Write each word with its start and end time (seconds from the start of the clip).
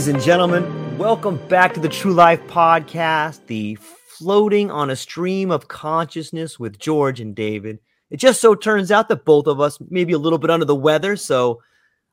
Ladies 0.00 0.14
and 0.14 0.22
gentlemen, 0.22 0.96
welcome 0.96 1.36
back 1.48 1.74
to 1.74 1.80
the 1.80 1.86
True 1.86 2.14
Life 2.14 2.40
Podcast, 2.46 3.44
the 3.48 3.74
floating 3.74 4.70
on 4.70 4.88
a 4.88 4.96
stream 4.96 5.50
of 5.50 5.68
consciousness 5.68 6.58
with 6.58 6.78
George 6.78 7.20
and 7.20 7.34
David. 7.34 7.80
It 8.08 8.16
just 8.16 8.40
so 8.40 8.54
turns 8.54 8.90
out 8.90 9.10
that 9.10 9.26
both 9.26 9.46
of 9.46 9.60
us 9.60 9.78
may 9.90 10.04
be 10.06 10.14
a 10.14 10.18
little 10.18 10.38
bit 10.38 10.48
under 10.48 10.64
the 10.64 10.74
weather, 10.74 11.16
so 11.16 11.60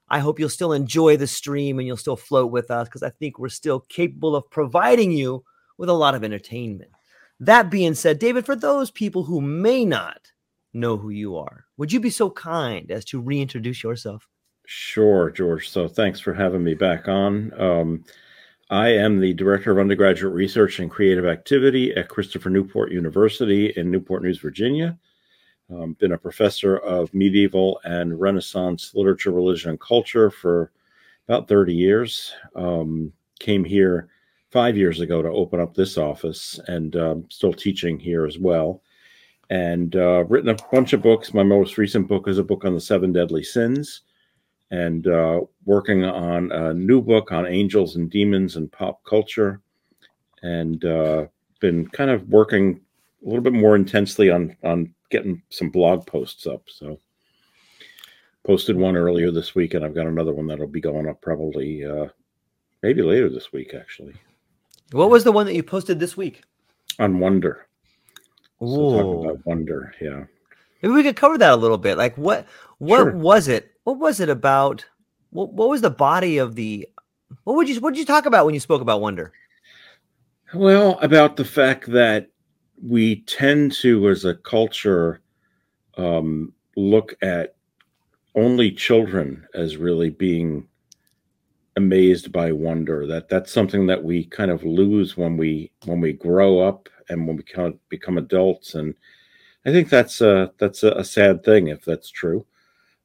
I 0.10 0.20
hope 0.20 0.38
you'll 0.38 0.50
still 0.50 0.74
enjoy 0.74 1.16
the 1.16 1.28
stream 1.28 1.80
and 1.80 1.88
you'll 1.88 1.96
still 1.96 2.18
float 2.18 2.52
with 2.52 2.72
us 2.72 2.90
because 2.90 3.04
I 3.04 3.10
think 3.10 3.40
we're 3.40 3.48
still 3.48 3.80
capable 3.80 4.36
of 4.36 4.52
providing 4.52 5.14
you 5.14 5.46
with 5.78 5.88
a 5.88 5.94
lot 5.94 6.14
of 6.14 6.26
entertainment. 6.26 6.92
That 7.40 7.72
being 7.72 7.94
said, 7.94 8.20
David, 8.20 8.46
for 8.46 8.58
those 8.58 8.92
people 8.92 9.24
who 9.24 9.40
may 9.40 9.86
not 9.86 10.30
know 10.74 10.98
who 10.98 11.10
you 11.10 11.38
are, 11.38 11.64
would 11.78 11.94
you 11.94 12.02
be 12.02 12.10
so 12.10 12.32
kind 12.32 12.92
as 12.92 13.06
to 13.06 13.22
reintroduce 13.22 13.82
yourself? 13.82 14.28
Sure, 14.70 15.30
George. 15.30 15.70
So 15.70 15.88
thanks 15.88 16.20
for 16.20 16.34
having 16.34 16.62
me 16.62 16.74
back 16.74 17.08
on. 17.08 17.54
Um, 17.58 18.04
I 18.70 18.90
am 18.90 19.22
the 19.22 19.34
Director 19.34 19.72
of 19.72 19.80
Undergraduate 19.80 20.34
Research 20.34 20.80
and 20.80 20.92
Creative 20.92 21.26
Activity 21.26 21.94
at 21.96 22.10
Christopher 22.10 22.50
Newport 22.50 22.92
University 22.92 23.68
in 23.78 23.90
Newport 23.90 24.24
News, 24.24 24.40
Virginia. 24.40 25.00
Um, 25.74 25.94
been 25.94 26.12
a 26.12 26.18
professor 26.18 26.80
of 26.80 27.14
medieval 27.14 27.80
and 27.86 28.20
Renaissance 28.20 28.92
literature, 28.94 29.32
religion, 29.32 29.70
and 29.70 29.80
culture 29.80 30.30
for 30.30 30.74
about 31.30 31.48
30 31.48 31.74
years. 31.74 32.34
Um, 32.54 33.14
came 33.40 33.64
here 33.64 34.10
five 34.52 34.76
years 34.76 35.00
ago 35.00 35.22
to 35.22 35.30
open 35.30 35.62
up 35.62 35.76
this 35.76 35.98
office 35.98 36.60
and 36.68 36.94
um, 36.98 37.26
still 37.30 37.54
teaching 37.54 37.98
here 37.98 38.26
as 38.26 38.38
well. 38.38 38.82
And 39.50 39.96
uh, 39.96 40.26
written 40.26 40.50
a 40.50 40.58
bunch 40.74 40.92
of 40.92 41.02
books. 41.02 41.34
My 41.34 41.44
most 41.44 41.78
recent 41.78 42.10
book 42.10 42.28
is 42.28 42.38
a 42.38 42.44
book 42.44 42.66
on 42.66 42.74
the 42.74 42.82
seven 42.82 43.14
deadly 43.14 43.46
sins 43.46 44.02
and 44.72 45.08
uh, 45.08 45.42
working 45.66 46.04
on 46.04 46.52
a 46.52 46.74
new 46.74 47.02
book 47.02 47.32
on 47.32 47.46
angels 47.48 47.96
and 47.96 48.10
demons 48.10 48.56
and 48.56 48.72
pop 48.72 49.04
culture, 49.06 49.62
and 50.44 50.84
uh, 50.86 51.26
been 51.60 51.88
kind 51.90 52.10
of 52.12 52.28
working 52.30 52.82
a 53.26 53.28
little 53.28 53.42
bit 53.44 53.54
more 53.54 53.76
intensely 53.76 54.30
on 54.30 54.56
on 54.64 54.94
getting 55.10 55.42
some 55.50 55.70
blog 55.70 56.06
posts 56.06 56.46
up. 56.48 56.64
So, 56.68 57.00
posted 58.44 58.76
one 58.76 58.96
earlier 58.98 59.32
this 59.32 59.56
week, 59.56 59.74
and 59.74 59.84
I've 59.86 59.96
got 59.96 60.08
another 60.08 60.34
one 60.34 60.48
that'll 60.48 60.68
be 60.68 60.82
going 60.82 61.08
up 61.08 61.22
probably 61.22 61.86
uh, 61.86 62.08
maybe 62.84 63.02
later 63.02 63.30
this 63.30 63.52
week, 63.52 63.74
actually, 63.74 64.14
What 64.92 65.10
was 65.10 65.24
the 65.24 65.32
one 65.32 65.46
that 65.46 65.56
you 65.56 65.64
posted 65.64 66.00
this 66.00 66.16
week? 66.18 66.44
on 67.00 67.20
wonder. 67.20 67.68
So 68.60 68.66
Ooh. 68.66 69.22
about 69.24 69.46
wonder, 69.46 69.94
yeah. 70.02 70.24
Maybe 70.82 70.94
we 70.96 71.04
could 71.04 71.16
cover 71.16 71.38
that 71.38 71.54
a 71.54 71.56
little 71.56 71.78
bit. 71.78 71.96
Like 71.98 72.18
what 72.18 72.48
what 72.80 72.98
Sure. 72.98 73.12
was 73.16 73.48
it? 73.48 73.72
What 73.88 74.00
was 74.00 74.20
it 74.20 74.28
about? 74.28 74.86
What 75.30 75.54
what 75.54 75.70
was 75.70 75.80
the 75.80 75.90
body 75.90 76.40
of 76.40 76.56
the 76.56 76.90
what 77.46 77.56
would 77.56 77.70
you 77.70 77.80
what 77.80 77.94
did 77.94 78.02
you 78.02 78.06
talk 78.06 78.26
about 78.26 78.46
when 78.46 78.54
you 78.54 78.60
spoke 78.60 78.82
about 78.82 79.00
wonder? 79.00 79.32
Well, 80.54 81.00
about 81.02 81.38
the 81.38 81.46
fact 81.46 81.90
that 81.94 82.30
we 82.86 83.22
tend 83.22 83.72
to, 83.76 84.10
as 84.10 84.26
a 84.26 84.36
culture, 84.36 85.22
um, 85.96 86.52
look 86.76 87.16
at 87.22 87.56
only 88.36 88.74
children 88.74 89.48
as 89.54 89.78
really 89.78 90.10
being 90.10 90.68
amazed 91.78 92.34
by 92.34 92.52
wonder. 92.52 93.08
That 93.08 93.30
that's 93.30 93.54
something 93.54 93.88
that 93.88 94.04
we 94.04 94.26
kind 94.26 94.52
of 94.52 94.66
lose 94.66 95.16
when 95.16 95.38
we 95.38 95.72
when 95.86 96.02
we 96.02 96.12
grow 96.12 96.60
up 96.60 96.90
and 97.08 97.26
when 97.26 97.38
we 97.38 97.44
of 97.56 97.80
become 97.88 98.18
adults. 98.18 98.76
And 98.76 98.96
I 99.66 99.72
think 99.72 99.88
that's 99.88 100.20
a 100.20 100.52
that's 100.58 100.84
a, 100.84 100.92
a 100.92 101.06
sad 101.06 101.46
thing 101.46 101.68
if 101.68 101.86
that's 101.86 102.10
true. 102.10 102.46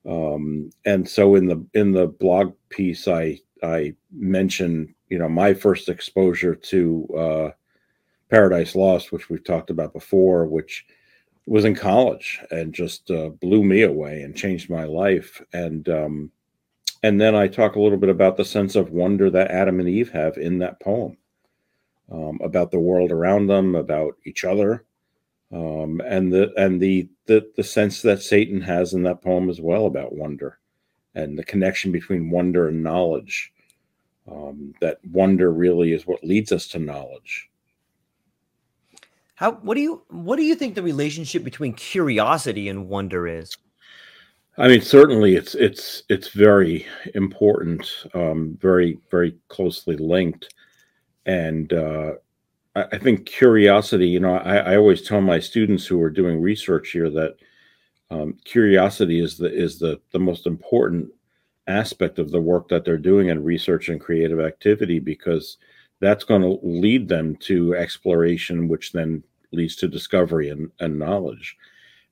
Um, 0.09 0.71
and 0.85 1.09
so 1.09 1.35
in 1.35 1.47
the 1.47 1.65
in 1.75 1.93
the 1.93 2.09
blog 2.09 2.55
piece, 2.69 3.07
I 3.07 3.39
I 3.63 3.95
mentioned 4.11 4.95
you 5.09 5.19
know 5.19 5.29
my 5.29 5.55
first 5.55 5.89
exposure 5.89 6.55
to 6.55 7.09
uh, 7.17 7.51
Paradise 8.31 8.75
Lost, 8.75 9.13
which 9.13 9.29
we've 9.31 9.45
talked 9.45 9.71
about 9.71 9.93
before, 9.93 10.47
which 10.47 10.87
was 11.47 11.65
in 11.65 11.75
college 11.75 12.41
and 12.51 12.73
just 12.73 13.11
uh, 13.11 13.29
blew 13.29 13.65
me 13.65 13.83
away 13.83 14.23
and 14.23 14.37
changed 14.37 14.71
my 14.71 14.85
life. 14.85 15.41
And 15.53 15.89
um, 15.89 16.33
and 17.03 17.21
then 17.21 17.35
I 17.35 17.49
talk 17.49 17.75
a 17.77 17.81
little 17.81 17.99
bit 17.99 18.11
about 18.11 18.37
the 18.37 18.45
sense 18.45 18.77
of 18.77 18.91
wonder 18.91 19.29
that 19.31 19.51
Adam 19.51 19.81
and 19.81 19.89
Eve 19.89 20.11
have 20.13 20.37
in 20.37 20.59
that 20.59 20.81
poem, 20.81 21.17
um, 22.11 22.39
about 22.43 22.71
the 22.71 22.79
world 22.79 23.11
around 23.11 23.49
them, 23.49 23.75
about 23.75 24.15
each 24.25 24.45
other, 24.45 24.85
um, 25.53 26.01
and 26.05 26.33
the 26.33 26.53
and 26.57 26.81
the, 26.81 27.09
the 27.27 27.51
the 27.57 27.65
sense 27.65 28.03
that 28.03 28.23
Satan 28.23 28.61
has 28.63 28.95
in 28.95 29.03
that 29.03 29.23
poem 29.23 29.51
as 29.51 29.61
well 29.61 29.87
about 29.87 30.15
wonder, 30.15 30.59
and 31.15 31.39
the 31.39 31.45
connection 31.45 31.93
between 31.93 32.31
wonder 32.31 32.69
and 32.69 32.83
knowledge. 32.83 33.53
Um, 34.31 34.73
that 34.81 34.99
wonder 35.11 35.53
really 35.53 35.93
is 35.93 36.07
what 36.07 36.23
leads 36.23 36.53
us 36.53 36.69
to 36.69 36.79
knowledge. 36.79 37.51
How 39.35 39.53
what 39.53 39.75
do 39.75 39.81
you 39.81 40.03
what 40.09 40.37
do 40.37 40.45
you 40.45 40.55
think 40.55 40.75
the 40.75 40.83
relationship 40.83 41.45
between 41.45 41.75
curiosity 41.75 42.69
and 42.69 42.89
wonder 42.89 43.27
is? 43.27 43.57
I 44.59 44.69
mean, 44.69 44.81
certainly 44.81 45.35
it's 45.35 45.55
it's 45.55 46.05
it's 46.09 46.29
very 46.29 46.87
important, 47.15 47.91
um, 48.15 48.57
very 48.61 48.99
very 49.11 49.37
closely 49.49 49.97
linked, 49.97 50.55
and 51.27 51.73
uh, 51.73 52.13
I, 52.75 52.99
think 52.99 53.27
curiosity. 53.27 54.09
You 54.09 54.21
know, 54.21 54.37
I, 54.37 54.57
I 54.57 54.77
always 54.77 55.03
tell 55.03 55.21
my 55.21 55.41
students 55.41 55.87
who 55.87 56.01
are 56.01 56.11
doing 56.11 56.41
research 56.41 56.91
here 56.91 57.11
that 57.11 57.37
um, 58.11 58.35
curiosity 58.45 59.21
is 59.21 59.37
the 59.37 59.53
is 59.53 59.79
the 59.79 60.01
the 60.13 60.19
most 60.19 60.47
important 60.47 61.11
aspect 61.67 62.19
of 62.19 62.31
the 62.31 62.41
work 62.41 62.69
that 62.69 62.85
they're 62.85 62.97
doing 62.97 63.29
in 63.29 63.45
research 63.45 63.89
and 63.89 64.01
creative 64.01 64.41
activity 64.41 64.99
because 64.99 65.59
that's 66.01 66.25
going 66.25 66.43
to 66.43 66.59
lead 66.63 67.09
them 67.09 67.37
to 67.37 67.77
exploration, 67.77 68.69
which 68.69 68.93
then 68.93 69.23
leads 69.53 69.77
to 69.77 69.87
discovery 69.87 70.49
and, 70.49 70.71
and 70.81 70.99
knowledge. 70.99 71.57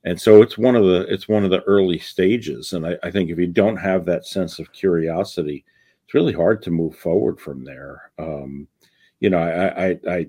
and 0.04 0.20
so 0.20 0.42
it's 0.42 0.56
one 0.56 0.76
of 0.76 0.84
the 0.84 1.06
it's 1.12 1.28
one 1.28 1.44
of 1.44 1.50
the 1.50 1.62
early 1.62 1.98
stages 1.98 2.72
and 2.72 2.86
I, 2.86 2.96
I, 3.02 3.10
think 3.10 3.30
if 3.30 3.38
you 3.38 3.46
don't 3.46 3.76
have 3.76 4.04
that 4.06 4.26
sense 4.26 4.58
of 4.58 4.72
curiosity 4.72 5.64
it's 6.04 6.14
really 6.14 6.32
hard 6.32 6.62
to 6.62 6.70
move 6.70 6.96
forward 6.96 7.40
from 7.40 7.64
there 7.64 8.10
um, 8.18 8.68
you 9.20 9.30
know 9.30 9.38
I, 9.38 9.86
I 9.86 9.98
i 10.08 10.26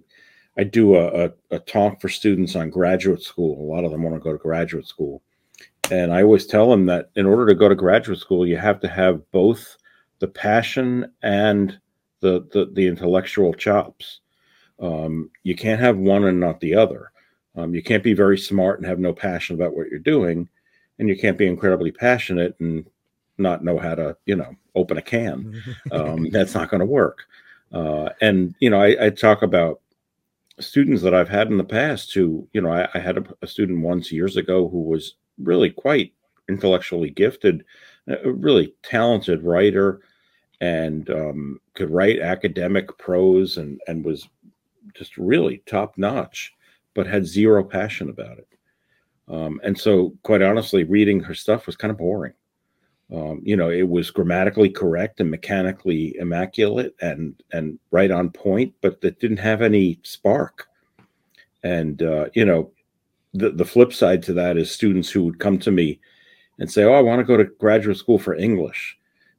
i 0.57 0.63
do 0.63 0.95
a, 0.95 1.25
a, 1.25 1.31
a, 1.51 1.59
talk 1.59 1.99
for 2.01 2.09
students 2.09 2.55
on 2.55 2.69
graduate 2.69 3.23
school 3.23 3.59
a 3.59 3.69
lot 3.73 3.83
of 3.83 3.91
them 3.91 4.03
want 4.03 4.15
to 4.15 4.21
go 4.21 4.31
to 4.31 4.37
graduate 4.37 4.87
school 4.87 5.21
and 5.89 6.13
i 6.13 6.21
always 6.21 6.45
tell 6.45 6.69
them 6.69 6.85
that 6.85 7.09
in 7.15 7.25
order 7.25 7.45
to 7.47 7.55
go 7.55 7.69
to 7.69 7.75
graduate 7.75 8.19
school 8.19 8.45
you 8.45 8.57
have 8.57 8.79
to 8.81 8.87
have 8.87 9.29
both 9.31 9.77
the 10.19 10.27
passion 10.27 11.11
and 11.23 11.79
the 12.19 12.47
the, 12.51 12.69
the 12.73 12.87
intellectual 12.87 13.53
chops 13.53 14.19
um, 14.79 15.29
you 15.43 15.55
can't 15.55 15.79
have 15.79 15.97
one 15.97 16.25
and 16.25 16.39
not 16.39 16.59
the 16.59 16.75
other 16.75 17.11
um, 17.55 17.75
you 17.75 17.83
can't 17.83 18.03
be 18.03 18.13
very 18.13 18.37
smart 18.37 18.79
and 18.79 18.87
have 18.87 18.99
no 18.99 19.13
passion 19.13 19.55
about 19.55 19.75
what 19.75 19.89
you're 19.89 19.99
doing, 19.99 20.47
and 20.99 21.09
you 21.09 21.17
can't 21.17 21.37
be 21.37 21.47
incredibly 21.47 21.91
passionate 21.91 22.55
and 22.59 22.85
not 23.37 23.63
know 23.63 23.77
how 23.77 23.95
to, 23.95 24.15
you 24.25 24.35
know, 24.35 24.55
open 24.75 24.97
a 24.97 25.01
can. 25.01 25.61
Um, 25.91 26.29
that's 26.29 26.53
not 26.53 26.69
going 26.69 26.79
to 26.79 26.85
work. 26.85 27.23
Uh, 27.71 28.09
and 28.21 28.55
you 28.59 28.69
know, 28.69 28.81
I, 28.81 29.05
I, 29.05 29.09
talk 29.09 29.41
about 29.41 29.79
students 30.59 31.01
that 31.03 31.13
I've 31.13 31.29
had 31.29 31.47
in 31.47 31.57
the 31.57 31.63
past 31.63 32.13
who, 32.13 32.47
you 32.51 32.59
know, 32.59 32.71
I, 32.71 32.89
I 32.93 32.99
had 32.99 33.17
a, 33.17 33.23
a, 33.41 33.47
student 33.47 33.81
once 33.81 34.11
years 34.11 34.35
ago 34.35 34.67
who 34.67 34.81
was 34.81 35.15
really 35.37 35.69
quite 35.69 36.13
intellectually 36.49 37.11
gifted, 37.11 37.63
a 38.07 38.29
really 38.29 38.73
talented 38.83 39.41
writer, 39.43 40.01
and 40.59 41.09
um, 41.09 41.61
could 41.75 41.89
write 41.89 42.19
academic 42.19 42.97
prose 42.97 43.55
and 43.57 43.79
and 43.87 44.03
was 44.03 44.27
just 44.93 45.17
really 45.17 45.63
top 45.65 45.97
notch 45.97 46.53
but 46.93 47.07
had 47.07 47.25
zero 47.25 47.63
passion 47.63 48.09
about 48.09 48.37
it. 48.37 48.47
Um, 49.27 49.61
and 49.63 49.77
so, 49.77 50.13
quite 50.23 50.41
honestly, 50.41 50.83
reading 50.83 51.19
her 51.21 51.33
stuff 51.33 51.65
was 51.65 51.75
kind 51.75 51.91
of 51.91 51.97
boring. 51.97 52.33
Um, 53.13 53.41
you 53.43 53.57
know, 53.57 53.69
it 53.69 53.89
was 53.89 54.09
grammatically 54.09 54.69
correct 54.69 55.19
and 55.19 55.29
mechanically 55.29 56.15
immaculate 56.17 56.95
and 57.01 57.41
and 57.51 57.77
right 57.91 58.09
on 58.09 58.29
point, 58.29 58.73
but 58.81 59.01
that 59.01 59.19
didn't 59.19 59.37
have 59.37 59.61
any 59.61 59.99
spark. 60.03 60.67
And 61.63 62.01
uh, 62.01 62.27
you 62.33 62.45
know, 62.45 62.71
the 63.33 63.51
the 63.51 63.65
flip 63.65 63.91
side 63.93 64.23
to 64.23 64.33
that 64.33 64.57
is 64.57 64.71
students 64.71 65.09
who 65.09 65.25
would 65.25 65.39
come 65.39 65.59
to 65.59 65.71
me 65.71 65.99
and 66.57 66.71
say, 66.71 66.83
"Oh, 66.83 66.93
I 66.93 67.01
want 67.01 67.19
to 67.19 67.25
go 67.25 67.35
to 67.35 67.43
graduate 67.43 67.97
school 67.97 68.17
for 68.17 68.33
English," 68.33 68.97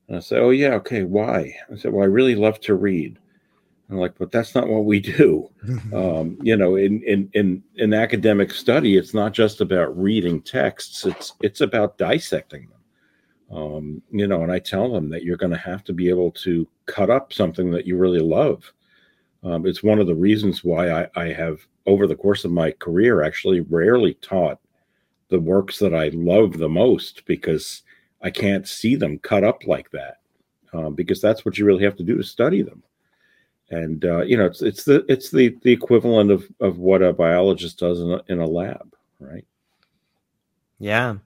and 0.09 0.19
I 0.19 0.21
say, 0.21 0.37
"Oh 0.37 0.51
yeah, 0.51 0.75
okay, 0.75 1.05
why?" 1.05 1.55
I 1.73 1.77
said, 1.77 1.93
"Well, 1.93 2.05
I 2.05 2.09
really 2.09 2.35
love 2.35 2.61
to 2.61 2.75
read." 2.75 3.19
I'm 3.91 3.99
like, 3.99 4.17
but 4.19 4.33
that's 4.33 4.55
not 4.55 4.69
what 4.69 4.87
we 4.87 5.01
do. 5.01 5.51
um, 5.95 6.39
you 6.43 6.57
know, 6.57 6.77
in, 6.77 7.03
in 7.05 7.31
in 7.33 7.63
in 7.77 7.95
academic 7.95 8.53
study, 8.53 8.97
it's 8.97 9.15
not 9.15 9.33
just 9.33 9.63
about 9.63 9.99
reading 9.99 10.43
texts; 10.43 11.07
it's 11.07 11.33
it's 11.41 11.63
about 11.63 11.97
dissecting 11.97 12.69
them. 12.69 12.81
Um, 13.52 14.02
you 14.10 14.26
know, 14.26 14.43
and 14.43 14.50
I 14.50 14.58
tell 14.58 14.90
them 14.90 15.08
that 15.10 15.25
you're 15.25 15.37
going 15.37 15.52
to 15.52 15.58
have 15.58 15.84
to 15.84 15.93
be 15.93 16.08
able 16.08 16.31
to 16.32 16.66
cut 16.87 17.10
up 17.10 17.32
something 17.32 17.70
that 17.70 17.87
you 17.87 17.96
really 17.96 18.20
love. 18.20 18.72
Um, 19.44 19.66
it's 19.66 19.82
one 19.82 19.99
of 19.99 20.06
the 20.06 20.14
reasons 20.14 20.64
why 20.64 21.02
I, 21.02 21.08
I 21.16 21.25
have, 21.32 21.60
over 21.87 22.06
the 22.06 22.16
course 22.16 22.44
of 22.44 22.52
my 22.52 22.70
career, 22.70 23.22
actually 23.22 23.60
rarely 23.60 24.14
taught 24.14 24.58
the 25.28 25.40
works 25.40 25.78
that 25.81 25.94
I 25.94 26.08
love 26.14 26.56
the 26.56 26.69
most 26.69 27.25
because 27.26 27.82
I 28.22 28.31
can't 28.31 28.66
see 28.66 28.96
them 28.96 29.19
cut 29.19 29.44
up 29.44 29.66
like 29.66 29.90
that. 29.90 30.19
Um, 30.72 30.94
because 30.94 31.20
that's 31.20 31.44
what 31.44 31.58
you 31.58 31.66
really 31.66 31.84
have 31.84 31.96
to 31.96 32.02
do 32.02 32.16
to 32.16 32.25
study 32.25 32.62
them 32.62 32.82
and 33.72 34.04
uh, 34.04 34.20
you 34.22 34.37
know 34.37 34.44
it's 34.44 34.62
it's 34.62 34.84
the 34.84 35.04
it's 35.08 35.31
the 35.31 35.56
the 35.62 35.72
equivalent 35.72 36.31
of 36.31 36.49
of 36.60 36.78
what 36.78 37.02
a 37.02 37.12
biologist 37.12 37.78
does 37.78 38.00
in 38.00 38.12
a, 38.12 38.22
in 38.28 38.38
a 38.38 38.46
lab 38.46 38.94
right 39.19 39.46
yeah 40.78 41.16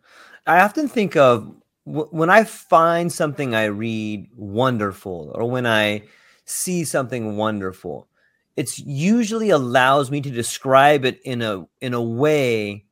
i 0.46 0.60
often 0.60 0.88
think 0.88 1.16
of 1.16 1.54
w- 1.86 2.08
when 2.10 2.30
i 2.30 2.44
find 2.44 3.12
something 3.12 3.54
i 3.54 3.64
read 3.64 4.28
wonderful 4.34 5.32
or 5.34 5.48
when 5.48 5.66
i 5.66 6.02
see 6.44 6.84
something 6.84 7.36
wonderful 7.36 8.08
it's 8.56 8.78
usually 8.78 9.50
allows 9.50 10.10
me 10.10 10.20
to 10.20 10.30
describe 10.30 11.04
it 11.04 11.20
in 11.24 11.42
a 11.42 11.66
in 11.80 11.94
a 11.94 12.02
way 12.02 12.84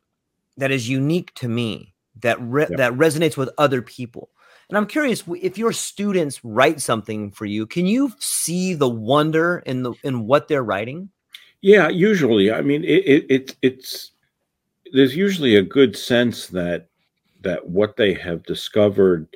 that 0.57 0.71
is 0.71 0.89
unique 0.89 1.35
to 1.35 1.49
me 1.49 1.95
that 2.21 2.41
re- 2.41 2.67
yeah. 2.71 2.77
that 2.77 2.93
resonates 2.95 3.37
with 3.37 3.51
other 3.59 3.83
people 3.83 4.31
and 4.69 4.79
I'm 4.79 4.87
curious 4.87 5.23
if 5.29 5.59
your 5.59 5.73
students 5.73 6.41
write 6.43 6.81
something 6.81 7.31
for 7.31 7.45
you, 7.45 7.67
can 7.67 7.87
you 7.87 8.13
see 8.19 8.75
the 8.75 8.89
wonder 8.89 9.63
in 9.67 9.83
the 9.83 9.93
in 10.03 10.27
what 10.27 10.49
they're 10.49 10.65
writing? 10.65 11.11
Yeah, 11.61 11.89
usually. 11.89 12.53
I 12.53 12.61
mean, 12.61 12.85
it, 12.85 13.07
it, 13.07 13.27
it 13.29 13.57
it's 13.63 14.13
there's 14.93 15.17
usually 15.17 15.57
a 15.57 15.63
good 15.63 15.97
sense 15.97 16.49
that 16.49 16.89
that 17.45 17.67
what 17.67 17.97
they 17.97 18.15
have 18.15 18.43
discovered 18.43 19.29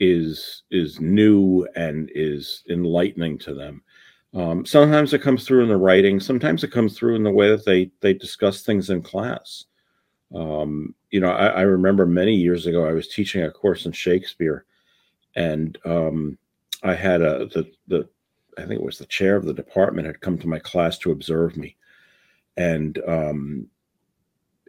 is 0.00 0.62
is 0.70 1.00
new 1.00 1.66
and 1.76 2.10
is 2.14 2.64
enlightening 2.68 3.38
to 3.38 3.54
them. 3.54 3.82
Um, 4.34 4.66
sometimes 4.66 5.14
it 5.14 5.22
comes 5.22 5.46
through 5.46 5.62
in 5.62 5.68
the 5.68 5.76
writing. 5.76 6.18
Sometimes 6.18 6.64
it 6.64 6.72
comes 6.72 6.98
through 6.98 7.14
in 7.14 7.22
the 7.22 7.30
way 7.30 7.48
that 7.50 7.64
they 7.64 7.90
they 8.00 8.12
discuss 8.12 8.62
things 8.62 8.90
in 8.90 9.02
class. 9.02 9.66
Um, 10.34 10.94
you 11.10 11.20
know, 11.20 11.30
I, 11.30 11.46
I, 11.46 11.60
remember 11.60 12.06
many 12.06 12.34
years 12.34 12.66
ago 12.66 12.84
I 12.84 12.92
was 12.92 13.06
teaching 13.06 13.42
a 13.44 13.50
course 13.50 13.86
in 13.86 13.92
Shakespeare, 13.92 14.64
and 15.36 15.78
um, 15.84 16.36
I 16.82 16.94
had 16.94 17.20
a 17.20 17.46
the 17.46 17.70
the 17.86 18.08
I 18.58 18.62
think 18.62 18.80
it 18.80 18.84
was 18.84 18.98
the 18.98 19.06
chair 19.06 19.36
of 19.36 19.44
the 19.44 19.54
department 19.54 20.08
had 20.08 20.20
come 20.20 20.38
to 20.38 20.48
my 20.48 20.58
class 20.58 20.98
to 20.98 21.12
observe 21.12 21.56
me, 21.56 21.76
and 22.56 22.98
um, 23.06 23.68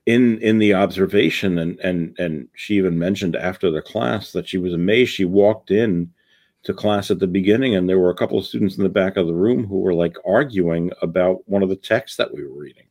in 0.06 0.40
in 0.40 0.60
the 0.60 0.74
observation 0.74 1.58
and 1.58 1.80
and 1.80 2.16
and 2.20 2.48
she 2.56 2.76
even 2.76 3.00
mentioned 3.00 3.36
after 3.36 3.72
the 3.72 3.82
class 3.82 4.32
that 4.32 4.48
she 4.48 4.58
was 4.58 4.74
amazed. 4.74 5.14
She 5.14 5.26
walked 5.26 5.72
in 5.72 6.12
to 6.64 6.74
class 6.74 7.12
at 7.12 7.20
the 7.20 7.28
beginning, 7.28 7.76
and 7.76 7.88
there 7.88 8.00
were 8.00 8.10
a 8.10 8.16
couple 8.16 8.38
of 8.38 8.46
students 8.46 8.78
in 8.78 8.84
the 8.84 8.90
back 8.90 9.18
of 9.18 9.28
the 9.28 9.34
room 9.34 9.66
who 9.66 9.80
were 9.80 9.94
like 9.94 10.18
arguing 10.26 10.92
about 11.02 11.48
one 11.48 11.64
of 11.64 11.70
the 11.70 11.76
texts 11.76 12.18
that 12.18 12.34
we 12.34 12.44
were 12.44 12.60
reading 12.60 12.86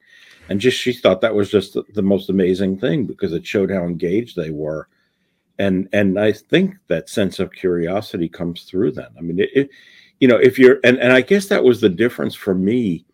and 0.48 0.60
just 0.60 0.78
she 0.78 0.92
thought 0.92 1.20
that 1.20 1.34
was 1.34 1.50
just 1.50 1.74
the, 1.74 1.82
the, 1.94 2.02
most 2.02 2.28
amazing 2.28 2.78
thing 2.78 3.04
because 3.04 3.32
it 3.32 3.46
showed 3.46 3.70
how 3.70 3.84
engaged 3.84 4.36
they 4.36 4.50
were 4.50 4.88
and 5.58 5.88
and 5.92 6.18
i 6.18 6.32
think 6.32 6.76
that 6.88 7.08
sense 7.08 7.38
of 7.38 7.52
curiosity 7.52 8.28
comes 8.28 8.64
through 8.64 8.90
then 8.90 9.08
i 9.18 9.20
mean 9.20 9.38
it, 9.38 9.50
it, 9.54 9.70
you 10.20 10.28
know 10.28 10.36
if 10.36 10.58
you're 10.58 10.78
and, 10.84 10.98
and 10.98 11.12
i 11.12 11.20
guess 11.20 11.46
that 11.46 11.64
was 11.64 11.80
the 11.80 11.88
difference 11.88 12.34
for 12.34 12.54
me 12.54 13.04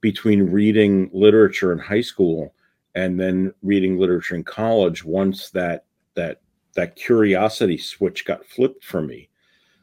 between 0.00 0.50
reading 0.50 1.10
literature 1.12 1.72
in 1.72 1.78
high 1.78 2.00
school 2.00 2.54
and 2.94 3.18
then 3.18 3.52
reading 3.62 3.98
literature 3.98 4.34
in 4.34 4.44
college 4.44 5.04
once 5.04 5.50
that 5.50 5.84
that 6.14 6.40
that 6.74 6.96
curiosity 6.96 7.78
switch 7.78 8.24
got 8.24 8.44
flipped 8.44 8.84
for 8.84 9.02
me 9.02 9.28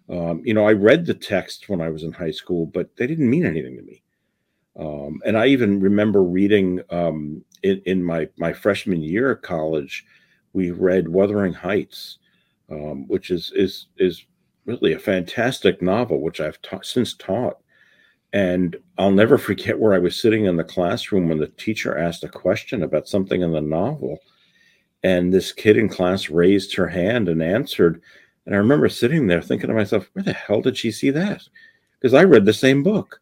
um, 0.10 0.42
you 0.44 0.54
know 0.54 0.68
i 0.68 0.74
read 0.74 1.06
the 1.06 1.14
text 1.14 1.70
when 1.70 1.82
i 1.82 1.90
was 1.90 2.04
in 2.04 2.12
high 2.12 2.32
school 2.32 2.66
but 2.66 2.96
they 2.98 3.08
didn't 3.08 3.30
mean 3.30 3.46
anything 3.46 3.76
to 3.76 3.84
me 3.84 4.02
um, 4.78 5.22
and 5.26 5.38
I 5.38 5.48
even 5.48 5.80
remember 5.80 6.24
reading 6.24 6.82
um, 6.92 7.44
in, 7.64 7.82
in, 7.86 8.04
my, 8.04 8.30
my 8.38 8.54
freshman 8.54 9.02
year 9.02 9.32
of 9.32 9.42
college, 9.42 10.06
we 10.54 10.72
read 10.72 11.08
Wuthering 11.08 11.54
Heights, 11.54 12.20
um, 12.70 13.08
which 13.08 13.32
is, 13.32 13.52
is, 13.56 13.88
is 13.98 14.26
really 14.66 14.94
a 14.94 15.00
fantastic 15.00 15.82
novel, 15.82 16.22
which 16.22 16.40
I've 16.40 16.62
ta- 16.62 16.82
since 16.84 17.16
taught. 17.16 17.58
And 18.34 18.76
I'll 18.98 19.12
never 19.12 19.38
forget 19.38 19.80
where 19.80 19.94
I 19.94 20.00
was 20.00 20.20
sitting 20.20 20.46
in 20.46 20.58
the 20.58 20.64
classroom 20.64 21.30
when 21.30 21.40
the 21.40 21.48
teacher 21.48 21.98
asked 21.98 22.24
a 22.24 22.30
question 22.30 22.84
about 22.84 23.08
something 23.08 23.42
in 23.42 23.52
the 23.52 23.62
novel. 23.62 24.20
And 25.04 25.34
this 25.34 25.52
kid 25.52 25.78
in 25.78 25.90
class 25.90 26.30
raised 26.30 26.76
her 26.76 26.88
hand 26.88 27.30
and 27.30 27.42
answered. 27.42 28.02
And 28.46 28.54
I 28.54 28.58
remember 28.58 28.90
sitting 28.90 29.28
there 29.28 29.42
thinking 29.42 29.70
to 29.70 29.74
myself, 29.74 30.10
where 30.14 30.24
the 30.24 30.34
hell 30.34 30.62
did 30.62 30.78
she 30.78 30.92
see 30.92 31.10
that? 31.12 31.42
Because 32.00 32.14
I 32.14 32.24
read 32.24 32.46
the 32.46 32.54
same 32.54 32.84
book 32.84 33.22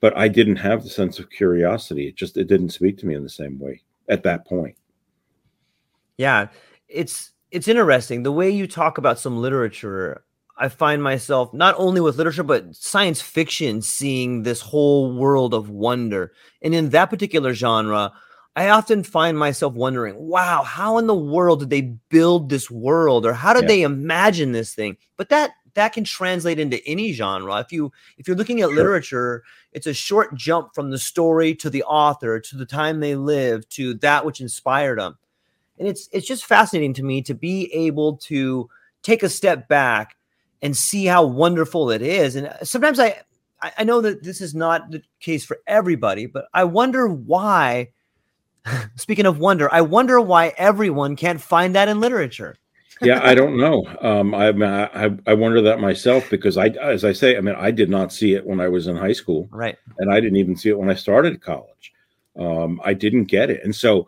but 0.00 0.16
I 0.16 0.28
didn't 0.28 0.56
have 0.56 0.82
the 0.82 0.90
sense 0.90 1.18
of 1.18 1.30
curiosity. 1.30 2.08
It 2.08 2.16
just 2.16 2.36
it 2.36 2.48
didn't 2.48 2.70
speak 2.70 2.98
to 2.98 3.06
me 3.06 3.14
in 3.14 3.22
the 3.22 3.28
same 3.28 3.58
way 3.58 3.82
at 4.08 4.22
that 4.24 4.46
point. 4.46 4.76
Yeah, 6.16 6.48
it's 6.88 7.32
it's 7.50 7.68
interesting 7.68 8.22
the 8.22 8.32
way 8.32 8.50
you 8.50 8.66
talk 8.66 8.98
about 8.98 9.18
some 9.18 9.40
literature. 9.40 10.24
I 10.60 10.68
find 10.68 11.02
myself 11.02 11.54
not 11.54 11.74
only 11.78 12.02
with 12.02 12.18
literature 12.18 12.42
but 12.42 12.76
science 12.76 13.22
fiction 13.22 13.80
seeing 13.80 14.42
this 14.42 14.60
whole 14.60 15.16
world 15.16 15.54
of 15.54 15.70
wonder. 15.70 16.32
And 16.60 16.74
in 16.74 16.90
that 16.90 17.08
particular 17.08 17.54
genre, 17.54 18.12
I 18.54 18.68
often 18.68 19.02
find 19.02 19.38
myself 19.38 19.72
wondering, 19.72 20.16
wow, 20.16 20.62
how 20.62 20.98
in 20.98 21.06
the 21.06 21.14
world 21.14 21.60
did 21.60 21.70
they 21.70 21.80
build 22.10 22.50
this 22.50 22.70
world 22.70 23.24
or 23.24 23.32
how 23.32 23.54
did 23.54 23.62
yeah. 23.62 23.68
they 23.68 23.82
imagine 23.82 24.52
this 24.52 24.74
thing? 24.74 24.98
But 25.16 25.30
that 25.30 25.52
that 25.74 25.94
can 25.94 26.04
translate 26.04 26.58
into 26.58 26.84
any 26.86 27.12
genre. 27.12 27.58
If 27.60 27.72
you 27.72 27.90
if 28.18 28.28
you're 28.28 28.36
looking 28.36 28.60
at 28.60 28.68
sure. 28.68 28.76
literature, 28.76 29.42
it's 29.72 29.86
a 29.86 29.94
short 29.94 30.34
jump 30.34 30.74
from 30.74 30.90
the 30.90 30.98
story 30.98 31.54
to 31.54 31.70
the 31.70 31.84
author 31.84 32.38
to 32.38 32.56
the 32.56 32.66
time 32.66 33.00
they 33.00 33.14
lived 33.14 33.70
to 33.76 33.94
that 33.94 34.26
which 34.26 34.42
inspired 34.42 34.98
them. 34.98 35.16
And 35.78 35.88
it's 35.88 36.10
it's 36.12 36.26
just 36.26 36.44
fascinating 36.44 36.92
to 36.94 37.02
me 37.02 37.22
to 37.22 37.32
be 37.34 37.72
able 37.72 38.18
to 38.18 38.68
take 39.02 39.22
a 39.22 39.30
step 39.30 39.66
back 39.66 40.16
and 40.62 40.76
see 40.76 41.06
how 41.06 41.24
wonderful 41.24 41.90
it 41.90 42.02
is. 42.02 42.36
And 42.36 42.48
uh, 42.48 42.64
sometimes 42.64 42.98
I 42.98 43.22
I 43.76 43.84
know 43.84 44.00
that 44.00 44.22
this 44.22 44.40
is 44.40 44.54
not 44.54 44.90
the 44.90 45.02
case 45.20 45.44
for 45.44 45.58
everybody, 45.66 46.26
but 46.26 46.46
I 46.54 46.64
wonder 46.64 47.08
why 47.08 47.90
Speaking 48.96 49.26
of 49.26 49.38
wonder, 49.38 49.72
I 49.72 49.80
wonder 49.80 50.20
why 50.20 50.52
everyone 50.56 51.16
can't 51.16 51.40
find 51.40 51.74
that 51.74 51.88
in 51.88 52.00
literature. 52.00 52.56
yeah, 53.02 53.20
I 53.22 53.34
don't 53.34 53.56
know. 53.56 53.84
Um, 54.02 54.34
I, 54.34 54.48
I 54.48 55.10
I 55.26 55.34
wonder 55.34 55.62
that 55.62 55.80
myself 55.80 56.28
because 56.28 56.58
I, 56.58 56.66
as 56.66 57.04
I 57.04 57.12
say, 57.12 57.36
I 57.36 57.40
mean, 57.40 57.54
I 57.56 57.70
did 57.70 57.88
not 57.88 58.12
see 58.12 58.34
it 58.34 58.46
when 58.46 58.60
I 58.60 58.68
was 58.68 58.86
in 58.86 58.96
high 58.96 59.12
school, 59.12 59.48
right? 59.50 59.78
And 59.98 60.12
I 60.12 60.20
didn't 60.20 60.36
even 60.36 60.56
see 60.56 60.68
it 60.68 60.78
when 60.78 60.90
I 60.90 60.94
started 60.94 61.40
college. 61.40 61.92
Um, 62.38 62.80
I 62.84 62.94
didn't 62.94 63.24
get 63.24 63.50
it, 63.50 63.62
and 63.64 63.74
so, 63.74 64.06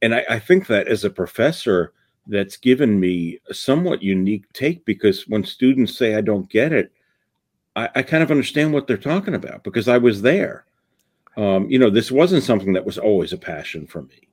and 0.00 0.14
I, 0.14 0.24
I 0.28 0.38
think 0.38 0.66
that 0.66 0.88
as 0.88 1.04
a 1.04 1.10
professor, 1.10 1.92
that's 2.26 2.56
given 2.56 3.00
me 3.00 3.38
a 3.48 3.54
somewhat 3.54 4.02
unique 4.02 4.50
take 4.52 4.84
because 4.84 5.26
when 5.28 5.44
students 5.44 5.96
say 5.96 6.14
I 6.14 6.20
don't 6.20 6.48
get 6.48 6.72
it, 6.72 6.92
I, 7.74 7.88
I 7.96 8.02
kind 8.02 8.22
of 8.22 8.30
understand 8.30 8.72
what 8.72 8.86
they're 8.86 8.96
talking 8.96 9.34
about 9.34 9.64
because 9.64 9.88
I 9.88 9.98
was 9.98 10.22
there. 10.22 10.64
Um, 11.36 11.68
you 11.70 11.78
know, 11.78 11.90
this 11.90 12.12
wasn't 12.12 12.44
something 12.44 12.74
that 12.74 12.84
was 12.84 12.98
always 12.98 13.32
a 13.32 13.38
passion 13.38 13.86
for 13.86 14.02
me 14.02 14.28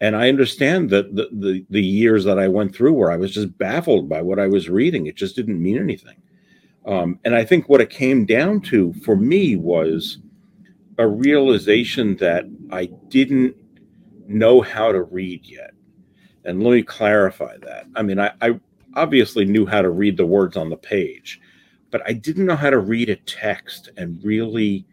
and 0.00 0.14
I 0.14 0.28
understand 0.28 0.90
that 0.90 1.14
the, 1.14 1.28
the, 1.32 1.64
the 1.70 1.82
years 1.82 2.24
that 2.24 2.38
I 2.38 2.46
went 2.48 2.74
through 2.74 2.92
where 2.92 3.10
I 3.10 3.16
was 3.16 3.32
just 3.32 3.56
baffled 3.58 4.08
by 4.08 4.22
what 4.22 4.38
I 4.38 4.46
was 4.46 4.68
reading. 4.68 5.06
It 5.06 5.16
just 5.16 5.34
didn't 5.34 5.60
mean 5.60 5.78
anything. 5.78 6.16
Um, 6.86 7.18
and 7.24 7.34
I 7.34 7.44
think 7.44 7.68
what 7.68 7.80
it 7.80 7.90
came 7.90 8.24
down 8.24 8.60
to 8.62 8.92
for 9.04 9.16
me 9.16 9.56
was 9.56 10.18
a 10.98 11.06
realization 11.06 12.16
that 12.16 12.44
I 12.70 12.86
didn't 13.08 13.56
know 14.26 14.60
how 14.60 14.92
to 14.92 15.02
read 15.02 15.44
yet. 15.44 15.72
And 16.44 16.62
let 16.62 16.72
me 16.72 16.82
clarify 16.82 17.56
that. 17.58 17.86
I 17.94 18.02
mean, 18.02 18.18
I, 18.18 18.32
I 18.40 18.58
obviously 18.94 19.44
knew 19.44 19.66
how 19.66 19.82
to 19.82 19.90
read 19.90 20.16
the 20.16 20.26
words 20.26 20.56
on 20.56 20.70
the 20.70 20.76
page, 20.76 21.40
but 21.90 22.02
I 22.06 22.12
didn't 22.12 22.46
know 22.46 22.56
how 22.56 22.70
to 22.70 22.78
read 22.78 23.10
a 23.10 23.16
text 23.16 23.90
and 23.96 24.22
really 24.24 24.86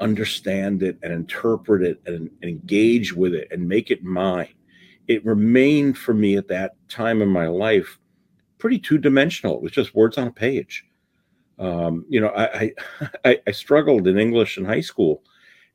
understand 0.00 0.82
it 0.82 0.98
and 1.02 1.12
interpret 1.12 1.82
it 1.82 2.00
and, 2.06 2.30
and 2.42 2.50
engage 2.50 3.12
with 3.12 3.34
it 3.34 3.48
and 3.50 3.68
make 3.68 3.90
it 3.90 4.02
mine. 4.02 4.54
It 5.08 5.24
remained 5.24 5.98
for 5.98 6.14
me 6.14 6.36
at 6.36 6.48
that 6.48 6.76
time 6.88 7.22
in 7.22 7.28
my 7.28 7.46
life 7.46 7.98
pretty 8.62 8.78
two 8.78 8.96
dimensional. 8.96 9.56
It 9.56 9.62
was 9.62 9.72
just 9.72 9.92
words 9.92 10.18
on 10.18 10.28
a 10.28 10.32
page. 10.32 10.86
Um, 11.58 12.04
you 12.08 12.20
know, 12.20 12.28
I, 12.28 12.72
I, 13.24 13.40
I 13.44 13.50
struggled 13.50 14.06
in 14.06 14.20
English 14.20 14.56
in 14.56 14.64
high 14.64 14.80
school, 14.80 15.24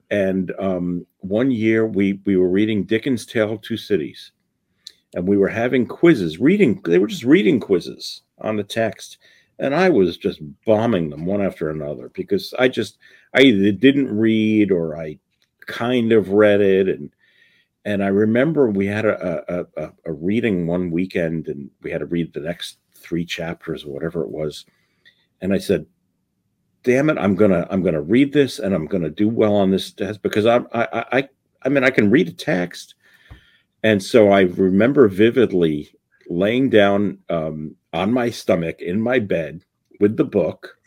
and 0.09 0.53
um, 0.57 1.05
one 1.19 1.51
year 1.51 1.85
we 1.85 2.21
we 2.25 2.37
were 2.37 2.47
reading 2.47 2.85
Dickens' 2.85 3.25
Tale 3.25 3.51
of 3.51 3.61
Two 3.61 3.75
Cities, 3.75 4.31
and 5.17 5.27
we 5.27 5.35
were 5.35 5.49
having 5.49 5.87
quizzes. 5.87 6.39
Reading, 6.39 6.79
they 6.85 6.99
were 6.99 7.07
just 7.07 7.23
reading 7.23 7.59
quizzes 7.59 8.21
on 8.37 8.55
the 8.55 8.63
text, 8.63 9.17
and 9.57 9.73
I 9.73 9.89
was 9.89 10.15
just 10.15 10.39
bombing 10.63 11.09
them 11.09 11.25
one 11.25 11.41
after 11.41 11.71
another 11.71 12.09
because 12.13 12.53
I 12.59 12.67
just 12.67 12.99
I 13.33 13.41
either 13.41 13.71
didn't 13.71 14.15
read 14.15 14.71
or 14.71 14.95
I 14.95 15.17
kind 15.65 16.11
of 16.11 16.29
read 16.29 16.61
it 16.61 16.87
and 16.87 17.09
and 17.83 18.03
I 18.03 18.07
remember 18.07 18.69
we 18.69 18.85
had 18.85 19.05
a, 19.05 19.65
a, 19.77 19.91
a, 20.05 20.11
reading 20.11 20.67
one 20.67 20.91
weekend 20.91 21.47
and 21.47 21.69
we 21.81 21.89
had 21.89 21.99
to 21.99 22.05
read 22.05 22.33
the 22.33 22.41
next 22.41 22.79
three 22.93 23.23
chapters 23.23 23.85
or 23.85 23.93
whatever 23.93 24.23
it 24.23 24.29
was. 24.29 24.65
And 25.39 25.53
I 25.53 25.57
said, 25.57 25.85
damn 26.83 27.09
it, 27.09 27.17
I'm 27.17 27.33
gonna 27.33 27.65
I'm 27.71 27.81
gonna 27.81 28.01
read 28.01 28.33
this 28.33 28.59
and 28.59 28.75
I'm 28.75 28.85
gonna 28.85 29.09
do 29.09 29.29
well 29.29 29.55
on 29.55 29.71
this 29.71 29.91
test 29.91 30.21
because 30.21 30.45
I'm 30.45 30.67
I 30.73 31.05
I 31.11 31.29
I 31.63 31.69
mean 31.69 31.83
I 31.83 31.89
can 31.89 32.11
read 32.11 32.27
a 32.27 32.33
text. 32.33 32.95
And 33.87 34.03
so 34.03 34.31
I 34.31 34.41
remember 34.41 35.07
vividly 35.07 35.89
laying 36.27 36.69
down 36.69 37.19
um, 37.29 37.73
on 37.93 38.11
my 38.11 38.29
stomach 38.29 38.81
in 38.81 38.99
my 38.99 39.17
bed 39.17 39.63
with 40.01 40.17
the 40.17 40.25
book 40.25 40.77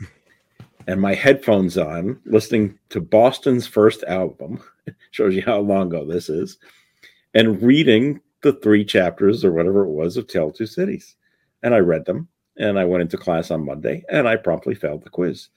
and 0.87 1.01
my 1.01 1.15
headphones 1.15 1.79
on, 1.79 2.21
listening 2.27 2.79
to 2.91 3.01
Boston's 3.01 3.67
first 3.67 4.05
album. 4.05 4.63
Shows 5.13 5.35
you 5.35 5.41
how 5.41 5.61
long 5.61 5.87
ago 5.87 6.05
this 6.05 6.29
is, 6.29 6.59
and 7.33 7.63
reading 7.63 8.21
the 8.43 8.53
three 8.53 8.85
chapters 8.85 9.47
or 9.47 9.53
whatever 9.53 9.87
it 9.87 9.93
was 9.93 10.19
of 10.19 10.27
Tale 10.27 10.51
Two 10.51 10.67
Cities. 10.67 11.17
And 11.63 11.75
I 11.75 11.79
read 11.79 12.05
them, 12.05 12.29
and 12.59 12.79
I 12.79 12.85
went 12.85 13.01
into 13.01 13.17
class 13.17 13.51
on 13.51 13.65
Monday, 13.65 14.05
and 14.11 14.29
I 14.29 14.37
promptly 14.37 14.75
failed 14.75 15.05
the 15.05 15.09
quiz 15.09 15.49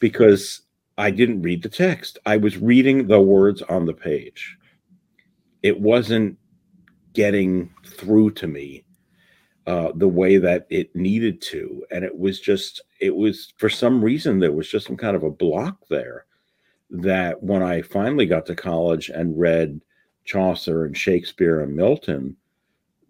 because 0.00 0.62
I 0.96 1.10
didn't 1.10 1.42
read 1.42 1.62
the 1.62 1.68
text. 1.68 2.18
I 2.24 2.38
was 2.38 2.56
reading 2.56 3.08
the 3.08 3.20
words 3.20 3.60
on 3.60 3.84
the 3.84 3.92
page. 3.92 4.56
It 5.62 5.78
wasn't 5.82 6.38
getting 7.18 7.68
through 7.84 8.30
to 8.30 8.46
me 8.46 8.84
uh, 9.66 9.90
the 9.96 10.06
way 10.06 10.36
that 10.36 10.68
it 10.70 10.94
needed 10.94 11.42
to. 11.42 11.84
And 11.90 12.04
it 12.04 12.16
was 12.16 12.38
just, 12.38 12.80
it 13.00 13.16
was 13.16 13.52
for 13.56 13.68
some 13.68 14.04
reason, 14.04 14.38
there 14.38 14.52
was 14.52 14.70
just 14.70 14.86
some 14.86 14.96
kind 14.96 15.16
of 15.16 15.24
a 15.24 15.30
block 15.30 15.78
there 15.90 16.26
that 16.90 17.42
when 17.42 17.60
I 17.60 17.82
finally 17.82 18.24
got 18.24 18.46
to 18.46 18.54
college 18.54 19.08
and 19.08 19.36
read 19.36 19.80
Chaucer 20.26 20.84
and 20.84 20.96
Shakespeare 20.96 21.58
and 21.60 21.74
Milton, 21.74 22.36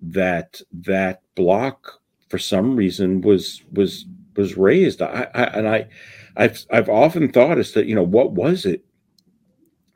that 0.01 0.63
that 0.73 1.21
block 1.35 2.01
for 2.31 2.39
some 2.39 2.77
reason 2.77 3.21
was 3.21 3.63
was 3.73 4.07
was 4.35 4.57
raised. 4.57 5.03
I, 5.03 5.29
I 5.35 5.43
and 5.43 5.69
I 5.69 5.87
I've 6.35 6.65
I've 6.71 6.89
often 6.89 7.31
thought 7.31 7.59
as 7.59 7.73
that 7.73 7.85
you 7.85 7.95
know 7.95 8.03
what 8.03 8.33
was 8.33 8.65
it 8.65 8.87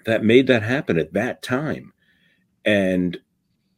that 0.05 0.23
made 0.23 0.49
that 0.49 0.63
happen 0.63 0.99
at 0.99 1.15
that 1.15 1.43
time, 1.43 1.95
and 2.67 3.19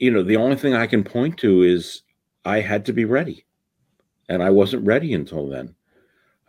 you 0.04 0.10
know 0.10 0.22
the 0.22 0.36
only 0.36 0.56
thing 0.56 0.74
I 0.74 0.86
can 0.86 1.02
point 1.02 1.38
to 1.38 1.62
is 1.62 2.02
I 2.44 2.60
had 2.60 2.84
to 2.86 2.92
be 2.92 3.06
ready, 3.06 3.46
and 4.28 4.42
I 4.42 4.50
wasn't 4.50 4.86
ready 4.86 5.14
until 5.14 5.48
then. 5.48 5.74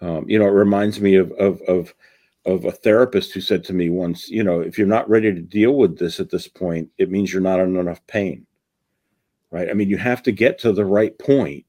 Um, 0.02 0.30
you 0.30 0.38
know, 0.38 0.46
it 0.46 0.52
reminds 0.66 1.00
me 1.00 1.16
of 1.16 1.32
of 1.34 1.62
of 1.70 1.96
of 2.46 2.66
a 2.66 2.72
therapist 2.72 3.32
who 3.32 3.40
said 3.40 3.64
to 3.64 3.74
me 3.74 3.90
once, 3.90 4.30
you 4.30 4.44
know, 4.44 4.60
if 4.60 4.78
you're 4.78 4.86
not 4.86 5.10
ready 5.10 5.34
to 5.34 5.42
deal 5.42 5.76
with 5.76 5.98
this 5.98 6.20
at 6.20 6.30
this 6.30 6.50
point, 6.50 6.90
it 6.98 7.10
means 7.10 7.32
you're 7.32 7.42
not 7.42 7.62
in 7.62 7.78
enough 7.78 8.06
pain. 8.08 8.46
Right? 9.52 9.70
I 9.70 9.74
mean, 9.74 9.90
you 9.90 9.98
have 9.98 10.22
to 10.24 10.34
get 10.34 10.60
to 10.60 10.74
the 10.74 10.86
right 10.86 11.18
point 11.18 11.66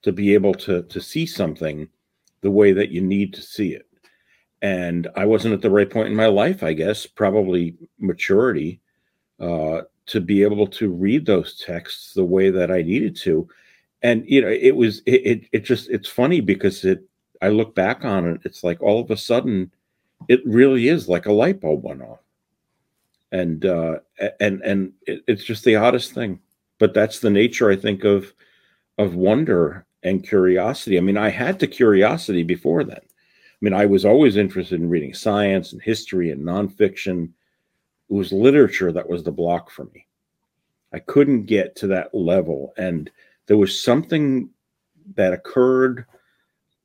to 0.00 0.12
be 0.12 0.32
able 0.32 0.54
to 0.54 0.82
to 0.84 1.00
see 1.00 1.26
something 1.26 1.90
the 2.40 2.50
way 2.50 2.72
that 2.72 2.90
you 2.90 3.02
need 3.02 3.34
to 3.34 3.42
see 3.42 3.74
it. 3.74 3.86
And 4.62 5.08
I 5.14 5.26
wasn't 5.26 5.52
at 5.52 5.60
the 5.60 5.70
right 5.70 5.90
point 5.90 6.08
in 6.08 6.16
my 6.16 6.28
life, 6.28 6.62
I 6.62 6.72
guess, 6.72 7.04
probably 7.04 7.76
maturity, 7.98 8.80
uh, 9.38 9.82
to 10.06 10.20
be 10.20 10.42
able 10.42 10.66
to 10.66 10.90
read 10.90 11.26
those 11.26 11.56
texts 11.56 12.14
the 12.14 12.24
way 12.24 12.50
that 12.50 12.70
I 12.70 12.82
needed 12.82 13.16
to. 13.16 13.48
And 14.02 14.24
you 14.26 14.42
know, 14.42 14.48
it 14.48 14.74
was 14.74 15.00
it 15.06 15.26
it, 15.26 15.48
it 15.52 15.64
just 15.64 15.90
it's 15.90 16.08
funny 16.08 16.40
because 16.40 16.84
it 16.84 17.04
I 17.40 17.48
look 17.48 17.74
back 17.74 18.04
on 18.04 18.28
it, 18.28 18.40
it's 18.44 18.64
like 18.64 18.80
all 18.82 19.00
of 19.00 19.10
a 19.10 19.16
sudden 19.16 19.72
it 20.28 20.40
really 20.46 20.88
is 20.88 21.08
like 21.08 21.26
a 21.26 21.32
light 21.32 21.60
bulb 21.60 21.84
went 21.84 22.02
off. 22.02 22.20
And 23.30 23.64
uh 23.64 23.98
and 24.40 24.60
and 24.62 24.92
it, 25.06 25.22
it's 25.26 25.44
just 25.44 25.64
the 25.64 25.76
oddest 25.76 26.12
thing. 26.12 26.40
But 26.78 26.94
that's 26.94 27.20
the 27.20 27.30
nature, 27.30 27.70
I 27.70 27.76
think, 27.76 28.04
of 28.04 28.32
of 28.98 29.14
wonder 29.14 29.86
and 30.02 30.26
curiosity. 30.26 30.98
I 30.98 31.00
mean, 31.00 31.16
I 31.16 31.28
had 31.28 31.58
the 31.58 31.68
curiosity 31.68 32.42
before 32.42 32.82
then. 32.82 33.00
I 33.00 33.58
mean, 33.60 33.72
I 33.72 33.86
was 33.86 34.04
always 34.04 34.36
interested 34.36 34.80
in 34.80 34.88
reading 34.88 35.14
science 35.14 35.72
and 35.72 35.80
history 35.80 36.32
and 36.32 36.44
nonfiction 36.44 37.30
it 38.12 38.14
was 38.14 38.30
literature 38.30 38.92
that 38.92 39.08
was 39.08 39.22
the 39.22 39.32
block 39.32 39.70
for 39.70 39.86
me. 39.86 40.06
I 40.92 40.98
couldn't 40.98 41.46
get 41.46 41.74
to 41.76 41.86
that 41.86 42.14
level. 42.14 42.74
And 42.76 43.10
there 43.46 43.56
was 43.56 43.82
something 43.82 44.50
that 45.14 45.32
occurred 45.32 46.04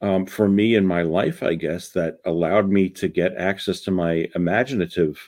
um, 0.02 0.26
for 0.26 0.48
me 0.48 0.76
in 0.76 0.88
my 0.88 1.02
life, 1.02 1.44
I 1.44 1.56
guess, 1.56 1.90
that 1.90 2.20
allowed 2.24 2.70
me 2.70 2.88
to 2.92 3.10
get 3.10 3.36
access 3.36 3.82
to 3.82 3.92
my 3.92 4.30
imaginative 4.36 5.20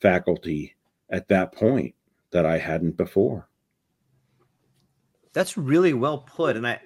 faculty 0.00 0.74
at 1.10 1.28
that 1.28 1.52
point 1.52 1.94
that 2.32 2.44
I 2.44 2.58
hadn't 2.58 2.96
before. 2.96 3.48
That's 5.34 5.56
really 5.56 5.94
well 5.94 6.18
put. 6.18 6.56
And 6.56 6.66
I, 6.66 6.80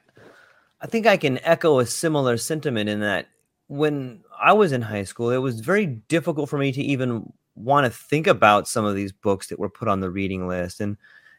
I 0.82 0.88
think 0.88 1.06
I 1.06 1.16
can 1.16 1.38
echo 1.42 1.78
a 1.78 1.86
similar 1.86 2.36
sentiment 2.36 2.90
in 2.90 3.00
that 3.00 3.28
when 3.68 4.24
I 4.38 4.52
was 4.52 4.72
in 4.72 4.82
high 4.82 5.04
school, 5.04 5.30
it 5.30 5.38
was 5.38 5.60
very 5.60 5.86
difficult 5.86 6.50
for 6.50 6.58
me 6.58 6.70
to 6.72 6.82
even 6.82 7.32
want 7.56 7.84
to 7.84 7.90
think 7.90 8.26
about 8.26 8.68
some 8.68 8.84
of 8.84 8.94
these 8.94 9.12
books 9.12 9.48
that 9.48 9.58
were 9.58 9.68
put 9.68 9.88
on 9.88 10.00
the 10.00 10.10
reading 10.10 10.46
list. 10.46 10.80
And 10.80 10.96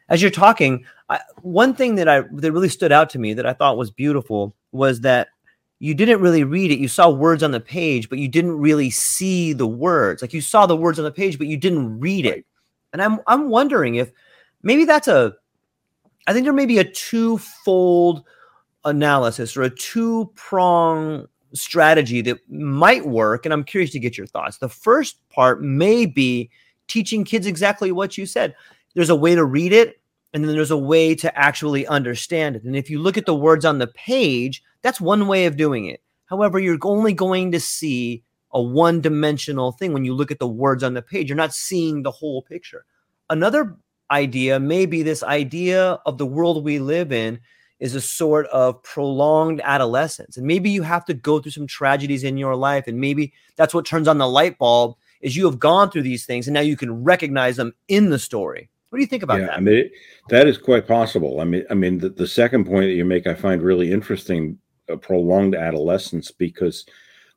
as 0.09 0.21
you're 0.21 0.31
talking, 0.31 0.85
I, 1.09 1.19
one 1.41 1.73
thing 1.73 1.95
that 1.95 2.09
I 2.09 2.21
that 2.33 2.51
really 2.51 2.69
stood 2.69 2.91
out 2.91 3.09
to 3.11 3.19
me 3.19 3.33
that 3.33 3.45
I 3.45 3.53
thought 3.53 3.77
was 3.77 3.91
beautiful 3.91 4.55
was 4.71 5.01
that 5.01 5.29
you 5.79 5.93
didn't 5.93 6.21
really 6.21 6.43
read 6.43 6.71
it. 6.71 6.79
You 6.79 6.87
saw 6.87 7.09
words 7.09 7.43
on 7.43 7.51
the 7.51 7.59
page, 7.59 8.09
but 8.09 8.17
you 8.17 8.27
didn't 8.27 8.57
really 8.57 8.89
see 8.89 9.53
the 9.53 9.67
words. 9.67 10.21
Like 10.21 10.33
you 10.33 10.41
saw 10.41 10.65
the 10.65 10.75
words 10.75 10.97
on 10.97 11.05
the 11.05 11.11
page, 11.11 11.37
but 11.37 11.47
you 11.47 11.57
didn't 11.57 11.99
read 11.99 12.25
it. 12.25 12.45
And 12.93 13.01
I'm 13.01 13.19
I'm 13.27 13.49
wondering 13.49 13.95
if 13.95 14.11
maybe 14.63 14.85
that's 14.85 15.07
a 15.07 15.35
I 16.25 16.33
think 16.33 16.45
there 16.45 16.53
may 16.53 16.65
be 16.65 16.79
a 16.79 16.91
twofold 16.91 18.23
analysis 18.85 19.55
or 19.55 19.63
a 19.63 19.69
two 19.69 20.31
prong 20.35 21.27
strategy 21.53 22.21
that 22.21 22.39
might 22.49 23.05
work. 23.05 23.45
And 23.45 23.53
I'm 23.53 23.63
curious 23.63 23.91
to 23.91 23.99
get 23.99 24.17
your 24.17 24.27
thoughts. 24.27 24.57
The 24.57 24.69
first 24.69 25.17
part 25.29 25.61
may 25.61 26.05
be 26.05 26.49
teaching 26.87 27.23
kids 27.23 27.47
exactly 27.47 27.91
what 27.91 28.17
you 28.17 28.25
said. 28.25 28.55
There's 28.95 29.09
a 29.09 29.15
way 29.15 29.35
to 29.35 29.45
read 29.45 29.73
it, 29.73 30.01
and 30.33 30.43
then 30.43 30.53
there's 30.53 30.71
a 30.71 30.77
way 30.77 31.15
to 31.15 31.37
actually 31.37 31.85
understand 31.87 32.55
it. 32.55 32.63
And 32.63 32.75
if 32.75 32.89
you 32.89 32.99
look 32.99 33.17
at 33.17 33.25
the 33.25 33.35
words 33.35 33.65
on 33.65 33.77
the 33.77 33.87
page, 33.87 34.63
that's 34.81 35.01
one 35.01 35.27
way 35.27 35.45
of 35.45 35.57
doing 35.57 35.85
it. 35.85 36.01
However, 36.25 36.59
you're 36.59 36.77
only 36.83 37.13
going 37.13 37.51
to 37.51 37.59
see 37.59 38.23
a 38.51 38.61
one 38.61 39.01
dimensional 39.01 39.71
thing 39.71 39.93
when 39.93 40.05
you 40.05 40.13
look 40.13 40.31
at 40.31 40.39
the 40.39 40.47
words 40.47 40.83
on 40.83 40.93
the 40.93 41.01
page. 41.01 41.29
You're 41.29 41.37
not 41.37 41.53
seeing 41.53 42.03
the 42.03 42.11
whole 42.11 42.41
picture. 42.41 42.85
Another 43.29 43.77
idea, 44.09 44.59
may 44.59 44.85
be 44.85 45.03
this 45.03 45.23
idea 45.23 45.99
of 46.05 46.17
the 46.17 46.25
world 46.25 46.63
we 46.63 46.79
live 46.79 47.11
in 47.11 47.39
is 47.79 47.95
a 47.95 48.01
sort 48.01 48.47
of 48.47 48.81
prolonged 48.83 49.61
adolescence. 49.63 50.37
And 50.37 50.47
maybe 50.47 50.69
you 50.69 50.81
have 50.81 51.05
to 51.05 51.13
go 51.13 51.39
through 51.39 51.51
some 51.51 51.67
tragedies 51.67 52.23
in 52.23 52.37
your 52.37 52.55
life. 52.55 52.87
And 52.87 52.99
maybe 52.99 53.33
that's 53.55 53.73
what 53.73 53.85
turns 53.85 54.07
on 54.07 54.17
the 54.17 54.27
light 54.27 54.57
bulb 54.57 54.95
is 55.21 55.35
you 55.35 55.45
have 55.45 55.59
gone 55.59 55.91
through 55.91 56.03
these 56.03 56.25
things 56.25 56.47
and 56.47 56.53
now 56.53 56.61
you 56.61 56.77
can 56.77 57.03
recognize 57.03 57.55
them 57.55 57.73
in 57.87 58.09
the 58.09 58.19
story. 58.19 58.69
What 58.89 58.97
do 58.97 59.01
you 59.01 59.07
think 59.07 59.23
about 59.23 59.41
yeah, 59.41 59.47
that? 59.47 59.57
I 59.57 59.59
mean, 59.59 59.75
it, 59.75 59.91
that 60.29 60.47
is 60.47 60.57
quite 60.57 60.87
possible. 60.87 61.41
I 61.41 61.43
mean, 61.43 61.65
I 61.69 61.73
mean, 61.73 61.99
the, 61.99 62.09
the 62.09 62.27
second 62.27 62.65
point 62.65 62.85
that 62.85 62.93
you 62.93 63.05
make, 63.05 63.27
I 63.27 63.33
find 63.33 63.61
really 63.61 63.91
interesting, 63.91 64.57
a 64.87 64.95
prolonged 64.95 65.55
adolescence, 65.55 66.31
because 66.31 66.85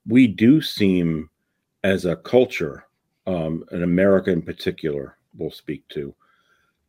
we 0.06 0.26
do 0.26 0.62
seem, 0.62 1.28
as 1.82 2.04
a 2.04 2.16
culture, 2.16 2.84
um, 3.26 3.64
in 3.72 3.82
America 3.82 4.30
in 4.30 4.42
particular, 4.42 5.16
we'll 5.36 5.50
speak 5.50 5.86
to, 5.88 6.14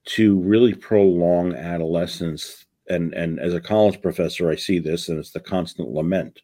to 0.05 0.39
really 0.39 0.73
prolong 0.73 1.53
adolescence. 1.55 2.65
And 2.91 3.13
and 3.13 3.39
as 3.39 3.53
a 3.53 3.61
college 3.61 4.01
professor, 4.01 4.49
I 4.49 4.55
see 4.55 4.79
this, 4.79 5.09
and 5.09 5.17
it's 5.17 5.31
the 5.31 5.39
constant 5.39 5.89
lament, 5.89 6.41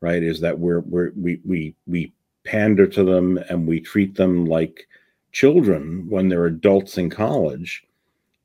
right? 0.00 0.22
Is 0.22 0.40
that 0.40 0.58
we're 0.58 0.80
we're 0.80 1.12
we 1.16 1.40
we 1.44 1.74
we 1.86 2.12
pander 2.44 2.86
to 2.86 3.04
them 3.04 3.38
and 3.48 3.66
we 3.66 3.80
treat 3.80 4.14
them 4.16 4.44
like 4.44 4.86
children 5.32 6.06
when 6.08 6.28
they're 6.28 6.46
adults 6.46 6.98
in 6.98 7.10
college. 7.10 7.84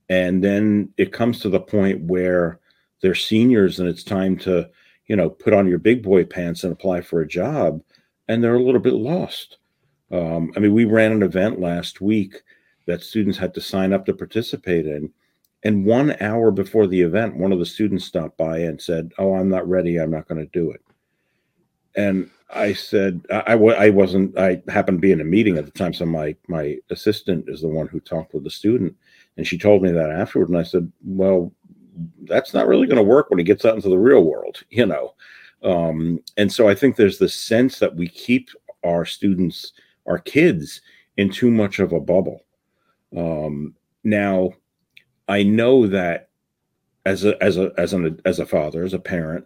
And 0.09 0.43
then 0.43 0.91
it 0.97 1.13
comes 1.13 1.39
to 1.39 1.49
the 1.49 1.59
point 1.59 2.01
where 2.01 2.59
they're 3.01 3.15
seniors 3.15 3.79
and 3.79 3.87
it's 3.87 4.03
time 4.03 4.37
to, 4.37 4.69
you 5.05 5.15
know, 5.15 5.29
put 5.29 5.53
on 5.53 5.67
your 5.67 5.77
big 5.77 6.01
boy 6.01 6.25
pants 6.25 6.63
and 6.63 6.73
apply 6.73 7.01
for 7.01 7.21
a 7.21 7.27
job. 7.27 7.81
And 8.27 8.43
they're 8.43 8.55
a 8.55 8.63
little 8.63 8.81
bit 8.81 8.93
lost. 8.93 9.57
Um, 10.11 10.51
I 10.55 10.59
mean, 10.59 10.73
we 10.73 10.85
ran 10.85 11.11
an 11.11 11.23
event 11.23 11.59
last 11.59 12.01
week 12.01 12.41
that 12.87 13.03
students 13.03 13.37
had 13.37 13.53
to 13.53 13.61
sign 13.61 13.93
up 13.93 14.05
to 14.05 14.13
participate 14.13 14.87
in. 14.87 15.11
And 15.63 15.85
one 15.85 16.15
hour 16.21 16.51
before 16.51 16.87
the 16.87 17.01
event, 17.01 17.35
one 17.35 17.51
of 17.51 17.59
the 17.59 17.65
students 17.65 18.05
stopped 18.05 18.37
by 18.37 18.59
and 18.59 18.81
said, 18.81 19.11
Oh, 19.17 19.33
I'm 19.33 19.49
not 19.49 19.67
ready. 19.67 19.97
I'm 19.97 20.11
not 20.11 20.27
going 20.27 20.39
to 20.39 20.51
do 20.51 20.71
it. 20.71 20.81
And 21.95 22.29
I 22.49 22.73
said, 22.73 23.25
I, 23.29 23.53
I 23.53 23.89
wasn't, 23.89 24.37
I 24.37 24.61
happened 24.69 24.99
to 24.99 25.01
be 25.01 25.11
in 25.11 25.21
a 25.21 25.25
meeting 25.25 25.57
at 25.57 25.65
the 25.65 25.71
time. 25.71 25.93
So 25.93 26.05
my, 26.05 26.35
my 26.47 26.77
assistant 26.89 27.45
is 27.47 27.61
the 27.61 27.67
one 27.67 27.87
who 27.87 27.99
talked 27.99 28.33
with 28.33 28.43
the 28.43 28.49
student. 28.49 28.95
And 29.37 29.45
she 29.45 29.57
told 29.57 29.83
me 29.83 29.91
that 29.91 30.09
afterward. 30.09 30.49
And 30.49 30.57
I 30.57 30.63
said, 30.63 30.91
Well, 31.03 31.51
that's 32.23 32.53
not 32.53 32.67
really 32.67 32.87
going 32.87 32.97
to 32.97 33.03
work 33.03 33.29
when 33.29 33.39
he 33.39 33.45
gets 33.45 33.65
out 33.65 33.75
into 33.75 33.89
the 33.89 33.97
real 33.97 34.23
world, 34.23 34.63
you 34.69 34.85
know? 34.85 35.13
Um, 35.61 36.19
and 36.37 36.51
so 36.51 36.69
I 36.69 36.75
think 36.75 36.95
there's 36.95 37.19
this 37.19 37.35
sense 37.35 37.79
that 37.79 37.95
we 37.95 38.07
keep 38.07 38.49
our 38.85 39.05
students, 39.05 39.73
our 40.05 40.17
kids, 40.17 40.81
in 41.17 41.29
too 41.29 41.51
much 41.51 41.79
of 41.79 41.91
a 41.91 41.99
bubble. 41.99 42.45
Um, 43.15 43.75
now, 44.05 44.53
I 45.29 45.43
know 45.43 45.87
that 45.87 46.29
as 47.05 47.23
a 47.23 47.41
as 47.41 47.57
a 47.57 47.71
as 47.77 47.93
an 47.93 48.19
as 48.25 48.39
a 48.39 48.45
father, 48.45 48.83
as 48.83 48.93
a 48.93 48.99
parent, 48.99 49.45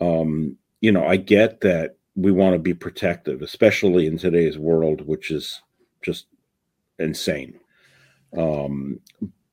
um, 0.00 0.56
you 0.80 0.92
know, 0.92 1.06
I 1.06 1.16
get 1.16 1.60
that 1.62 1.96
we 2.16 2.32
want 2.32 2.54
to 2.54 2.58
be 2.58 2.74
protective, 2.74 3.40
especially 3.40 4.06
in 4.06 4.18
today's 4.18 4.58
world, 4.58 5.06
which 5.06 5.30
is 5.30 5.62
just 6.02 6.26
insane. 6.98 7.58
Um, 8.36 9.00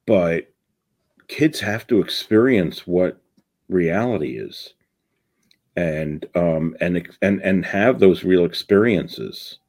but 0.06 0.52
kids 1.28 1.60
have 1.60 1.88
to 1.88 2.02
experience 2.02 2.86
what 2.86 3.22
reality 3.70 4.38
is, 4.38 4.74
and 5.76 6.26
um, 6.36 6.76
and 6.82 7.08
and 7.22 7.42
and 7.42 7.66
have 7.66 8.00
those 8.00 8.24
real 8.24 8.46
experiences 8.46 9.60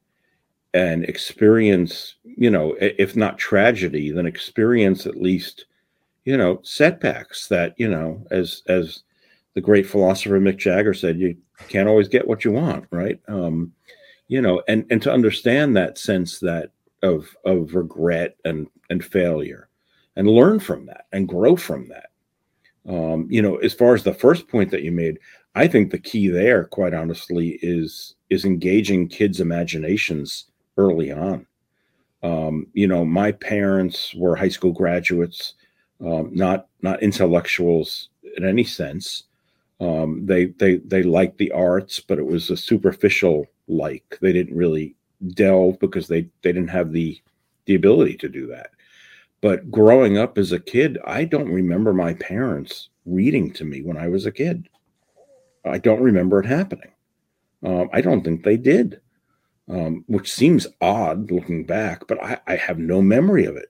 and 0.75 1.05
experience, 1.05 2.15
you 2.25 2.51
know, 2.51 2.77
if 2.81 3.17
not 3.17 3.39
tragedy, 3.39 4.11
then 4.11 4.27
experience 4.27 5.07
at 5.07 5.21
least, 5.21 5.65
you 6.29 6.37
know, 6.37 6.61
setbacks 6.63 7.49
that, 7.49 7.73
you 7.79 7.89
know, 7.89 8.23
as 8.31 8.61
as 8.69 9.01
the 9.55 9.63
great 9.63 9.87
philosopher 9.87 10.39
Mick 10.39 10.59
Jagger 10.59 10.93
said, 10.93 11.19
you 11.19 11.35
can't 11.71 11.89
always 11.89 12.07
get 12.07 12.29
what 12.29 12.45
you 12.45 12.53
want, 12.53 12.85
right? 12.91 13.19
Um, 13.29 13.73
you 14.27 14.43
know, 14.43 14.63
and 14.69 14.85
and 14.91 15.01
to 15.01 15.11
understand 15.11 15.75
that 15.75 15.97
sense 15.97 16.39
that 16.41 16.73
of 17.03 17.35
of 17.47 17.75
regret 17.75 18.37
and 18.45 18.67
and 18.91 19.03
failure, 19.03 19.71
and 20.17 20.29
learn 20.29 20.61
from 20.61 20.85
that 20.85 21.07
and 21.13 21.27
grow 21.27 21.57
from 21.57 21.89
that. 21.89 22.11
Um, 22.87 23.27
you 23.31 23.41
know, 23.41 23.57
as 23.57 23.73
far 23.73 23.95
as 23.95 24.05
the 24.05 24.13
first 24.13 24.49
point 24.49 24.71
that 24.73 24.83
you 24.83 24.93
made, 24.93 25.19
I 25.55 25.67
think 25.67 25.91
the 25.91 25.99
key 25.99 26.29
there, 26.29 26.65
quite 26.65 26.93
honestly, 26.93 27.59
is 27.63 28.17
is 28.29 28.45
engaging 28.45 29.09
kids' 29.09 29.41
imaginations 29.41 30.45
early 30.77 31.11
on. 31.11 31.47
Um, 32.23 32.67
you 32.75 32.87
know, 32.87 33.07
my 33.07 33.33
parents 33.33 34.15
were 34.15 34.37
high 34.37 34.51
school 34.51 34.73
graduates, 34.73 35.55
um, 36.05 36.31
not 36.33 36.69
not 36.83 37.03
intellectuals 37.03 38.09
in 38.37 38.45
any 38.45 38.65
sense. 38.65 39.25
Um, 39.81 40.27
they 40.27 40.47
they 40.47 40.77
they 40.77 41.03
liked 41.03 41.39
the 41.39 41.53
arts, 41.53 42.01
but 42.01 42.19
it 42.19 42.27
was 42.27 42.51
a 42.51 42.57
superficial 42.57 43.47
like. 43.67 44.19
They 44.21 44.33
didn't 44.33 44.57
really 44.57 44.95
delve 45.35 45.79
because 45.79 46.09
they 46.09 46.23
they 46.43 46.53
didn't 46.53 46.69
have 46.69 46.93
the 46.93 47.21
the 47.67 47.75
ability 47.75 48.17
to 48.19 48.29
do 48.29 48.47
that. 48.49 48.71
But 49.41 49.71
growing 49.71 50.19
up 50.19 50.37
as 50.37 50.53
a 50.53 50.59
kid, 50.59 50.99
I 51.07 51.25
don't 51.25 51.49
remember 51.53 51.93
my 51.93 52.15
parents 52.15 52.89
reading 53.07 53.53
to 53.53 53.65
me 53.65 53.83
when 53.83 53.97
I 53.97 54.09
was 54.09 54.27
a 54.27 54.33
kid. 54.33 54.69
I 55.65 55.79
don't 55.79 56.03
remember 56.03 56.41
it 56.41 56.47
happening. 56.47 56.93
Um, 57.63 57.89
I 57.93 58.01
don't 58.01 58.23
think 58.23 58.43
they 58.43 58.57
did 58.57 59.01
um, 59.69 60.05
which 60.07 60.33
seems 60.33 60.67
odd 60.81 61.31
looking 61.31 61.65
back, 61.65 62.07
but 62.07 62.23
I, 62.23 62.39
I, 62.47 62.57
have 62.57 62.79
no 62.79 63.03
memory 63.03 63.45
of 63.45 63.57
it. 63.57 63.69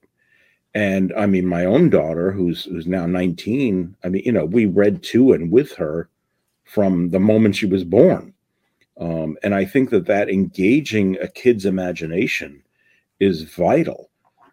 And 0.79 1.13
I 1.15 1.27
mean, 1.27 1.45
my 1.45 1.65
own 1.65 1.91
daughter, 1.91 2.31
who's 2.31 2.67
who's 2.67 2.87
now 2.87 3.05
19, 3.05 3.97
I 4.05 4.09
mean, 4.09 4.23
you 4.25 4.31
know, 4.31 4.45
we 4.45 4.67
read 4.67 5.03
to 5.05 5.33
and 5.33 5.51
with 5.51 5.73
her 5.73 6.09
from 6.63 7.11
the 7.11 7.19
moment 7.19 7.57
she 7.57 7.67
was 7.67 7.83
born. 7.83 8.33
Um, 9.01 9.37
and 9.43 9.57
I 9.57 9.65
think 9.65 9.91
that 9.91 10.07
that 10.07 10.31
engaging 10.31 11.19
a 11.21 11.27
kid's 11.27 11.67
imagination 11.67 12.63
is 13.19 13.43
vital. 13.43 14.09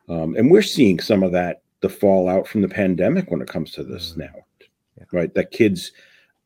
Um, 0.09 0.35
and 0.35 0.49
we're 0.49 0.63
seeing 0.63 0.99
some 0.99 1.21
of 1.21 1.31
that, 1.33 1.61
the 1.81 1.89
fallout 1.89 2.47
from 2.47 2.61
the 2.61 2.69
pandemic 2.69 3.29
when 3.29 3.41
it 3.43 3.47
comes 3.47 3.69
to 3.73 3.83
this 3.83 4.13
mm-hmm. 4.13 4.21
now, 4.21 4.45
yeah. 4.97 5.05
right? 5.11 5.31
That 5.35 5.51
kids 5.51 5.91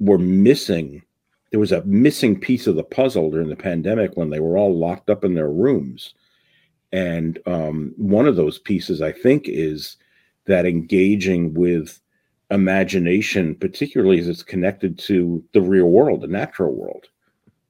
were 0.02 0.18
missing 0.18 1.04
there 1.52 1.60
was 1.60 1.72
a 1.72 1.84
missing 1.86 2.40
piece 2.40 2.68
of 2.68 2.76
the 2.76 2.84
puzzle 2.84 3.32
during 3.32 3.50
the 3.50 3.56
pandemic 3.56 4.16
when 4.16 4.30
they 4.30 4.40
were 4.40 4.58
all 4.58 4.78
locked 4.78 5.10
up 5.10 5.24
in 5.24 5.34
their 5.34 5.50
rooms. 5.50 6.14
And 6.92 7.40
um, 7.46 7.94
one 7.98 8.28
of 8.28 8.36
those 8.36 8.60
pieces, 8.60 9.02
I 9.02 9.12
think, 9.12 9.44
is 9.48 9.98
that 10.46 10.66
engaging 10.66 11.54
with 11.54 12.00
imagination, 12.52 13.56
particularly 13.56 14.20
as 14.20 14.28
it's 14.28 14.44
connected 14.44 14.98
to 15.00 15.44
the 15.54 15.62
real 15.62 15.86
world, 15.86 16.22
the 16.22 16.28
natural 16.28 16.74
world, 16.74 17.06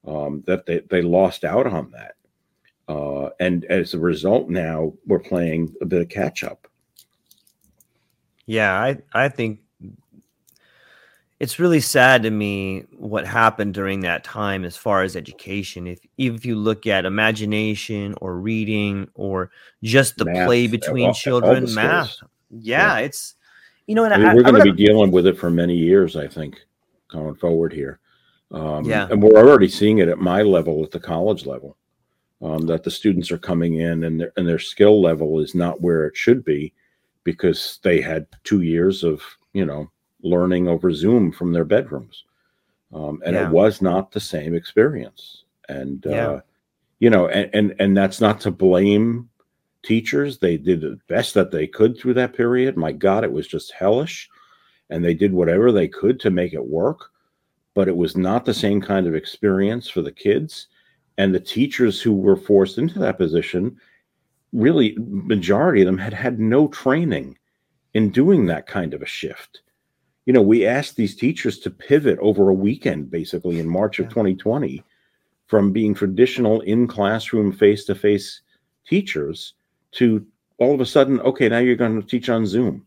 um, 0.08 0.44
that 0.48 0.66
they, 0.66 0.80
they 0.90 1.02
lost 1.02 1.44
out 1.44 1.68
on 1.68 1.92
that. 1.92 2.16
Uh, 2.88 3.30
and 3.40 3.66
as 3.66 3.94
a 3.94 4.00
result, 4.00 4.50
now 4.50 4.94
we're 5.06 5.20
playing 5.20 5.74
a 5.82 5.86
bit 5.86 6.02
of 6.02 6.10
catch 6.10 6.44
up. 6.44 6.68
Yeah, 8.46 8.74
I, 8.74 8.98
I 9.14 9.30
think 9.30 9.60
it's 11.40 11.58
really 11.58 11.80
sad 11.80 12.24
to 12.24 12.32
me 12.32 12.86
what 12.98 13.26
happened 13.26 13.74
during 13.74 14.02
that 14.02 14.24
time 14.26 14.66
as 14.66 14.76
far 14.76 15.04
as 15.04 15.16
education. 15.16 15.88
If 15.88 16.00
even 16.18 16.38
if 16.38 16.46
you 16.46 16.56
look 16.56 16.86
at 16.86 17.06
imagination 17.06 18.14
or 18.20 18.38
reading 18.38 19.08
or 19.16 19.52
just 19.82 20.18
the 20.18 20.26
math, 20.26 20.48
play 20.48 20.68
between 20.68 21.08
all, 21.08 21.14
children, 21.14 21.66
all 21.66 21.74
math. 21.74 22.18
Yeah, 22.50 22.98
yeah, 22.98 23.06
it's 23.06 23.36
you 23.88 23.96
know, 23.96 24.04
and 24.04 24.14
I 24.14 24.18
mean, 24.18 24.28
I, 24.28 24.36
we're 24.36 24.44
going 24.44 24.56
to 24.56 24.72
be 24.72 24.86
dealing 24.86 25.12
with 25.12 25.28
it 25.28 25.38
for 25.38 25.50
many 25.50 25.76
years, 25.76 26.16
I 26.16 26.28
think, 26.28 26.60
going 27.08 27.36
forward 27.36 27.72
here. 27.72 28.00
Um, 28.52 28.84
yeah, 28.84 29.08
and 29.10 29.24
we're 29.24 29.38
already 29.38 29.70
seeing 29.70 30.00
it 30.00 30.10
at 30.10 30.20
my 30.20 30.42
level, 30.42 30.84
at 30.84 30.92
the 30.92 31.00
college 31.00 31.46
level, 31.46 31.78
um, 32.42 32.66
that 32.68 32.84
the 32.84 32.92
students 32.92 33.32
are 33.32 33.38
coming 33.38 33.76
in 33.76 34.04
and 34.04 34.20
their 34.20 34.34
and 34.36 34.46
their 34.46 34.60
skill 34.60 35.02
level 35.02 35.40
is 35.40 35.56
not 35.56 35.80
where 35.80 36.06
it 36.06 36.18
should 36.18 36.44
be 36.44 36.74
because 37.24 37.80
they 37.82 38.02
had 38.02 38.28
two 38.44 38.62
years 38.62 39.06
of 39.06 39.22
you 39.54 39.66
know 39.66 39.90
learning 40.22 40.68
over 40.68 40.92
Zoom 40.92 41.32
from 41.32 41.54
their 41.54 41.66
bedrooms. 41.66 42.26
Um, 42.94 43.22
and 43.26 43.36
yeah. 43.36 43.48
it 43.48 43.52
was 43.52 43.82
not 43.82 44.12
the 44.12 44.20
same 44.20 44.56
experience. 44.56 45.44
And, 45.68 46.04
yeah. 46.08 46.28
uh, 46.28 46.42
you 47.00 47.10
know, 47.10 47.28
and, 47.28 47.50
and, 47.54 47.76
and 47.80 47.98
that's 47.98 48.20
not 48.20 48.42
to 48.42 48.52
blame 48.52 49.30
teachers. 49.84 50.40
They 50.40 50.58
did 50.58 50.82
the 50.82 51.00
best 51.08 51.34
that 51.36 51.52
they 51.52 51.68
could 51.68 51.98
through 51.98 52.16
that 52.16 52.34
period. 52.34 52.78
My 52.78 52.92
God, 52.92 53.24
it 53.24 53.32
was 53.32 53.48
just 53.48 53.72
hellish. 53.72 54.30
And 54.90 55.06
they 55.06 55.14
did 55.14 55.34
whatever 55.34 55.72
they 55.72 55.88
could 55.88 56.20
to 56.22 56.32
make 56.32 56.54
it 56.54 56.66
work. 56.66 57.12
But 57.76 57.88
it 57.88 57.96
was 57.96 58.18
not 58.18 58.44
the 58.44 58.54
same 58.54 58.82
kind 58.82 59.08
of 59.08 59.16
experience 59.16 59.88
for 59.88 60.02
the 60.02 60.12
kids. 60.12 60.68
And 61.18 61.34
the 61.34 61.40
teachers 61.40 62.02
who 62.02 62.14
were 62.14 62.36
forced 62.36 62.78
into 62.78 62.98
that 63.00 63.18
position, 63.18 63.78
really, 64.52 64.98
majority 64.98 65.82
of 65.82 65.86
them 65.86 65.98
had 65.98 66.14
had 66.14 66.40
no 66.40 66.68
training 66.70 67.38
in 67.94 68.10
doing 68.10 68.48
that 68.48 68.68
kind 68.68 68.94
of 68.94 69.02
a 69.02 69.06
shift 69.06 69.62
you 70.30 70.34
know, 70.34 70.44
we 70.44 70.64
asked 70.64 70.96
these 70.96 71.16
teachers 71.16 71.58
to 71.58 71.72
pivot 71.72 72.20
over 72.20 72.50
a 72.50 72.54
weekend, 72.54 73.10
basically 73.10 73.58
in 73.58 73.68
March 73.68 73.98
of 73.98 74.10
2020, 74.10 74.84
from 75.48 75.72
being 75.72 75.96
traditional 75.96 76.62
in 76.62 76.86
classroom 76.86 77.52
face 77.52 77.84
to 77.86 77.96
face 77.96 78.42
teachers 78.88 79.56
to 79.94 80.24
all 80.60 80.76
of 80.76 80.82
a 80.82 80.86
sudden, 80.86 81.20
okay, 81.22 81.50
now 81.50 81.58
you're 81.58 81.76
going 81.76 82.00
to 82.00 82.08
teach 82.08 82.30
on 82.30 82.46
Zoom 82.46 82.86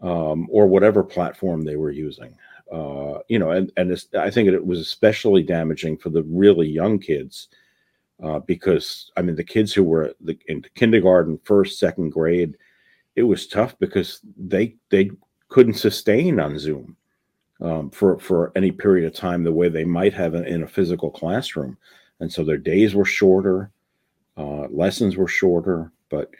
um, 0.00 0.48
or 0.50 0.66
whatever 0.66 1.04
platform 1.04 1.62
they 1.62 1.76
were 1.76 1.92
using. 1.92 2.34
Uh, 2.72 3.20
you 3.28 3.38
know, 3.38 3.52
and 3.52 3.70
and 3.76 3.96
I 4.18 4.28
think 4.28 4.48
it 4.48 4.66
was 4.66 4.80
especially 4.80 5.44
damaging 5.44 5.98
for 5.98 6.10
the 6.10 6.24
really 6.24 6.66
young 6.68 6.98
kids 6.98 7.46
uh, 8.24 8.40
because 8.40 9.12
I 9.16 9.22
mean 9.22 9.36
the 9.36 9.44
kids 9.44 9.72
who 9.72 9.84
were 9.84 10.14
the, 10.20 10.36
in 10.48 10.64
kindergarten, 10.74 11.38
first, 11.44 11.78
second 11.78 12.10
grade, 12.10 12.56
it 13.14 13.22
was 13.22 13.46
tough 13.46 13.78
because 13.78 14.18
they 14.36 14.74
they 14.90 15.12
couldn't 15.50 15.74
sustain 15.74 16.40
on 16.40 16.58
Zoom 16.58 16.96
um, 17.60 17.90
for 17.90 18.18
for 18.18 18.52
any 18.56 18.70
period 18.70 19.06
of 19.06 19.14
time 19.14 19.44
the 19.44 19.52
way 19.52 19.68
they 19.68 19.84
might 19.84 20.14
have 20.14 20.34
in, 20.34 20.46
in 20.46 20.62
a 20.62 20.68
physical 20.68 21.10
classroom, 21.10 21.76
and 22.20 22.32
so 22.32 22.42
their 22.42 22.56
days 22.56 22.94
were 22.94 23.04
shorter, 23.04 23.70
uh, 24.36 24.66
lessons 24.70 25.16
were 25.16 25.28
shorter. 25.28 25.92
But 26.08 26.30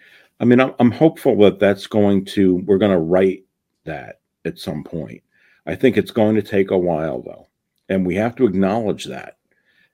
I 0.40 0.44
mean, 0.46 0.60
I'm, 0.60 0.74
I'm 0.78 0.90
hopeful 0.90 1.36
that 1.38 1.58
that's 1.58 1.86
going 1.86 2.24
to 2.26 2.56
we're 2.66 2.78
going 2.78 2.92
to 2.92 2.98
right 2.98 3.44
that 3.84 4.20
at 4.44 4.58
some 4.58 4.82
point. 4.82 5.22
I 5.66 5.74
think 5.74 5.96
it's 5.96 6.10
going 6.10 6.36
to 6.36 6.42
take 6.42 6.70
a 6.70 6.78
while 6.78 7.20
though, 7.20 7.48
and 7.88 8.06
we 8.06 8.14
have 8.14 8.34
to 8.36 8.46
acknowledge 8.46 9.04
that. 9.04 9.36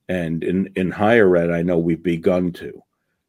And 0.08 0.44
in 0.44 0.70
in 0.76 0.92
higher 0.92 1.36
ed, 1.36 1.50
I 1.50 1.62
know 1.62 1.78
we've 1.78 2.02
begun 2.02 2.52
to 2.52 2.80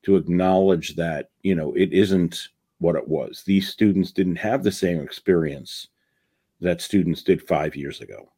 to 0.04 0.16
acknowledge 0.16 0.96
that 0.98 1.32
you 1.42 1.56
know 1.56 1.74
it 1.74 1.92
isn't 1.92 2.50
what 2.80 2.96
it 2.96 3.08
was. 3.08 3.44
These 3.46 3.70
students 3.70 4.12
didn't 4.12 4.36
have 4.38 4.64
the 4.64 4.72
same 4.72 5.02
experience 5.02 5.88
that 6.62 6.82
students 6.82 7.24
did 7.24 7.42
five 7.48 7.76
years 7.76 8.02
ago 8.02 8.30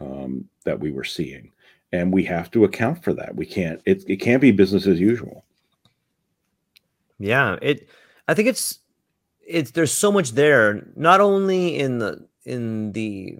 um, 0.00 0.48
that 0.64 0.78
we 0.78 0.90
were 0.90 1.04
seeing, 1.04 1.52
and 1.92 2.12
we 2.12 2.24
have 2.24 2.50
to 2.52 2.64
account 2.64 3.02
for 3.02 3.12
that. 3.14 3.34
We 3.34 3.46
can't. 3.46 3.80
It 3.84 4.04
it 4.08 4.16
can't 4.16 4.40
be 4.40 4.50
business 4.50 4.86
as 4.86 5.00
usual. 5.00 5.44
Yeah, 7.18 7.56
it. 7.62 7.88
I 8.28 8.34
think 8.34 8.48
it's 8.48 8.78
it's 9.46 9.70
there's 9.70 9.92
so 9.92 10.12
much 10.12 10.32
there, 10.32 10.86
not 10.96 11.20
only 11.20 11.78
in 11.78 11.98
the 11.98 12.26
in 12.44 12.92
the 12.92 13.38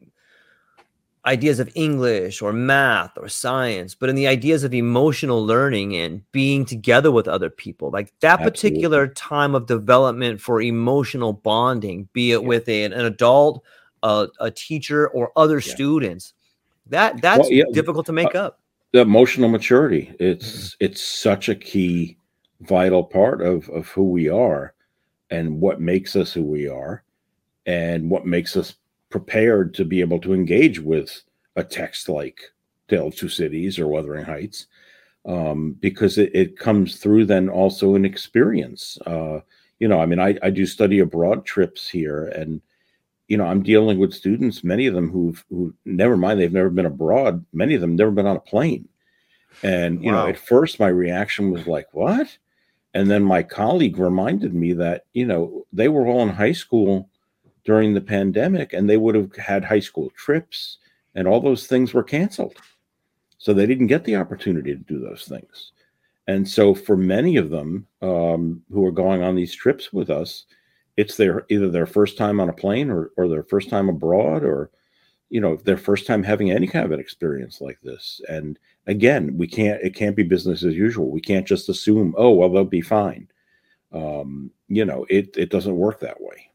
ideas 1.26 1.58
of 1.58 1.68
English 1.74 2.40
or 2.40 2.52
math 2.52 3.18
or 3.18 3.28
science, 3.28 3.94
but 3.94 4.08
in 4.08 4.14
the 4.14 4.26
ideas 4.26 4.62
of 4.62 4.72
emotional 4.72 5.44
learning 5.44 5.96
and 5.96 6.22
being 6.32 6.64
together 6.64 7.10
with 7.10 7.26
other 7.26 7.50
people. 7.50 7.90
Like 7.90 8.12
that 8.20 8.40
Absolutely. 8.40 8.50
particular 8.50 9.08
time 9.08 9.54
of 9.54 9.66
development 9.66 10.40
for 10.40 10.62
emotional 10.62 11.32
bonding, 11.32 12.08
be 12.12 12.32
it 12.32 12.40
yeah. 12.40 12.46
with 12.46 12.68
a, 12.68 12.84
an 12.84 12.92
adult, 12.92 13.64
a, 14.02 14.28
a, 14.40 14.50
teacher, 14.50 15.08
or 15.08 15.32
other 15.36 15.58
yeah. 15.58 15.74
students. 15.74 16.32
That 16.86 17.20
that's 17.20 17.40
well, 17.40 17.52
yeah, 17.52 17.64
difficult 17.72 18.06
to 18.06 18.12
make 18.12 18.34
uh, 18.34 18.46
up. 18.46 18.60
The 18.92 19.00
emotional 19.00 19.48
maturity. 19.48 20.14
It's 20.20 20.46
mm-hmm. 20.46 20.84
it's 20.84 21.02
such 21.02 21.48
a 21.48 21.56
key 21.56 22.16
vital 22.60 23.02
part 23.02 23.42
of 23.42 23.68
of 23.70 23.88
who 23.88 24.04
we 24.04 24.28
are 24.28 24.74
and 25.30 25.60
what 25.60 25.80
makes 25.80 26.14
us 26.14 26.32
who 26.32 26.44
we 26.44 26.68
are 26.68 27.02
and 27.66 28.08
what 28.08 28.24
makes 28.24 28.56
us 28.56 28.76
prepared 29.16 29.72
to 29.72 29.82
be 29.82 30.02
able 30.02 30.18
to 30.20 30.34
engage 30.34 30.78
with 30.78 31.22
a 31.56 31.64
text 31.64 32.06
like 32.06 32.38
Tale 32.86 33.06
of 33.06 33.16
Two 33.16 33.30
Cities 33.30 33.78
or 33.78 33.88
Wuthering 33.88 34.26
Heights, 34.26 34.66
um, 35.24 35.74
because 35.80 36.18
it, 36.18 36.30
it, 36.34 36.58
comes 36.58 36.98
through 36.98 37.24
then 37.24 37.48
also 37.48 37.94
an 37.94 38.04
experience. 38.04 38.98
Uh, 39.06 39.40
you 39.78 39.88
know, 39.88 39.98
I 39.98 40.04
mean, 40.04 40.20
I, 40.20 40.36
I 40.42 40.50
do 40.50 40.66
study 40.66 40.98
abroad 40.98 41.46
trips 41.46 41.88
here, 41.88 42.26
and 42.26 42.60
you 43.26 43.38
know, 43.38 43.46
I'm 43.46 43.62
dealing 43.62 43.98
with 43.98 44.12
students, 44.12 44.62
many 44.62 44.86
of 44.86 44.92
them 44.92 45.10
who've 45.10 45.42
who 45.48 45.72
never 45.86 46.18
mind 46.18 46.38
they've 46.38 46.52
never 46.52 46.68
been 46.68 46.84
abroad, 46.84 47.42
many 47.54 47.74
of 47.74 47.80
them 47.80 47.96
never 47.96 48.10
been 48.10 48.26
on 48.26 48.36
a 48.36 48.40
plane. 48.40 48.86
And 49.62 50.04
you 50.04 50.12
wow. 50.12 50.24
know, 50.24 50.28
at 50.28 50.36
first 50.36 50.78
my 50.78 50.88
reaction 50.88 51.52
was 51.52 51.66
like, 51.66 51.86
"What?" 51.94 52.36
And 52.92 53.10
then 53.10 53.24
my 53.24 53.42
colleague 53.42 53.96
reminded 53.96 54.52
me 54.52 54.74
that 54.74 55.06
you 55.14 55.24
know 55.24 55.64
they 55.72 55.88
were 55.88 56.06
all 56.06 56.20
in 56.20 56.28
high 56.28 56.52
school 56.52 57.08
during 57.66 57.92
the 57.92 58.00
pandemic 58.00 58.72
and 58.72 58.88
they 58.88 58.96
would 58.96 59.14
have 59.14 59.34
had 59.36 59.64
high 59.64 59.80
school 59.80 60.10
trips 60.16 60.78
and 61.14 61.28
all 61.28 61.40
those 61.40 61.66
things 61.66 61.92
were 61.92 62.02
canceled. 62.02 62.56
So 63.38 63.52
they 63.52 63.66
didn't 63.66 63.88
get 63.88 64.04
the 64.04 64.16
opportunity 64.16 64.72
to 64.72 64.80
do 64.80 64.98
those 64.98 65.26
things. 65.28 65.72
And 66.26 66.48
so 66.48 66.74
for 66.74 66.96
many 66.96 67.36
of 67.36 67.50
them 67.50 67.86
um, 68.02 68.62
who 68.72 68.84
are 68.86 68.92
going 68.92 69.22
on 69.22 69.36
these 69.36 69.54
trips 69.54 69.92
with 69.92 70.10
us, 70.10 70.46
it's 70.96 71.16
their 71.16 71.44
either 71.50 71.68
their 71.68 71.86
first 71.86 72.16
time 72.16 72.40
on 72.40 72.48
a 72.48 72.54
plane 72.54 72.90
or, 72.90 73.10
or 73.16 73.28
their 73.28 73.42
first 73.42 73.68
time 73.68 73.88
abroad 73.88 74.42
or 74.42 74.70
you 75.28 75.40
know 75.40 75.56
their 75.56 75.76
first 75.76 76.06
time 76.06 76.22
having 76.22 76.50
any 76.50 76.66
kind 76.66 76.84
of 76.84 76.92
an 76.92 77.00
experience 77.00 77.60
like 77.60 77.78
this 77.82 78.20
and 78.28 78.58
again 78.86 79.36
we 79.36 79.46
can't 79.46 79.82
it 79.82 79.94
can't 79.94 80.16
be 80.16 80.22
business 80.22 80.62
as 80.62 80.74
usual 80.74 81.10
we 81.10 81.20
can't 81.20 81.46
just 81.46 81.68
assume 81.68 82.14
oh 82.16 82.30
well 82.30 82.48
they'll 82.48 82.64
be 82.64 82.80
fine 82.80 83.28
um, 83.92 84.50
you 84.68 84.84
know 84.84 85.04
it 85.10 85.36
it 85.36 85.50
doesn't 85.50 85.76
work 85.76 86.00
that 86.00 86.20
way 86.20 86.50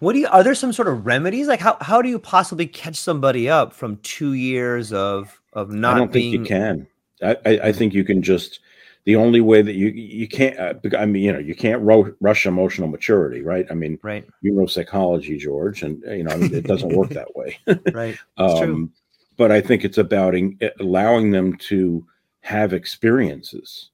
what 0.00 0.12
do 0.12 0.18
you 0.18 0.28
are 0.28 0.42
there 0.42 0.54
some 0.54 0.72
sort 0.72 0.88
of 0.88 1.06
remedies? 1.06 1.46
Like 1.46 1.60
how 1.60 1.76
how 1.80 2.02
do 2.02 2.08
you 2.08 2.18
possibly 2.18 2.66
catch 2.66 2.96
somebody 2.96 3.48
up 3.48 3.72
from 3.72 3.96
two 3.98 4.32
years 4.34 4.92
of 4.92 5.40
of 5.52 5.70
not? 5.70 5.96
I 5.96 5.98
don't 5.98 6.12
being... 6.12 6.32
think 6.32 6.50
you 6.50 6.56
can. 6.56 6.86
I, 7.22 7.36
I, 7.46 7.60
I 7.68 7.72
think 7.72 7.94
you 7.94 8.04
can 8.04 8.22
just 8.22 8.60
the 9.06 9.16
only 9.16 9.40
way 9.40 9.62
that 9.62 9.74
you 9.74 9.88
you 9.88 10.28
can't 10.28 10.58
uh, 10.58 10.74
I 10.98 11.06
mean 11.06 11.22
you 11.22 11.32
know 11.32 11.38
you 11.38 11.54
can't 11.54 11.80
ro- 11.80 12.14
rush 12.20 12.44
emotional 12.44 12.88
maturity 12.88 13.40
right 13.40 13.66
I 13.70 13.74
mean 13.74 13.98
right 14.02 14.26
you 14.42 14.52
know 14.52 14.66
psychology 14.66 15.38
George 15.38 15.82
and 15.82 16.02
you 16.06 16.24
know 16.24 16.32
I 16.32 16.36
mean, 16.36 16.54
it 16.54 16.66
doesn't 16.66 16.94
work 16.94 17.10
that 17.10 17.34
way 17.34 17.58
right 17.92 18.18
um, 18.36 18.92
but 19.36 19.50
I 19.50 19.60
think 19.60 19.84
it's 19.84 19.98
about 19.98 20.34
in, 20.34 20.58
allowing 20.80 21.30
them 21.30 21.56
to 21.68 22.04
have 22.40 22.74
experiences 22.74 23.90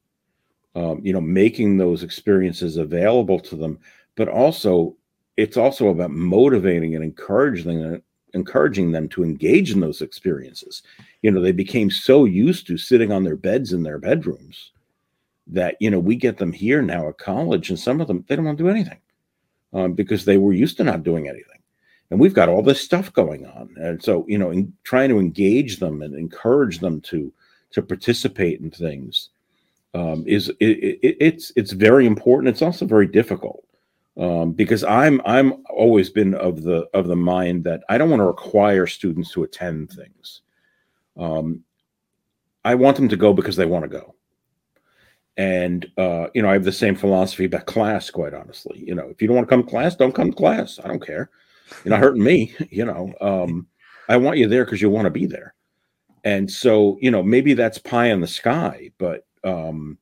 um, 0.74 1.00
you 1.04 1.12
know 1.12 1.20
making 1.20 1.76
those 1.76 2.02
experiences 2.02 2.78
available 2.78 3.38
to 3.38 3.54
them 3.54 3.78
but 4.16 4.28
also 4.28 4.96
it's 5.36 5.56
also 5.56 5.88
about 5.88 6.10
motivating 6.10 6.94
and 6.94 7.04
encouraging 7.04 7.80
them, 7.80 8.02
encouraging 8.34 8.92
them 8.92 9.08
to 9.10 9.24
engage 9.24 9.72
in 9.72 9.80
those 9.80 10.02
experiences. 10.02 10.82
You 11.22 11.30
know, 11.30 11.40
they 11.40 11.52
became 11.52 11.90
so 11.90 12.24
used 12.24 12.66
to 12.66 12.76
sitting 12.76 13.12
on 13.12 13.24
their 13.24 13.36
beds 13.36 13.72
in 13.72 13.82
their 13.82 13.98
bedrooms 13.98 14.72
that 15.46 15.76
you 15.80 15.90
know 15.90 15.98
we 15.98 16.16
get 16.16 16.38
them 16.38 16.52
here 16.52 16.82
now 16.82 17.08
at 17.08 17.18
college, 17.18 17.70
and 17.70 17.78
some 17.78 18.00
of 18.00 18.08
them 18.08 18.24
they 18.28 18.36
don't 18.36 18.44
want 18.44 18.58
to 18.58 18.64
do 18.64 18.70
anything 18.70 18.98
um, 19.72 19.94
because 19.94 20.24
they 20.24 20.38
were 20.38 20.52
used 20.52 20.76
to 20.76 20.84
not 20.84 21.02
doing 21.02 21.28
anything. 21.28 21.48
And 22.10 22.20
we've 22.20 22.34
got 22.34 22.48
all 22.48 22.62
this 22.62 22.80
stuff 22.80 23.12
going 23.12 23.46
on, 23.46 23.74
and 23.76 24.02
so 24.02 24.24
you 24.28 24.38
know, 24.38 24.50
in 24.50 24.72
trying 24.84 25.08
to 25.08 25.18
engage 25.18 25.78
them 25.78 26.02
and 26.02 26.14
encourage 26.14 26.78
them 26.78 27.00
to 27.02 27.32
to 27.72 27.82
participate 27.82 28.60
in 28.60 28.70
things 28.70 29.30
um, 29.94 30.24
is 30.26 30.48
it, 30.60 31.00
it, 31.02 31.16
it's 31.20 31.52
it's 31.56 31.72
very 31.72 32.06
important. 32.06 32.48
It's 32.48 32.62
also 32.62 32.86
very 32.86 33.06
difficult 33.06 33.64
um, 34.18 34.52
because 34.52 34.84
I'm 34.84 35.20
I'm 35.24 35.64
always 35.70 36.10
been 36.10 36.34
of 36.34 36.62
the 36.62 36.88
of 36.94 37.06
the 37.06 37.16
mind 37.16 37.64
that 37.64 37.82
I 37.88 37.98
don't 37.98 38.10
want 38.10 38.20
to 38.20 38.26
require 38.26 38.86
students 38.86 39.32
to 39.32 39.44
attend 39.44 39.90
things. 39.90 40.42
Um, 41.16 41.64
I 42.64 42.74
want 42.74 42.96
them 42.96 43.08
to 43.08 43.16
go 43.16 43.32
because 43.32 43.56
they 43.56 43.66
want 43.66 43.84
to 43.84 43.88
go. 43.88 44.14
And 45.36 45.90
uh, 45.96 46.26
you 46.34 46.42
know, 46.42 46.50
I 46.50 46.52
have 46.52 46.64
the 46.64 46.72
same 46.72 46.94
philosophy 46.94 47.46
about 47.46 47.66
class. 47.66 48.10
Quite 48.10 48.34
honestly, 48.34 48.84
you 48.86 48.94
know, 48.94 49.08
if 49.08 49.22
you 49.22 49.28
don't 49.28 49.36
want 49.36 49.48
to 49.48 49.50
come 49.50 49.62
to 49.62 49.70
class, 49.70 49.96
don't 49.96 50.14
come 50.14 50.30
to 50.30 50.36
class. 50.36 50.78
I 50.84 50.88
don't 50.88 51.04
care. 51.04 51.30
You're 51.84 51.90
not 51.90 52.00
hurting 52.00 52.22
me. 52.22 52.54
You 52.70 52.84
know, 52.84 53.12
um, 53.20 53.66
I 54.08 54.16
want 54.18 54.38
you 54.38 54.46
there 54.46 54.64
because 54.64 54.82
you 54.82 54.90
want 54.90 55.06
to 55.06 55.10
be 55.10 55.26
there. 55.26 55.54
And 56.24 56.50
so, 56.50 56.98
you 57.00 57.10
know, 57.10 57.22
maybe 57.22 57.54
that's 57.54 57.78
pie 57.78 58.06
in 58.06 58.20
the 58.20 58.26
sky, 58.26 58.90
but 58.98 59.26
um, 59.42 59.98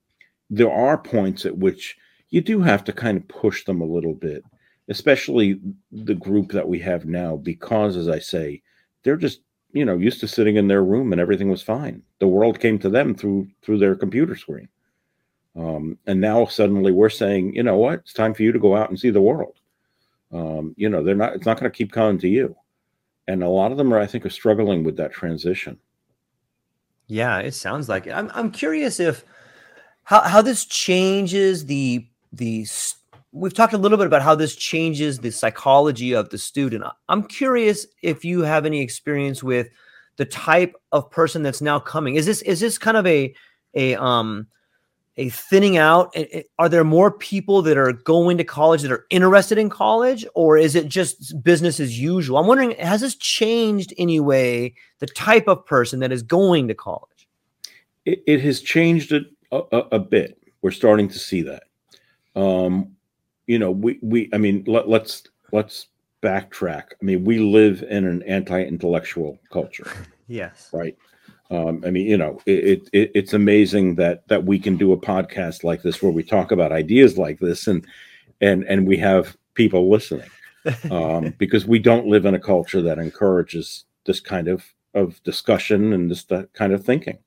there 0.50 0.70
are 0.70 0.98
points 0.98 1.46
at 1.46 1.56
which 1.56 1.96
you 2.30 2.40
do 2.40 2.60
have 2.60 2.84
to 2.84 2.92
kind 2.92 3.18
of 3.18 3.28
push 3.28 3.64
them 3.64 3.80
a 3.80 3.86
little 3.86 4.14
bit, 4.14 4.44
especially 4.88 5.60
the 5.92 6.14
group 6.14 6.52
that 6.52 6.68
we 6.68 6.78
have 6.80 7.04
now, 7.04 7.36
because 7.36 7.96
as 7.96 8.08
I 8.08 8.18
say, 8.18 8.62
they're 9.02 9.16
just 9.16 9.40
you 9.72 9.84
know 9.84 9.96
used 9.96 10.20
to 10.20 10.28
sitting 10.28 10.56
in 10.56 10.68
their 10.68 10.82
room 10.84 11.12
and 11.12 11.20
everything 11.20 11.50
was 11.50 11.62
fine. 11.62 12.02
The 12.18 12.28
world 12.28 12.60
came 12.60 12.78
to 12.80 12.88
them 12.88 13.14
through 13.14 13.48
through 13.62 13.78
their 13.78 13.94
computer 13.94 14.36
screen, 14.36 14.68
um, 15.56 15.98
and 16.06 16.20
now 16.20 16.46
suddenly 16.46 16.92
we're 16.92 17.10
saying, 17.10 17.54
you 17.54 17.62
know 17.62 17.76
what, 17.76 18.00
it's 18.00 18.12
time 18.12 18.34
for 18.34 18.42
you 18.42 18.52
to 18.52 18.58
go 18.58 18.76
out 18.76 18.90
and 18.90 18.98
see 18.98 19.10
the 19.10 19.20
world. 19.20 19.56
Um, 20.32 20.74
you 20.76 20.88
know, 20.88 21.02
they're 21.02 21.14
not. 21.14 21.34
It's 21.34 21.46
not 21.46 21.58
going 21.58 21.70
to 21.70 21.76
keep 21.76 21.92
coming 21.92 22.18
to 22.20 22.28
you, 22.28 22.56
and 23.26 23.42
a 23.42 23.48
lot 23.48 23.72
of 23.72 23.78
them 23.78 23.92
are, 23.92 23.98
I 23.98 24.06
think, 24.06 24.24
are 24.24 24.30
struggling 24.30 24.84
with 24.84 24.96
that 24.96 25.12
transition. 25.12 25.78
Yeah, 27.08 27.38
it 27.38 27.54
sounds 27.54 27.88
like 27.88 28.06
it. 28.06 28.12
I'm 28.12 28.30
I'm 28.32 28.52
curious 28.52 29.00
if 29.00 29.24
how 30.04 30.20
how 30.20 30.42
this 30.42 30.64
changes 30.64 31.66
the 31.66 32.06
the 32.32 32.66
we've 33.32 33.54
talked 33.54 33.72
a 33.72 33.78
little 33.78 33.98
bit 33.98 34.06
about 34.06 34.22
how 34.22 34.34
this 34.34 34.56
changes 34.56 35.18
the 35.18 35.30
psychology 35.30 36.12
of 36.12 36.30
the 36.30 36.38
student. 36.38 36.84
I'm 37.08 37.22
curious 37.24 37.86
if 38.02 38.24
you 38.24 38.40
have 38.40 38.66
any 38.66 38.80
experience 38.80 39.42
with 39.42 39.68
the 40.16 40.24
type 40.24 40.74
of 40.92 41.10
person 41.10 41.42
that's 41.42 41.62
now 41.62 41.78
coming. 41.78 42.16
Is 42.16 42.26
this 42.26 42.42
is 42.42 42.60
this 42.60 42.78
kind 42.78 42.96
of 42.96 43.06
a 43.06 43.34
a 43.74 43.94
um 43.96 44.46
a 45.16 45.28
thinning 45.28 45.76
out? 45.76 46.14
Are 46.58 46.68
there 46.68 46.84
more 46.84 47.10
people 47.10 47.62
that 47.62 47.76
are 47.76 47.92
going 47.92 48.38
to 48.38 48.44
college 48.44 48.82
that 48.82 48.92
are 48.92 49.06
interested 49.10 49.58
in 49.58 49.68
college, 49.68 50.24
or 50.34 50.56
is 50.56 50.74
it 50.74 50.88
just 50.88 51.42
business 51.42 51.80
as 51.80 51.98
usual? 51.98 52.38
I'm 52.38 52.46
wondering, 52.46 52.72
has 52.78 53.00
this 53.00 53.16
changed 53.16 53.92
anyway 53.98 54.72
the 54.98 55.06
type 55.06 55.48
of 55.48 55.66
person 55.66 56.00
that 56.00 56.12
is 56.12 56.22
going 56.22 56.68
to 56.68 56.74
college? 56.74 57.28
It, 58.06 58.22
it 58.26 58.40
has 58.40 58.60
changed 58.60 59.12
a, 59.12 59.20
a, 59.52 59.78
a 59.92 59.98
bit. 59.98 60.38
We're 60.62 60.70
starting 60.70 61.08
to 61.08 61.18
see 61.18 61.42
that 61.42 61.64
Um, 62.36 62.96
you 63.46 63.58
know, 63.58 63.70
we 63.70 63.98
we 64.02 64.28
I 64.32 64.38
mean, 64.38 64.64
let, 64.66 64.88
let's 64.88 65.24
let's 65.52 65.88
backtrack. 66.22 66.84
I 67.00 67.04
mean, 67.04 67.24
we 67.24 67.38
live 67.38 67.82
in 67.82 68.06
an 68.06 68.22
anti-intellectual 68.24 69.38
culture. 69.50 69.90
Yes. 70.30 70.70
Right. 70.72 70.96
Um, 71.50 71.82
I 71.84 71.90
mean, 71.90 72.06
you 72.06 72.16
know, 72.16 72.40
it, 72.46 72.88
it, 72.92 73.10
it's 73.14 73.32
amazing 73.32 73.96
that 73.96 74.26
that 74.28 74.44
we 74.44 74.60
can 74.60 74.76
do 74.76 74.92
a 74.92 74.96
podcast 74.96 75.64
like 75.64 75.82
this 75.82 76.00
where 76.00 76.12
we 76.12 76.22
talk 76.22 76.52
about 76.52 76.70
ideas 76.70 77.18
like 77.18 77.40
this, 77.40 77.66
and 77.66 77.84
and 78.40 78.62
and 78.68 78.86
we 78.86 78.96
have 78.98 79.36
people 79.54 79.90
listening, 79.90 80.30
um, 80.92 81.34
because 81.38 81.66
we 81.66 81.80
don't 81.80 82.06
live 82.06 82.26
in 82.26 82.34
a 82.34 82.40
culture 82.40 82.80
that 82.80 83.00
encourages 83.00 83.86
this 84.06 84.20
kind 84.20 84.46
of 84.46 84.64
of 84.94 85.20
discussion 85.24 85.92
and 85.92 86.08
this 86.08 86.24
kind 86.52 86.72
of 86.72 86.84
thinking, 86.84 87.18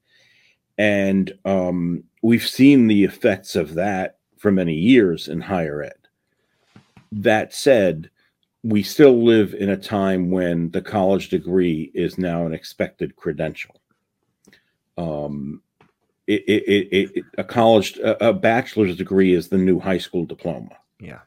and 0.77 1.37
um, 1.43 2.05
we've 2.21 2.47
seen 2.47 2.87
the 2.87 3.03
effects 3.03 3.57
of 3.57 3.73
that 3.73 4.19
for 4.43 4.51
many 4.51 4.73
years 4.73 5.29
in 5.29 5.39
higher 5.39 5.81
ed. 5.81 5.95
That 7.13 7.53
said, 7.53 8.09
we 8.61 8.83
still 8.83 9.23
live 9.23 9.53
in 9.53 9.69
a 9.69 9.77
time 9.77 10.31
when 10.31 10.69
the 10.71 10.81
college 10.81 11.29
degree 11.29 11.89
is 11.93 12.17
now 12.17 12.45
an 12.45 12.53
expected 12.53 13.15
credential. 13.15 13.79
Um, 14.97 15.61
it, 16.27 16.41
it, 16.41 16.63
it, 16.67 17.11
it 17.15 17.25
a 17.37 17.43
college, 17.45 17.95
a, 17.99 18.27
a, 18.27 18.33
bachelor's 18.33 18.97
degree 18.97 19.33
is 19.33 19.47
the 19.47 19.57
new 19.57 19.79
high 19.79 19.97
school 19.97 20.25
diploma. 20.25 20.75
Yeah. 20.99 21.19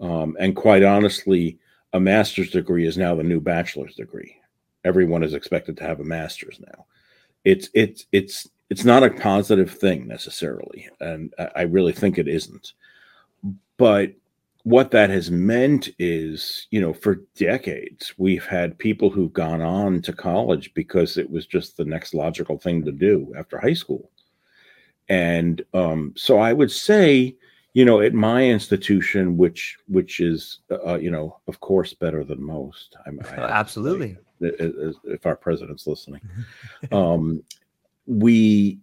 Um, 0.00 0.34
and 0.40 0.56
quite 0.56 0.82
honestly, 0.82 1.58
a 1.92 2.00
master's 2.00 2.50
degree 2.50 2.86
is 2.86 2.96
now 2.96 3.14
the 3.14 3.22
new 3.22 3.40
bachelor's 3.40 3.94
degree. 3.94 4.36
Everyone 4.84 5.22
is 5.22 5.34
expected 5.34 5.76
to 5.76 5.84
have 5.84 6.00
a 6.00 6.04
master's 6.04 6.58
now. 6.60 6.86
It's 7.44 7.68
it's 7.74 8.06
it's 8.10 8.48
it's 8.70 8.84
not 8.84 9.02
a 9.02 9.10
positive 9.10 9.70
thing 9.70 10.06
necessarily, 10.06 10.88
and 11.00 11.34
I 11.56 11.62
really 11.62 11.92
think 11.92 12.18
it 12.18 12.28
isn't. 12.28 12.72
But 13.76 14.12
what 14.64 14.90
that 14.90 15.08
has 15.08 15.30
meant 15.30 15.88
is, 15.98 16.66
you 16.70 16.80
know, 16.80 16.92
for 16.92 17.22
decades, 17.36 18.12
we've 18.18 18.44
had 18.44 18.78
people 18.78 19.08
who've 19.08 19.32
gone 19.32 19.62
on 19.62 20.02
to 20.02 20.12
college 20.12 20.74
because 20.74 21.16
it 21.16 21.30
was 21.30 21.46
just 21.46 21.76
the 21.76 21.84
next 21.84 22.12
logical 22.12 22.58
thing 22.58 22.84
to 22.84 22.92
do 22.92 23.32
after 23.38 23.58
high 23.58 23.72
school. 23.72 24.10
And 25.08 25.64
um, 25.72 26.12
so 26.16 26.38
I 26.38 26.52
would 26.52 26.70
say, 26.70 27.34
you 27.72 27.84
know, 27.86 28.02
at 28.02 28.12
my 28.12 28.44
institution, 28.44 29.38
which 29.38 29.78
which 29.88 30.20
is, 30.20 30.60
uh, 30.70 30.98
you 30.98 31.10
know, 31.10 31.38
of 31.46 31.60
course, 31.60 31.94
better 31.94 32.24
than 32.24 32.42
most. 32.42 32.96
I'm, 33.06 33.20
I 33.20 33.36
Absolutely. 33.36 34.14
Say, 34.14 34.20
if 35.04 35.26
our 35.26 35.36
president's 35.36 35.86
listening, 35.86 36.20
um, 36.92 37.42
we 38.08 38.80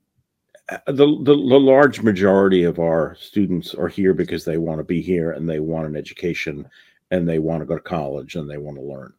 uh, 0.69 0.77
the, 0.87 1.05
the, 1.23 1.35
the 1.35 1.35
large 1.35 2.01
majority 2.01 2.63
of 2.63 2.79
our 2.79 3.15
students 3.19 3.75
are 3.75 3.87
here 3.87 4.13
because 4.13 4.45
they 4.45 4.57
want 4.57 4.79
to 4.79 4.83
be 4.83 5.01
here 5.01 5.31
and 5.31 5.47
they 5.47 5.59
want 5.59 5.87
an 5.87 5.95
education 5.95 6.67
and 7.11 7.27
they 7.27 7.39
want 7.39 7.61
to 7.61 7.65
go 7.65 7.75
to 7.75 7.81
college 7.81 8.35
and 8.35 8.49
they 8.49 8.57
want 8.57 8.77
to 8.77 8.83
learn. 8.83 9.13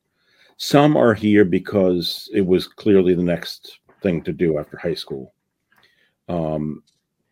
Some 0.57 0.97
are 0.97 1.15
here 1.15 1.45
because 1.45 2.29
it 2.33 2.45
was 2.45 2.67
clearly 2.67 3.15
the 3.15 3.23
next 3.23 3.79
thing 4.03 4.23
to 4.23 4.33
do 4.33 4.59
after 4.59 4.77
high 4.77 4.95
school. 4.95 5.35
Um, 6.29 6.83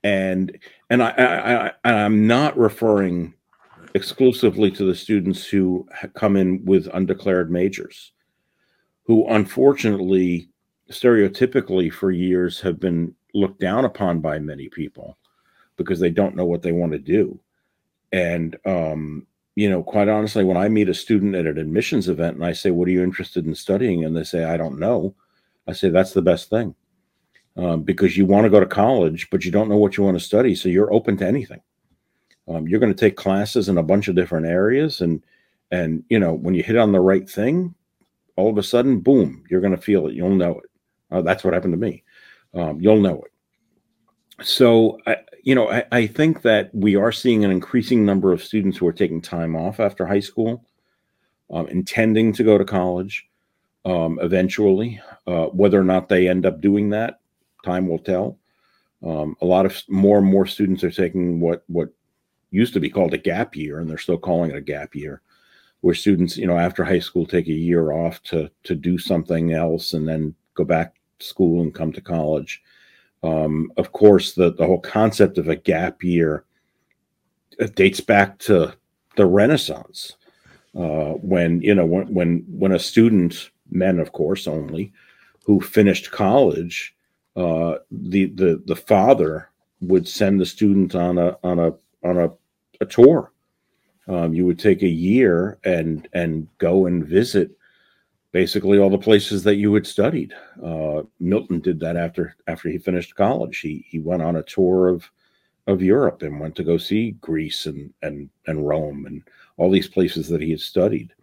and 0.04 0.58
and 0.90 1.02
I, 1.02 1.10
I, 1.10 1.66
I 1.66 1.92
I'm 1.92 2.26
not 2.26 2.56
referring 2.58 3.34
exclusively 3.94 4.70
to 4.72 4.84
the 4.84 4.94
students 4.94 5.46
who 5.46 5.88
come 6.14 6.36
in 6.36 6.64
with 6.64 6.88
undeclared 6.92 7.50
majors, 7.50 8.12
who 9.04 9.26
unfortunately, 9.28 10.50
stereotypically 10.90 11.92
for 11.92 12.10
years 12.10 12.60
have 12.60 12.80
been 12.80 13.14
looked 13.32 13.60
down 13.60 13.84
upon 13.84 14.20
by 14.20 14.38
many 14.38 14.68
people 14.68 15.16
because 15.76 15.98
they 15.98 16.10
don't 16.10 16.36
know 16.36 16.44
what 16.44 16.62
they 16.62 16.72
want 16.72 16.92
to 16.92 16.98
do. 16.98 17.38
And, 18.12 18.56
um, 18.64 19.26
you 19.56 19.68
know, 19.68 19.82
quite 19.82 20.08
honestly, 20.08 20.44
when 20.44 20.56
I 20.56 20.68
meet 20.68 20.88
a 20.88 20.94
student 20.94 21.34
at 21.34 21.46
an 21.46 21.58
admissions 21.58 22.08
event 22.08 22.36
and 22.36 22.44
I 22.44 22.52
say, 22.52 22.70
What 22.70 22.88
are 22.88 22.92
you 22.92 23.02
interested 23.02 23.46
in 23.46 23.54
studying? 23.54 24.04
And 24.04 24.16
they 24.16 24.24
say, 24.24 24.44
I 24.44 24.56
don't 24.56 24.78
know. 24.78 25.14
I 25.66 25.72
say, 25.72 25.88
That's 25.90 26.12
the 26.12 26.22
best 26.22 26.50
thing 26.50 26.74
um, 27.56 27.82
because 27.82 28.16
you 28.16 28.26
want 28.26 28.44
to 28.44 28.50
go 28.50 28.60
to 28.60 28.66
college, 28.66 29.28
but 29.30 29.44
you 29.44 29.50
don't 29.50 29.68
know 29.68 29.76
what 29.76 29.96
you 29.96 30.04
want 30.04 30.18
to 30.18 30.24
study. 30.24 30.54
So 30.54 30.68
you're 30.68 30.92
open 30.92 31.16
to 31.18 31.26
anything. 31.26 31.60
Um, 32.48 32.68
you're 32.68 32.80
going 32.80 32.92
to 32.92 32.98
take 32.98 33.16
classes 33.16 33.68
in 33.68 33.78
a 33.78 33.82
bunch 33.82 34.08
of 34.08 34.16
different 34.16 34.46
areas. 34.46 35.00
And, 35.00 35.24
and, 35.70 36.04
you 36.08 36.18
know, 36.18 36.34
when 36.34 36.54
you 36.54 36.62
hit 36.62 36.76
on 36.76 36.92
the 36.92 37.00
right 37.00 37.28
thing, 37.28 37.74
all 38.36 38.50
of 38.50 38.58
a 38.58 38.62
sudden, 38.62 39.00
boom, 39.00 39.44
you're 39.48 39.60
going 39.60 39.74
to 39.74 39.80
feel 39.80 40.06
it. 40.08 40.14
You'll 40.14 40.30
know 40.30 40.58
it. 40.58 40.70
Uh, 41.14 41.22
that's 41.22 41.44
what 41.44 41.54
happened 41.54 41.72
to 41.72 41.78
me 41.78 42.02
um, 42.54 42.80
you'll 42.80 43.00
know 43.00 43.22
it. 43.22 44.44
So, 44.44 44.98
I, 45.06 45.16
you 45.42 45.54
know, 45.54 45.70
I, 45.70 45.84
I, 45.92 46.06
think 46.06 46.42
that 46.42 46.74
we 46.74 46.96
are 46.96 47.12
seeing 47.12 47.44
an 47.44 47.50
increasing 47.50 48.04
number 48.04 48.32
of 48.32 48.42
students 48.42 48.76
who 48.76 48.86
are 48.86 48.92
taking 48.92 49.20
time 49.20 49.54
off 49.54 49.78
after 49.78 50.06
high 50.06 50.20
school, 50.20 50.64
um, 51.50 51.68
intending 51.68 52.32
to 52.32 52.42
go 52.42 52.58
to 52.58 52.64
college 52.64 53.28
um, 53.84 54.18
eventually. 54.22 55.00
Uh, 55.26 55.46
whether 55.46 55.78
or 55.78 55.84
not 55.84 56.08
they 56.08 56.28
end 56.28 56.46
up 56.46 56.60
doing 56.60 56.90
that, 56.90 57.20
time 57.64 57.86
will 57.86 57.98
tell. 57.98 58.38
Um, 59.04 59.36
a 59.40 59.46
lot 59.46 59.66
of 59.66 59.80
more 59.88 60.18
and 60.18 60.26
more 60.26 60.46
students 60.46 60.82
are 60.82 60.90
taking 60.90 61.38
what 61.38 61.62
what 61.68 61.90
used 62.50 62.72
to 62.74 62.80
be 62.80 62.90
called 62.90 63.14
a 63.14 63.18
gap 63.18 63.54
year, 63.54 63.78
and 63.78 63.88
they're 63.88 63.98
still 63.98 64.18
calling 64.18 64.50
it 64.50 64.56
a 64.56 64.62
gap 64.62 64.94
year, 64.94 65.20
where 65.82 65.94
students, 65.94 66.36
you 66.36 66.46
know, 66.46 66.56
after 66.56 66.82
high 66.82 66.98
school 66.98 67.26
take 67.26 67.46
a 67.46 67.52
year 67.52 67.92
off 67.92 68.22
to 68.24 68.50
to 68.64 68.74
do 68.74 68.98
something 68.98 69.52
else 69.52 69.92
and 69.92 70.08
then 70.08 70.34
go 70.54 70.64
back 70.64 70.94
school 71.18 71.62
and 71.62 71.74
come 71.74 71.92
to 71.92 72.00
college. 72.00 72.62
Um, 73.22 73.72
of 73.76 73.92
course, 73.92 74.32
the, 74.32 74.52
the 74.52 74.66
whole 74.66 74.80
concept 74.80 75.38
of 75.38 75.48
a 75.48 75.56
gap 75.56 76.02
year 76.02 76.44
dates 77.74 78.00
back 78.00 78.38
to 78.40 78.74
the 79.16 79.26
Renaissance, 79.26 80.16
uh, 80.76 81.12
when 81.22 81.60
you 81.62 81.74
know 81.74 81.86
when 81.86 82.12
when 82.12 82.44
when 82.48 82.72
a 82.72 82.78
student, 82.78 83.50
men 83.70 83.98
of 83.98 84.12
course 84.12 84.46
only, 84.46 84.92
who 85.44 85.60
finished 85.60 86.10
college, 86.10 86.94
uh, 87.36 87.76
the 87.90 88.26
the 88.26 88.62
the 88.66 88.76
father 88.76 89.48
would 89.80 90.08
send 90.08 90.40
the 90.40 90.46
student 90.46 90.94
on 90.94 91.18
a 91.18 91.36
on 91.44 91.58
a 91.58 91.72
on 92.02 92.18
a, 92.18 92.30
a 92.80 92.86
tour. 92.86 93.32
Um, 94.06 94.34
you 94.34 94.44
would 94.44 94.58
take 94.58 94.82
a 94.82 94.88
year 94.88 95.58
and 95.64 96.08
and 96.12 96.48
go 96.58 96.86
and 96.86 97.06
visit 97.06 97.56
basically 98.34 98.80
all 98.80 98.90
the 98.90 98.98
places 98.98 99.44
that 99.44 99.54
you 99.54 99.72
had 99.74 99.86
studied. 99.86 100.34
Uh, 100.60 101.02
Milton 101.20 101.60
did 101.60 101.78
that 101.78 101.96
after 101.96 102.34
after 102.48 102.68
he 102.68 102.76
finished 102.78 103.14
college. 103.14 103.60
He 103.60 103.86
he 103.88 104.00
went 104.00 104.22
on 104.22 104.36
a 104.36 104.42
tour 104.42 104.88
of 104.88 105.08
of 105.68 105.80
Europe 105.80 106.22
and 106.22 106.40
went 106.40 106.56
to 106.56 106.64
go 106.64 106.76
see 106.76 107.12
Greece 107.12 107.64
and 107.64 107.94
and 108.02 108.28
and 108.48 108.66
Rome 108.66 109.06
and 109.06 109.22
all 109.56 109.70
these 109.70 109.88
places 109.88 110.28
that 110.28 110.42
he 110.42 110.50
had 110.50 110.60
studied. 110.60 111.14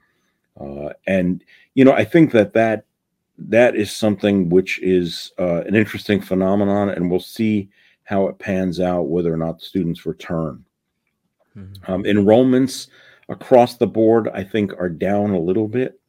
Uh, 0.60 0.94
and 1.06 1.44
you 1.76 1.84
know, 1.84 1.92
I 1.92 2.06
think 2.06 2.32
that 2.32 2.54
that 2.54 2.86
that 3.38 3.76
is 3.76 3.92
something 3.92 4.48
which 4.48 4.80
is 4.80 5.34
uh, 5.38 5.64
an 5.68 5.76
interesting 5.76 6.22
phenomenon, 6.22 6.90
and 6.90 7.12
we'll 7.12 7.20
see 7.20 7.70
how 8.06 8.28
it 8.28 8.40
pans 8.40 8.80
out 8.80 9.10
whether 9.10 9.34
or 9.34 9.38
not 9.38 9.62
students 9.62 10.06
return. 10.06 10.64
Mm-hmm. 11.58 11.92
Um, 11.92 12.04
enrollments 12.04 12.88
across 13.28 13.76
the 13.76 13.88
board, 13.88 14.30
I 14.34 14.46
think, 14.46 14.72
are 14.80 14.90
down 14.90 15.32
a 15.32 15.40
little 15.40 15.68
bit 15.68 16.01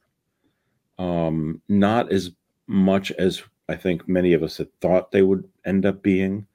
um, 1.02 1.60
not 1.68 2.12
as 2.12 2.30
much 2.68 3.10
as 3.12 3.42
I 3.68 3.74
think 3.74 4.08
many 4.08 4.34
of 4.34 4.42
us 4.44 4.56
had 4.58 4.72
thought 4.80 5.10
they 5.10 5.22
would 5.22 5.48
end 5.64 5.84
up 5.84 6.00
being. 6.02 6.46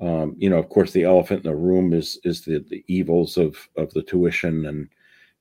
Um, 0.00 0.34
you 0.36 0.50
know, 0.50 0.58
of 0.58 0.68
course, 0.68 0.90
the 0.90 1.04
elephant 1.04 1.44
in 1.44 1.50
the 1.50 1.56
room 1.56 1.92
is 1.92 2.18
is 2.24 2.44
the, 2.44 2.58
the 2.58 2.84
evils 2.88 3.36
of 3.36 3.68
of 3.76 3.92
the 3.94 4.02
tuition 4.02 4.66
and 4.66 4.88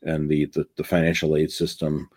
and 0.03 0.29
the 0.29 0.45
the, 0.45 0.67
the 0.77 0.83
financial 0.83 1.35
aid 1.35 1.51
system, 1.51 2.07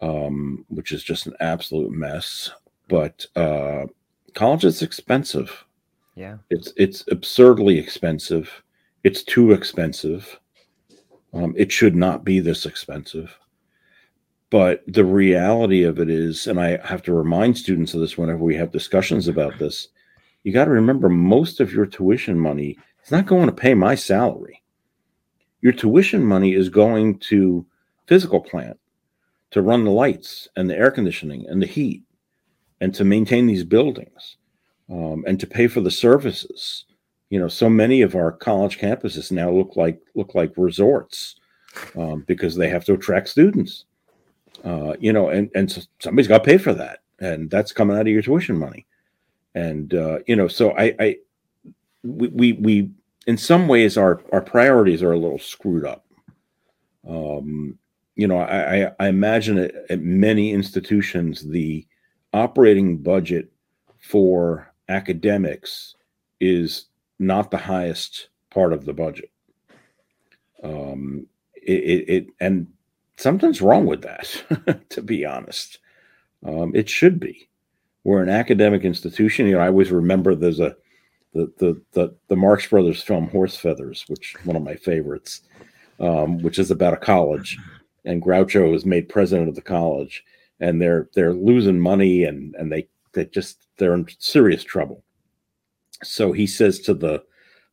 um, 0.00 0.64
which 0.68 0.92
is 0.92 1.04
just 1.04 1.26
an 1.26 1.34
absolute 1.40 1.92
mess. 1.92 2.50
But 2.88 3.26
uh, 3.36 3.84
college 4.32 4.64
is 4.64 4.80
expensive. 4.80 5.64
Yeah, 6.14 6.38
it's 6.48 6.72
it's 6.78 7.04
absurdly 7.10 7.78
expensive. 7.78 8.62
It's 9.04 9.22
too 9.22 9.52
expensive. 9.52 10.40
Um, 11.34 11.54
it 11.58 11.70
should 11.70 11.94
not 11.94 12.24
be 12.24 12.40
this 12.40 12.64
expensive. 12.64 13.38
But 14.56 14.84
the 14.86 15.04
reality 15.04 15.82
of 15.82 16.00
it 16.00 16.08
is, 16.08 16.46
and 16.46 16.58
I 16.58 16.78
have 16.82 17.02
to 17.02 17.12
remind 17.12 17.58
students 17.58 17.92
of 17.92 18.00
this 18.00 18.16
whenever 18.16 18.38
we 18.38 18.56
have 18.56 18.72
discussions 18.72 19.28
about 19.28 19.58
this, 19.58 19.88
you 20.44 20.52
got 20.54 20.64
to 20.64 20.70
remember 20.70 21.10
most 21.10 21.60
of 21.60 21.74
your 21.74 21.84
tuition 21.84 22.38
money 22.38 22.78
is 23.04 23.10
not 23.10 23.26
going 23.26 23.48
to 23.48 23.52
pay 23.52 23.74
my 23.74 23.94
salary. 23.94 24.62
Your 25.60 25.74
tuition 25.74 26.24
money 26.24 26.54
is 26.54 26.70
going 26.70 27.18
to 27.28 27.66
physical 28.06 28.40
plant 28.40 28.78
to 29.50 29.60
run 29.60 29.84
the 29.84 29.90
lights 29.90 30.48
and 30.56 30.70
the 30.70 30.78
air 30.78 30.90
conditioning 30.90 31.44
and 31.50 31.60
the 31.60 31.66
heat 31.66 32.04
and 32.80 32.94
to 32.94 33.04
maintain 33.04 33.46
these 33.46 33.62
buildings 33.62 34.38
um, 34.90 35.22
and 35.26 35.38
to 35.38 35.46
pay 35.46 35.66
for 35.66 35.82
the 35.82 35.90
services. 35.90 36.86
You 37.28 37.38
know, 37.38 37.48
so 37.48 37.68
many 37.68 38.00
of 38.00 38.14
our 38.14 38.32
college 38.32 38.78
campuses 38.78 39.30
now 39.30 39.50
look 39.50 39.76
like 39.76 40.00
look 40.14 40.34
like 40.34 40.54
resorts 40.56 41.36
um, 41.94 42.24
because 42.26 42.56
they 42.56 42.70
have 42.70 42.86
to 42.86 42.94
attract 42.94 43.28
students. 43.28 43.84
Uh, 44.66 44.96
you 44.98 45.12
know, 45.12 45.28
and 45.28 45.48
and 45.54 45.70
so 45.70 45.80
somebody's 46.00 46.26
got 46.26 46.38
to 46.38 46.44
pay 46.44 46.58
for 46.58 46.74
that, 46.74 46.98
and 47.20 47.48
that's 47.48 47.70
coming 47.70 47.96
out 47.96 48.02
of 48.02 48.08
your 48.08 48.20
tuition 48.20 48.58
money. 48.58 48.84
And 49.54 49.94
uh, 49.94 50.18
you 50.26 50.34
know, 50.34 50.48
so 50.48 50.72
I, 50.72 50.94
I 50.98 51.16
we, 52.02 52.28
we 52.28 52.52
we 52.54 52.90
in 53.28 53.38
some 53.38 53.68
ways, 53.68 53.96
our 53.96 54.20
our 54.32 54.40
priorities 54.40 55.04
are 55.04 55.12
a 55.12 55.18
little 55.18 55.38
screwed 55.38 55.84
up. 55.84 56.04
Um, 57.08 57.78
you 58.16 58.26
know, 58.26 58.38
I, 58.38 58.90
I 58.98 59.08
imagine 59.08 59.58
at, 59.58 59.74
at 59.88 60.00
many 60.00 60.52
institutions 60.52 61.42
the 61.42 61.86
operating 62.32 62.96
budget 62.96 63.52
for 63.98 64.72
academics 64.88 65.94
is 66.40 66.86
not 67.20 67.52
the 67.52 67.56
highest 67.56 68.30
part 68.50 68.72
of 68.72 68.84
the 68.84 68.92
budget. 68.92 69.30
Um, 70.64 71.28
it, 71.54 71.72
it, 71.72 72.08
it 72.08 72.26
and 72.40 72.66
something's 73.16 73.62
wrong 73.62 73.86
with 73.86 74.02
that, 74.02 74.84
to 74.90 75.02
be 75.02 75.24
honest. 75.24 75.78
Um, 76.44 76.74
it 76.74 76.88
should 76.88 77.18
be. 77.18 77.48
We're 78.04 78.22
an 78.22 78.28
academic 78.28 78.84
institution. 78.84 79.46
You 79.46 79.54
know, 79.54 79.60
I 79.60 79.68
always 79.68 79.90
remember 79.90 80.34
there's 80.34 80.60
a 80.60 80.76
the 81.34 81.52
the 81.58 81.82
the, 81.92 82.14
the 82.28 82.36
Marx 82.36 82.66
Brothers 82.66 83.02
film 83.02 83.28
Horse 83.28 83.56
Feathers, 83.56 84.04
which 84.08 84.34
one 84.44 84.56
of 84.56 84.62
my 84.62 84.76
favorites, 84.76 85.42
um, 85.98 86.38
which 86.38 86.58
is 86.58 86.70
about 86.70 86.94
a 86.94 86.98
college, 86.98 87.58
and 88.04 88.22
Groucho 88.22 88.74
is 88.74 88.86
made 88.86 89.08
president 89.08 89.48
of 89.48 89.54
the 89.54 89.62
college, 89.62 90.24
and 90.60 90.80
they're 90.80 91.08
they're 91.14 91.34
losing 91.34 91.80
money 91.80 92.24
and 92.24 92.54
and 92.56 92.70
they 92.70 92.88
they 93.12 93.26
just 93.26 93.66
they're 93.78 93.94
in 93.94 94.06
serious 94.18 94.62
trouble. 94.62 95.02
So 96.02 96.32
he 96.32 96.46
says 96.46 96.80
to 96.80 96.94
the 96.94 97.24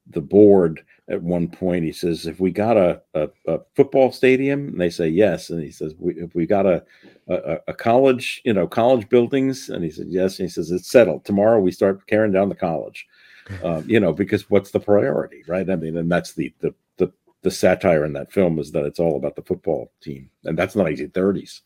the 0.07 0.21
board 0.21 0.83
at 1.09 1.21
one 1.21 1.49
point, 1.49 1.83
he 1.83 1.91
says, 1.91 2.25
"If 2.25 2.39
we 2.39 2.51
got 2.51 2.77
a, 2.77 3.01
a, 3.13 3.29
a 3.47 3.59
football 3.75 4.11
stadium," 4.11 4.69
and 4.69 4.79
they 4.79 4.89
say 4.89 5.07
yes, 5.07 5.49
and 5.49 5.61
he 5.61 5.71
says, 5.71 5.93
we, 5.97 6.13
"If 6.13 6.33
we 6.33 6.45
got 6.45 6.65
a, 6.65 6.83
a, 7.27 7.57
a 7.67 7.73
college, 7.73 8.41
you 8.45 8.53
know, 8.53 8.67
college 8.67 9.09
buildings," 9.09 9.69
and 9.69 9.83
he 9.83 9.89
said 9.89 10.07
yes, 10.09 10.39
and 10.39 10.47
he 10.47 10.51
says, 10.51 10.71
"It's 10.71 10.89
settled. 10.89 11.25
Tomorrow 11.25 11.59
we 11.59 11.71
start 11.71 12.07
tearing 12.07 12.31
down 12.31 12.49
the 12.49 12.55
college." 12.55 13.07
Um, 13.61 13.83
you 13.89 13.99
know, 13.99 14.13
because 14.13 14.49
what's 14.49 14.71
the 14.71 14.79
priority, 14.79 15.43
right? 15.49 15.69
I 15.69 15.75
mean, 15.75 15.97
and 15.97 16.09
that's 16.09 16.31
the, 16.31 16.53
the 16.61 16.73
the 16.95 17.11
the 17.41 17.51
satire 17.51 18.05
in 18.05 18.13
that 18.13 18.31
film 18.31 18.57
is 18.57 18.71
that 18.71 18.85
it's 18.85 19.01
all 19.01 19.17
about 19.17 19.35
the 19.35 19.41
football 19.41 19.91
team, 20.01 20.29
and 20.45 20.57
that's 20.57 20.75
the 20.75 20.81
1930s. 20.81 21.59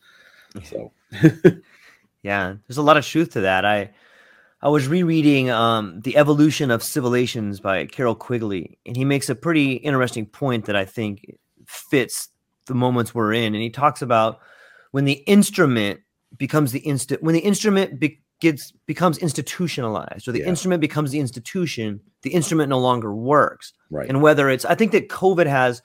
So, 0.64 0.90
yeah, 2.24 2.56
there's 2.66 2.78
a 2.78 2.82
lot 2.82 2.96
of 2.96 3.06
truth 3.06 3.30
to 3.34 3.42
that. 3.42 3.64
I 3.64 3.90
I 4.60 4.68
was 4.68 4.88
rereading 4.88 5.50
um, 5.50 6.00
The 6.00 6.16
Evolution 6.16 6.70
of 6.70 6.82
Civilizations 6.82 7.60
by 7.60 7.86
Carroll 7.86 8.16
Quigley, 8.16 8.78
and 8.84 8.96
he 8.96 9.04
makes 9.04 9.28
a 9.28 9.34
pretty 9.34 9.74
interesting 9.74 10.26
point 10.26 10.64
that 10.64 10.74
I 10.74 10.84
think 10.84 11.36
fits 11.66 12.28
the 12.66 12.74
moments 12.74 13.14
we're 13.14 13.32
in. 13.32 13.54
And 13.54 13.62
he 13.62 13.70
talks 13.70 14.02
about 14.02 14.40
when 14.90 15.04
the 15.04 15.22
instrument 15.26 16.00
becomes 16.36 16.72
the 16.72 16.80
instant, 16.80 17.22
when 17.22 17.34
the 17.34 17.40
instrument 17.40 18.00
be- 18.00 18.20
gets 18.40 18.72
becomes 18.86 19.18
institutionalized, 19.18 20.26
or 20.26 20.32
the 20.32 20.40
yeah. 20.40 20.46
instrument 20.46 20.80
becomes 20.80 21.12
the 21.12 21.20
institution, 21.20 22.00
the 22.22 22.30
instrument 22.30 22.68
no 22.68 22.80
longer 22.80 23.14
works. 23.14 23.72
Right. 23.90 24.08
And 24.08 24.22
whether 24.22 24.50
it's, 24.50 24.64
I 24.64 24.74
think 24.74 24.90
that 24.92 25.08
COVID 25.08 25.46
has 25.46 25.82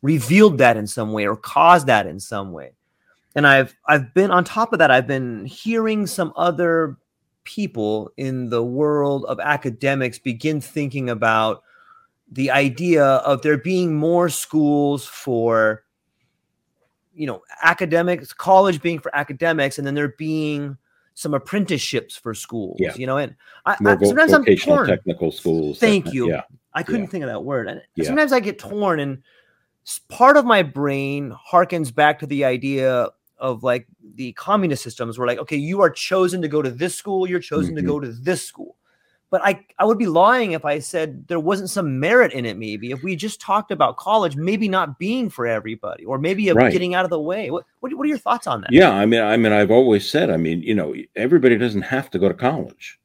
revealed 0.00 0.58
that 0.58 0.76
in 0.76 0.86
some 0.86 1.12
way 1.12 1.26
or 1.26 1.36
caused 1.36 1.88
that 1.88 2.06
in 2.06 2.20
some 2.20 2.52
way. 2.52 2.72
And 3.34 3.46
I've 3.46 3.74
I've 3.86 4.14
been 4.14 4.30
on 4.30 4.44
top 4.44 4.72
of 4.72 4.78
that. 4.78 4.90
I've 4.90 5.06
been 5.06 5.44
hearing 5.46 6.06
some 6.06 6.32
other 6.36 6.98
people 7.44 8.10
in 8.16 8.50
the 8.50 8.62
world 8.62 9.24
of 9.26 9.40
academics 9.40 10.18
begin 10.18 10.60
thinking 10.60 11.10
about 11.10 11.62
the 12.30 12.50
idea 12.50 13.04
of 13.04 13.42
there 13.42 13.58
being 13.58 13.94
more 13.94 14.28
schools 14.28 15.04
for 15.04 15.84
you 17.14 17.26
know 17.26 17.42
academics 17.62 18.32
college 18.32 18.80
being 18.80 18.98
for 18.98 19.14
academics 19.14 19.78
and 19.78 19.86
then 19.86 19.94
there 19.94 20.08
being 20.08 20.76
some 21.14 21.34
apprenticeships 21.34 22.16
for 22.16 22.32
schools 22.32 22.76
yeah. 22.80 22.94
you 22.94 23.06
know 23.06 23.18
and 23.18 23.34
I, 23.66 23.76
I, 23.84 23.96
sometimes 24.02 24.32
i'm 24.32 24.44
torn 24.44 24.88
technical 24.88 25.30
schools 25.30 25.78
thank 25.78 26.06
that, 26.06 26.14
you 26.14 26.30
yeah 26.30 26.42
i 26.72 26.82
couldn't 26.82 27.02
yeah. 27.02 27.08
think 27.08 27.24
of 27.24 27.28
that 27.28 27.44
word 27.44 27.68
and 27.68 27.82
yeah. 27.96 28.06
sometimes 28.06 28.32
i 28.32 28.40
get 28.40 28.58
torn 28.58 28.98
and 28.98 29.22
part 30.08 30.38
of 30.38 30.46
my 30.46 30.62
brain 30.62 31.36
harkens 31.52 31.94
back 31.94 32.18
to 32.20 32.26
the 32.26 32.44
idea 32.46 33.08
of 33.42 33.64
like 33.64 33.86
the 34.14 34.32
communist 34.34 34.82
systems 34.82 35.18
were 35.18 35.26
like, 35.26 35.38
okay, 35.38 35.56
you 35.56 35.82
are 35.82 35.90
chosen 35.90 36.40
to 36.40 36.48
go 36.48 36.62
to 36.62 36.70
this 36.70 36.94
school, 36.94 37.28
you're 37.28 37.40
chosen 37.40 37.74
mm-hmm. 37.74 37.84
to 37.84 37.92
go 37.92 38.00
to 38.00 38.06
this 38.06 38.42
school. 38.42 38.76
But 39.30 39.42
I, 39.42 39.64
I 39.78 39.84
would 39.84 39.98
be 39.98 40.06
lying 40.06 40.52
if 40.52 40.64
I 40.64 40.78
said 40.78 41.26
there 41.26 41.40
wasn't 41.40 41.70
some 41.70 41.98
merit 41.98 42.32
in 42.32 42.44
it. 42.44 42.56
Maybe 42.56 42.90
if 42.92 43.02
we 43.02 43.16
just 43.16 43.40
talked 43.40 43.70
about 43.72 43.96
college, 43.96 44.36
maybe 44.36 44.68
not 44.68 44.98
being 44.98 45.28
for 45.28 45.46
everybody, 45.46 46.04
or 46.04 46.18
maybe 46.18 46.52
right. 46.52 46.70
getting 46.70 46.94
out 46.94 47.04
of 47.04 47.10
the 47.10 47.18
way. 47.18 47.50
What, 47.50 47.64
what, 47.80 47.92
what 47.94 48.04
are 48.04 48.08
your 48.08 48.18
thoughts 48.18 48.46
on 48.46 48.60
that? 48.60 48.70
Yeah, 48.70 48.90
I 48.90 49.06
mean, 49.06 49.22
I 49.22 49.36
mean, 49.36 49.52
I've 49.52 49.70
always 49.70 50.08
said, 50.08 50.30
I 50.30 50.36
mean, 50.36 50.62
you 50.62 50.74
know, 50.74 50.94
everybody 51.16 51.56
doesn't 51.56 51.82
have 51.82 52.10
to 52.10 52.18
go 52.18 52.28
to 52.28 52.34
college. 52.34 53.00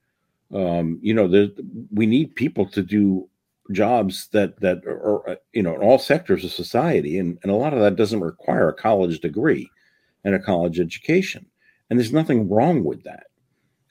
Um, 0.53 0.99
you 1.01 1.13
know, 1.13 1.27
there, 1.27 1.47
we 1.91 2.05
need 2.05 2.35
people 2.35 2.67
to 2.67 2.83
do 2.83 3.27
jobs 3.71 4.27
that 4.33 4.59
that 4.59 4.85
are, 4.85 5.37
you 5.51 5.61
know 5.61 5.75
in 5.75 5.81
all 5.81 5.99
sectors 5.99 6.45
of 6.45 6.51
society, 6.51 7.19
and 7.19 7.37
and 7.43 7.51
a 7.51 7.55
lot 7.55 7.73
of 7.73 7.79
that 7.79 7.95
doesn't 7.95 8.21
require 8.21 8.69
a 8.69 8.73
college 8.73 9.19
degree 9.19 9.69
and 10.23 10.35
a 10.35 10.39
college 10.39 10.79
education. 10.79 11.45
And 11.89 11.97
there's 11.97 12.13
nothing 12.13 12.49
wrong 12.49 12.83
with 12.83 13.03
that. 13.03 13.27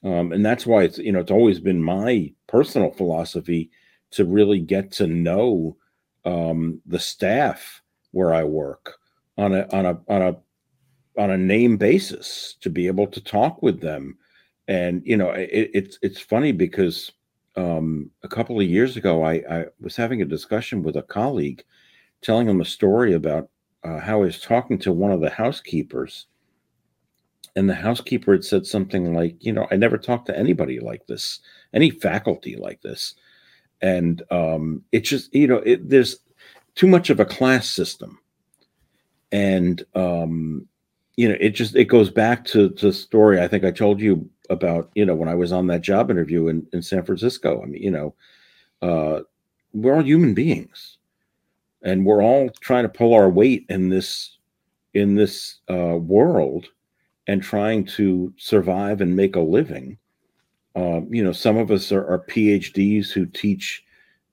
Um, 0.04 0.32
and 0.32 0.44
that's 0.44 0.66
why 0.66 0.84
it's, 0.84 0.98
you 0.98 1.12
know, 1.12 1.20
it's 1.20 1.30
always 1.30 1.58
been 1.58 1.82
my 1.82 2.32
personal 2.46 2.90
philosophy 2.90 3.70
to 4.12 4.24
really 4.24 4.60
get 4.60 4.92
to 4.92 5.06
know 5.06 5.76
um, 6.24 6.80
the 6.86 6.98
staff 6.98 7.82
where 8.12 8.32
I 8.32 8.44
work 8.44 8.94
on 9.38 9.54
a, 9.54 9.66
on 9.72 9.86
a, 9.86 10.00
on 10.08 10.22
a, 10.22 10.36
on 11.18 11.30
a 11.30 11.38
name 11.38 11.76
basis 11.76 12.56
to 12.60 12.70
be 12.70 12.86
able 12.86 13.06
to 13.08 13.20
talk 13.20 13.62
with 13.62 13.80
them. 13.80 14.18
And, 14.68 15.02
you 15.04 15.16
know, 15.16 15.30
it, 15.30 15.70
it's, 15.72 15.98
it's 16.02 16.20
funny 16.20 16.52
because 16.52 17.12
um, 17.56 18.10
a 18.22 18.28
couple 18.28 18.60
of 18.60 18.66
years 18.66 18.96
ago, 18.96 19.24
I, 19.24 19.34
I 19.50 19.64
was 19.80 19.96
having 19.96 20.20
a 20.20 20.26
discussion 20.26 20.82
with 20.82 20.96
a 20.96 21.02
colleague 21.02 21.64
telling 22.20 22.48
him 22.48 22.60
a 22.60 22.66
story 22.66 23.14
about 23.14 23.48
uh, 23.86 24.00
how 24.00 24.20
he 24.20 24.26
was 24.26 24.40
talking 24.40 24.78
to 24.78 24.92
one 24.92 25.12
of 25.12 25.20
the 25.20 25.30
housekeepers, 25.30 26.26
and 27.54 27.68
the 27.68 27.74
housekeeper 27.74 28.32
had 28.32 28.44
said 28.44 28.66
something 28.66 29.14
like, 29.14 29.36
"You 29.44 29.52
know, 29.52 29.66
I 29.70 29.76
never 29.76 29.96
talked 29.96 30.26
to 30.26 30.38
anybody 30.38 30.80
like 30.80 31.06
this, 31.06 31.40
any 31.72 31.90
faculty 31.90 32.56
like 32.56 32.82
this," 32.82 33.14
and 33.80 34.22
um, 34.30 34.82
it 34.92 35.00
just, 35.00 35.34
you 35.34 35.46
know, 35.46 35.58
it, 35.58 35.88
there's 35.88 36.18
too 36.74 36.86
much 36.86 37.10
of 37.10 37.20
a 37.20 37.24
class 37.24 37.68
system, 37.68 38.18
and 39.30 39.84
um, 39.94 40.66
you 41.16 41.28
know, 41.28 41.36
it 41.40 41.50
just 41.50 41.76
it 41.76 41.84
goes 41.84 42.10
back 42.10 42.44
to 42.46 42.68
the 42.68 42.92
story 42.92 43.40
I 43.40 43.48
think 43.48 43.64
I 43.64 43.70
told 43.70 44.00
you 44.00 44.28
about, 44.50 44.90
you 44.94 45.04
know, 45.04 45.14
when 45.14 45.28
I 45.28 45.34
was 45.34 45.52
on 45.52 45.68
that 45.68 45.82
job 45.82 46.10
interview 46.10 46.48
in 46.48 46.66
in 46.72 46.82
San 46.82 47.04
Francisco. 47.04 47.62
I 47.62 47.66
mean, 47.66 47.82
you 47.82 47.90
know, 47.90 48.14
uh, 48.82 49.20
we're 49.72 49.94
all 49.94 50.02
human 50.02 50.34
beings 50.34 50.95
and 51.86 52.04
we're 52.04 52.22
all 52.22 52.50
trying 52.60 52.82
to 52.82 52.88
pull 52.88 53.14
our 53.14 53.30
weight 53.30 53.64
in 53.68 53.88
this 53.88 54.38
in 54.92 55.14
this 55.14 55.60
uh, 55.70 55.96
world 55.96 56.66
and 57.28 57.42
trying 57.42 57.84
to 57.84 58.32
survive 58.36 59.00
and 59.00 59.14
make 59.14 59.36
a 59.36 59.40
living. 59.40 59.96
Uh, 60.74 61.00
you 61.08 61.22
know, 61.22 61.32
some 61.32 61.56
of 61.56 61.70
us 61.70 61.92
are, 61.92 62.06
are, 62.06 62.24
PhDs 62.28 63.10
who 63.10 63.24
teach 63.26 63.84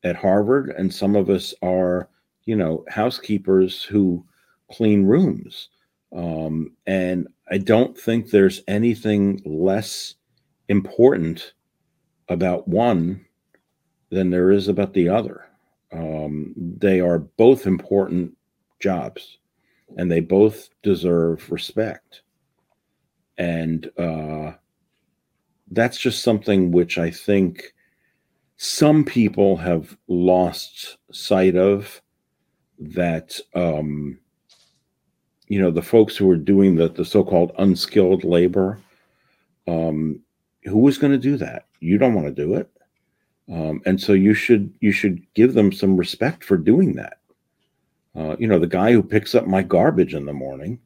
at 0.04 0.16
Harvard, 0.16 0.70
and 0.78 0.94
some 0.94 1.16
of 1.16 1.30
us 1.30 1.54
are, 1.62 2.10
you 2.46 2.56
know, 2.56 2.84
housekeepers 2.90 3.84
who 3.84 4.26
clean 4.72 5.04
rooms. 5.06 5.70
Um, 6.16 6.72
and 6.86 7.28
I 7.50 7.58
don't 7.58 7.98
think 7.98 8.30
there's 8.30 8.62
anything 8.68 9.42
less 9.46 10.16
important 10.70 11.54
about 12.30 12.68
one 12.68 13.26
than 14.10 14.30
there 14.30 14.52
is 14.52 14.68
about 14.68 14.94
the 14.94 15.10
other. 15.10 15.46
Um, 15.94 16.54
they 16.56 17.00
are 17.00 17.20
both 17.20 17.68
important 17.68 18.36
jobs 18.80 19.38
and 19.98 20.12
they 20.12 20.20
both 20.20 20.70
deserve 20.82 21.52
respect. 21.52 22.22
And 23.38 23.90
uh, 23.98 24.54
that's 25.72 25.98
just 25.98 26.24
something 26.24 26.72
which 26.72 26.98
I 26.98 27.12
think 27.12 27.74
some 28.58 29.04
people 29.04 29.58
have 29.58 29.98
lost 30.08 30.98
sight 31.12 31.56
of 31.56 32.02
that 32.80 33.40
um, 33.56 34.20
you 35.48 35.60
know 35.60 35.72
the 35.72 35.82
folks 35.82 36.16
who 36.16 36.30
are 36.30 36.38
doing 36.38 36.76
the, 36.76 36.90
the 36.90 37.06
so-called 37.06 37.52
unskilled 37.58 38.24
labor 38.24 38.80
um, 39.68 40.20
who 40.64 40.88
is 40.88 40.98
going 40.98 41.12
to 41.12 41.18
do 41.18 41.38
that 41.38 41.66
you 41.80 41.98
don't 41.98 42.14
want 42.14 42.28
to 42.28 42.34
do 42.34 42.56
it 42.56 42.70
um, 43.52 43.82
and 43.86 44.00
so 44.00 44.14
you 44.14 44.34
should 44.34 44.74
you 44.80 44.92
should 44.92 45.22
give 45.34 45.54
them 45.54 45.72
some 45.72 45.98
respect 45.98 46.44
for 46.44 46.58
doing 46.58 46.96
that. 46.96 47.18
Uh, 48.16 48.36
you 48.40 48.48
know, 48.48 48.60
the 48.60 48.68
guy 48.68 48.92
who 48.92 49.04
picks 49.04 49.36
up 49.36 49.48
my 49.48 49.62
garbage 49.62 50.14
in 50.14 50.26
the 50.26 50.34
morning, 50.34 50.80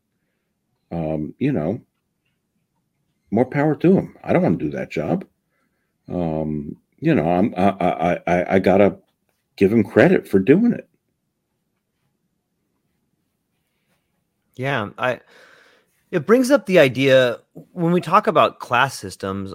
um, 0.92 1.34
you 1.40 1.52
know, 1.52 1.80
more 3.32 3.46
power 3.46 3.76
to 3.76 3.98
him. 3.98 4.18
I 4.24 4.34
don't 4.34 4.42
want 4.42 4.60
to 4.60 4.66
do 4.66 4.72
that 4.72 4.90
job. 4.90 5.26
Um, 6.10 6.78
you 7.00 7.14
know, 7.14 7.30
I'm 7.30 7.54
I, 7.58 7.70
I 7.70 8.20
I 8.28 8.56
I 8.56 8.60
gotta 8.60 8.98
give 9.56 9.72
him 9.72 9.84
credit 9.84 10.28
for 10.28 10.40
doing 10.40 10.74
it. 10.74 10.90
Yeah, 14.56 14.90
I. 14.98 15.22
It 16.10 16.26
brings 16.26 16.50
up 16.52 16.66
the 16.66 16.80
idea 16.80 17.40
when 17.74 17.92
we 17.92 18.00
talk 18.00 18.28
about 18.28 18.60
class 18.60 18.98
systems 18.98 19.54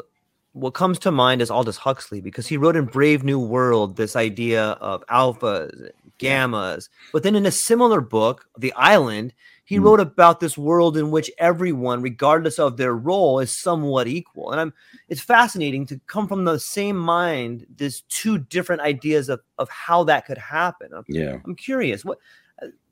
what 0.53 0.75
comes 0.75 0.99
to 1.01 1.11
mind 1.11 1.41
is 1.41 1.51
Aldous 1.51 1.79
Huxley 1.79 2.21
because 2.21 2.47
he 2.47 2.57
wrote 2.57 2.77
in 2.77 2.85
Brave 2.85 3.25
New 3.25 3.39
World 3.39 3.97
this 3.97 4.17
idea 4.17 4.73
of 4.73 5.05
alphas, 5.07 5.91
gammas. 6.19 6.89
But 7.13 7.23
then 7.23 7.35
in 7.35 7.47
a 7.47 7.51
similar 7.51 8.01
book, 8.01 8.47
The 8.59 8.73
Island, 8.75 9.33
he 9.65 9.79
mm. 9.79 9.85
wrote 9.85 10.01
about 10.01 10.41
this 10.41 10.59
world 10.59 10.99
in 10.99 11.11
which 11.11 11.31
everyone, 11.39 12.03
regardless 12.03 12.59
of 12.59 12.77
their 12.77 12.95
role, 12.95 13.39
is 13.39 13.51
somewhat 13.51 14.09
equal. 14.09 14.53
And 14.53 14.61
I'm 14.61 14.75
it's 15.09 15.23
fascinating 15.23 15.87
to 15.87 16.01
come 16.07 16.29
from 16.29 16.45
the 16.45 16.59
same 16.59 16.97
mind, 16.97 17.67
there's 17.77 18.03
two 18.03 18.39
different 18.39 18.83
ideas 18.83 19.31
of, 19.31 19.41
of 19.57 19.71
how 19.71 20.05
that 20.05 20.27
could 20.27 20.39
happen. 20.39 20.91
I'm, 20.95 21.05
yeah. 21.09 21.39
I'm 21.47 21.57
curious. 21.57 22.05
What 22.05 22.19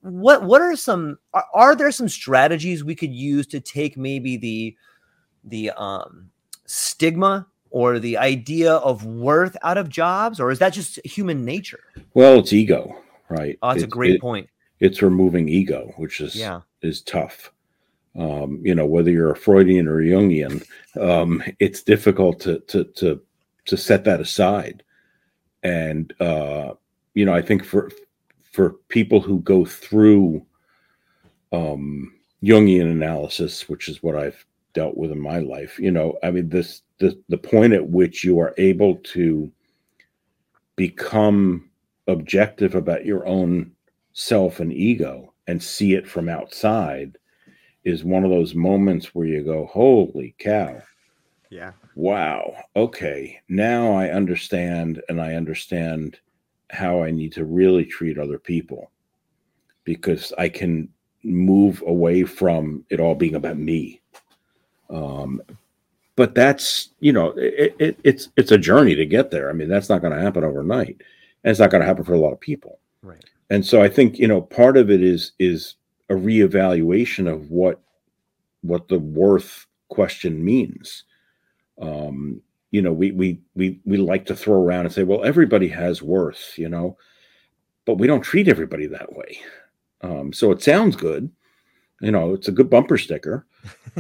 what 0.01 0.45
what 0.45 0.63
are 0.63 0.77
some 0.77 1.19
are, 1.35 1.45
are 1.53 1.77
there 1.77 1.93
some 1.93 2.09
strategies 2.09 2.83
we 2.83 2.95
could 2.95 3.13
use 3.13 3.47
to 3.49 3.61
take 3.61 3.97
maybe 3.97 4.37
the 4.39 4.77
the 5.45 5.71
um 5.73 6.31
stigma 6.65 7.47
or 7.71 7.99
the 7.99 8.19
idea 8.19 8.75
of 8.75 9.05
worth 9.05 9.57
out 9.63 9.79
of 9.79 9.89
jobs, 9.89 10.41
or 10.41 10.51
is 10.51 10.59
that 10.59 10.73
just 10.73 11.05
human 11.05 11.45
nature? 11.45 11.81
Well, 12.15 12.39
it's 12.39 12.53
ego, 12.53 12.97
right? 13.29 13.59
Oh, 13.63 13.69
that's 13.69 13.85
it's, 13.85 13.85
a 13.85 13.89
great 13.89 14.17
it, 14.17 14.21
point. 14.21 14.49
It's 14.81 15.03
removing 15.03 15.49
ego, 15.49 15.93
which 15.97 16.21
is 16.21 16.35
yeah. 16.35 16.61
is 16.83 17.03
tough. 17.03 17.53
Um, 18.19 18.61
you 18.63 18.75
know, 18.75 18.87
whether 18.87 19.11
you're 19.11 19.31
a 19.31 19.37
Freudian 19.37 19.87
or 19.87 20.01
a 20.01 20.05
Jungian, 20.05 20.67
um, 21.01 21.43
it's 21.61 21.83
difficult 21.83 22.41
to 22.41 22.61
to 22.61 22.85
to 22.85 23.21
to 23.67 23.77
set 23.77 24.05
that 24.05 24.21
aside. 24.21 24.83
And 25.63 26.13
uh, 26.21 26.75
you 27.15 27.25
know, 27.25 27.35
I 27.35 27.43
think 27.43 27.65
for 27.65 27.91
for 28.51 28.71
people 28.89 29.21
who 29.21 29.41
go 29.41 29.65
through 29.65 30.45
um, 31.53 32.13
Jungian 32.43 32.91
analysis, 32.91 33.69
which 33.69 33.89
is 33.89 34.03
what 34.03 34.17
I've 34.17 34.45
dealt 34.73 34.97
with 34.97 35.13
in 35.13 35.21
my 35.21 35.39
life. 35.39 35.79
You 35.79 35.91
know, 35.91 36.19
I 36.23 36.31
mean, 36.31 36.49
this 36.49 36.83
the 37.01 37.21
the 37.29 37.39
point 37.39 37.73
at 37.73 37.89
which 37.89 38.23
you 38.23 38.39
are 38.39 38.55
able 38.59 38.97
to 38.97 39.51
become 40.77 41.69
objective 42.07 42.75
about 42.75 43.05
your 43.05 43.27
own 43.27 43.73
self 44.13 44.61
and 44.61 44.73
ego 44.73 45.33
and 45.47 45.63
see 45.63 45.95
it 45.95 46.07
from 46.07 46.29
outside 46.29 47.17
is 47.85 48.05
one 48.05 48.25
of 48.25 48.31
those 48.31 48.55
moments 48.55 49.15
where 49.15 49.27
you 49.27 49.43
go, 49.43 49.67
"Holy 49.67 50.35
cow!" 50.39 50.81
Yeah. 51.49 51.73
Wow. 51.97 52.55
Okay. 52.77 53.41
Now 53.49 53.93
I 53.93 54.11
understand, 54.11 55.03
and 55.09 55.21
I 55.21 55.35
understand 55.35 56.21
how 56.71 57.03
I 57.03 57.11
need 57.11 57.33
to 57.33 57.45
really 57.45 57.85
treat 57.85 58.19
other 58.19 58.39
people 58.39 58.93
because 59.85 60.33
I 60.39 60.49
can 60.49 60.89
move 61.25 61.83
away 61.87 62.23
from 62.25 62.85
it 62.91 63.01
all 63.01 63.15
being 63.15 63.35
about 63.35 63.59
me 63.59 64.01
um, 64.91 65.43
but 66.21 66.35
that's 66.35 66.91
you 67.01 67.15
know 67.15 67.29
it, 67.39 67.75
it, 67.79 67.99
it's 68.05 68.29
it's 68.37 68.53
a 68.53 68.59
journey 68.59 68.95
to 68.95 69.07
get 69.07 69.31
there. 69.31 69.49
I 69.49 69.55
mean, 69.55 69.71
that's 69.71 69.89
not 69.89 70.03
going 70.03 70.13
to 70.13 70.21
happen 70.21 70.45
overnight, 70.45 71.01
and 71.43 71.51
it's 71.51 71.59
not 71.59 71.71
going 71.71 71.81
to 71.81 71.87
happen 71.87 72.05
for 72.05 72.13
a 72.13 72.21
lot 72.21 72.35
of 72.35 72.41
people. 72.41 72.79
Right. 73.03 73.25
And 73.49 73.65
so 73.65 73.81
I 73.81 73.89
think 73.89 74.19
you 74.19 74.29
know 74.29 74.43
part 74.43 74.77
of 74.77 74.91
it 74.91 75.03
is 75.03 75.33
is 75.39 75.77
a 76.11 76.15
reevaluation 76.15 77.27
of 77.27 77.51
what 77.51 77.81
what 78.61 78.89
the 78.89 78.99
worth 78.99 79.67
question 79.89 80.45
means. 80.45 81.05
Um, 81.81 82.43
you 82.71 82.83
know, 82.83 82.93
we 82.93 83.13
we 83.13 83.41
we 83.55 83.81
we 83.87 83.97
like 83.97 84.27
to 84.27 84.37
throw 84.37 84.63
around 84.63 84.85
and 84.85 84.93
say, 84.93 85.05
well, 85.05 85.25
everybody 85.25 85.69
has 85.69 86.03
worth, 86.03 86.53
you 86.59 86.69
know, 86.69 86.99
but 87.87 87.95
we 87.95 88.07
don't 88.07 88.21
treat 88.21 88.47
everybody 88.47 88.87
that 88.89 89.15
way. 89.15 89.39
Um, 90.03 90.35
so 90.35 90.51
it 90.51 90.63
sounds 90.63 90.97
good, 90.97 91.31
you 92.03 92.11
know, 92.11 92.35
it's 92.35 92.49
a 92.49 92.53
good 92.53 92.69
bumper 92.69 92.99
sticker, 92.99 93.47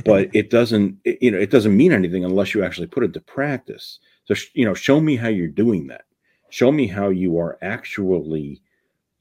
but 0.04 0.28
it 0.34 0.50
doesn't 0.50 0.98
it, 1.04 1.18
you 1.20 1.30
know 1.30 1.38
it 1.38 1.50
doesn't 1.50 1.76
mean 1.76 1.92
anything 1.92 2.24
unless 2.24 2.54
you 2.54 2.62
actually 2.64 2.86
put 2.86 3.04
it 3.04 3.12
to 3.12 3.20
practice. 3.20 3.98
So 4.24 4.34
sh- 4.34 4.50
you 4.54 4.64
know 4.64 4.74
show 4.74 5.00
me 5.00 5.16
how 5.16 5.28
you're 5.28 5.48
doing 5.48 5.86
that. 5.88 6.04
Show 6.50 6.72
me 6.72 6.86
how 6.86 7.08
you 7.08 7.38
are 7.38 7.58
actually 7.62 8.62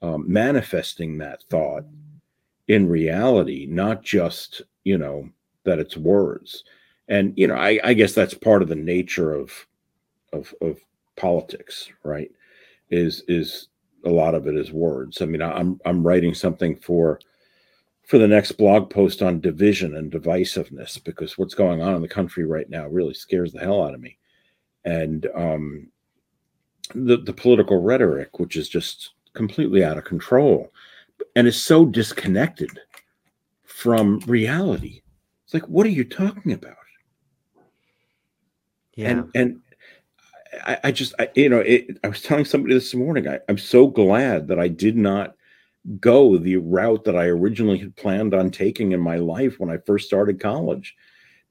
um, 0.01 0.25
manifesting 0.31 1.17
that 1.17 1.43
thought 1.49 1.83
in 2.67 2.87
reality 2.87 3.67
not 3.69 4.03
just 4.03 4.61
you 4.83 4.97
know 4.97 5.29
that 5.63 5.79
it's 5.79 5.97
words. 5.97 6.63
And 7.07 7.33
you 7.35 7.47
know 7.47 7.55
I, 7.55 7.79
I 7.83 7.93
guess 7.93 8.13
that's 8.13 8.33
part 8.33 8.61
of 8.61 8.69
the 8.69 8.75
nature 8.75 9.33
of 9.33 9.51
of 10.33 10.53
of 10.61 10.79
politics 11.17 11.89
right? 12.03 12.31
Is 12.89 13.23
is 13.27 13.67
a 14.05 14.09
lot 14.09 14.35
of 14.35 14.47
it 14.47 14.55
is 14.55 14.71
words. 14.71 15.21
I 15.21 15.25
mean 15.25 15.41
i'm 15.41 15.79
i'm 15.85 16.05
writing 16.05 16.33
something 16.33 16.75
for 16.77 17.19
for 18.09 18.17
the 18.17 18.27
next 18.27 18.53
blog 18.53 18.89
post 18.89 19.21
on 19.21 19.39
division 19.39 19.95
and 19.95 20.11
divisiveness 20.11 21.01
because 21.03 21.37
what's 21.37 21.53
going 21.53 21.79
on 21.79 21.93
in 21.93 22.01
the 22.01 22.07
country 22.07 22.43
right 22.43 22.67
now 22.67 22.87
really 22.87 23.13
scares 23.13 23.53
the 23.53 23.59
hell 23.59 23.83
out 23.83 23.93
of 23.93 24.01
me. 24.01 24.17
And 24.83 25.27
um, 25.35 25.89
the, 26.95 27.17
the 27.17 27.33
political 27.33 27.83
rhetoric, 27.83 28.39
which 28.39 28.55
is 28.55 28.67
just 28.67 29.11
completely 29.33 29.83
out 29.83 29.99
of 29.99 30.05
control 30.05 30.73
and 31.35 31.47
is 31.47 31.61
so 31.61 31.85
disconnected 31.85 32.79
from 33.65 34.21
reality. 34.25 35.03
It's 35.45 35.53
like, 35.53 35.67
what 35.69 35.85
are 35.85 35.89
you 35.89 36.03
talking 36.03 36.53
about? 36.53 36.77
Yeah. 38.95 39.09
And, 39.09 39.31
and 39.35 39.61
I, 40.65 40.79
I 40.85 40.91
just, 40.91 41.13
I, 41.19 41.29
you 41.35 41.49
know, 41.49 41.59
it, 41.59 41.99
I 42.03 42.07
was 42.07 42.23
telling 42.23 42.45
somebody 42.45 42.73
this 42.73 42.95
morning, 42.95 43.27
I, 43.27 43.37
I'm 43.47 43.59
so 43.59 43.85
glad 43.85 44.47
that 44.47 44.57
I 44.57 44.67
did 44.67 44.97
not 44.97 45.35
go 45.99 46.37
the 46.37 46.57
route 46.57 47.03
that 47.05 47.15
I 47.15 47.25
originally 47.25 47.77
had 47.77 47.95
planned 47.95 48.33
on 48.33 48.51
taking 48.51 48.91
in 48.91 48.99
my 48.99 49.15
life 49.15 49.59
when 49.59 49.69
I 49.69 49.77
first 49.77 50.07
started 50.07 50.39
college, 50.39 50.95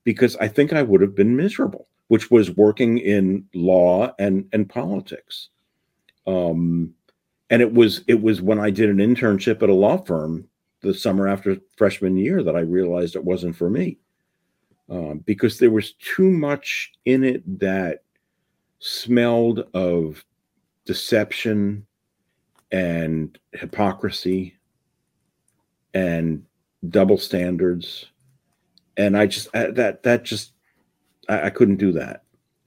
because 0.04 0.36
I 0.36 0.48
think 0.48 0.72
I 0.72 0.82
would 0.82 1.00
have 1.00 1.14
been 1.14 1.36
miserable, 1.36 1.88
which 2.08 2.30
was 2.30 2.56
working 2.56 2.98
in 2.98 3.46
law 3.54 4.14
and 4.18 4.46
and 4.52 4.68
politics. 4.68 5.48
Um, 6.26 6.94
and 7.50 7.62
it 7.62 7.72
was 7.72 8.04
it 8.06 8.20
was 8.20 8.42
when 8.42 8.58
I 8.58 8.70
did 8.70 8.90
an 8.90 8.98
internship 8.98 9.62
at 9.62 9.70
a 9.70 9.74
law 9.74 9.96
firm 9.96 10.46
the 10.80 10.94
summer 10.94 11.26
after 11.26 11.56
freshman 11.76 12.16
year 12.16 12.42
that 12.42 12.54
I 12.54 12.60
realized 12.60 13.16
it 13.16 13.24
wasn't 13.24 13.56
for 13.56 13.70
me, 13.70 13.98
um, 14.88 15.18
because 15.24 15.58
there 15.58 15.70
was 15.70 15.94
too 15.94 16.30
much 16.30 16.92
in 17.04 17.24
it 17.24 17.42
that 17.58 18.02
smelled 18.78 19.66
of 19.74 20.24
deception 20.84 21.84
and 22.70 23.38
hypocrisy 23.52 24.54
and 25.94 26.44
double 26.88 27.18
standards. 27.18 28.06
And 28.96 29.16
i 29.16 29.26
just 29.26 29.48
I, 29.54 29.70
that 29.70 30.02
that 30.02 30.24
just 30.24 30.52
I, 31.28 31.46
I, 31.46 31.50
couldn't 31.50 31.76
do 31.76 31.92
that. 31.92 32.24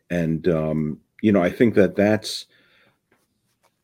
And 0.10 0.48
um 0.48 1.00
you 1.22 1.32
know 1.32 1.42
i 1.42 1.50
think 1.50 1.76
that 1.76 1.96
that's 1.96 2.48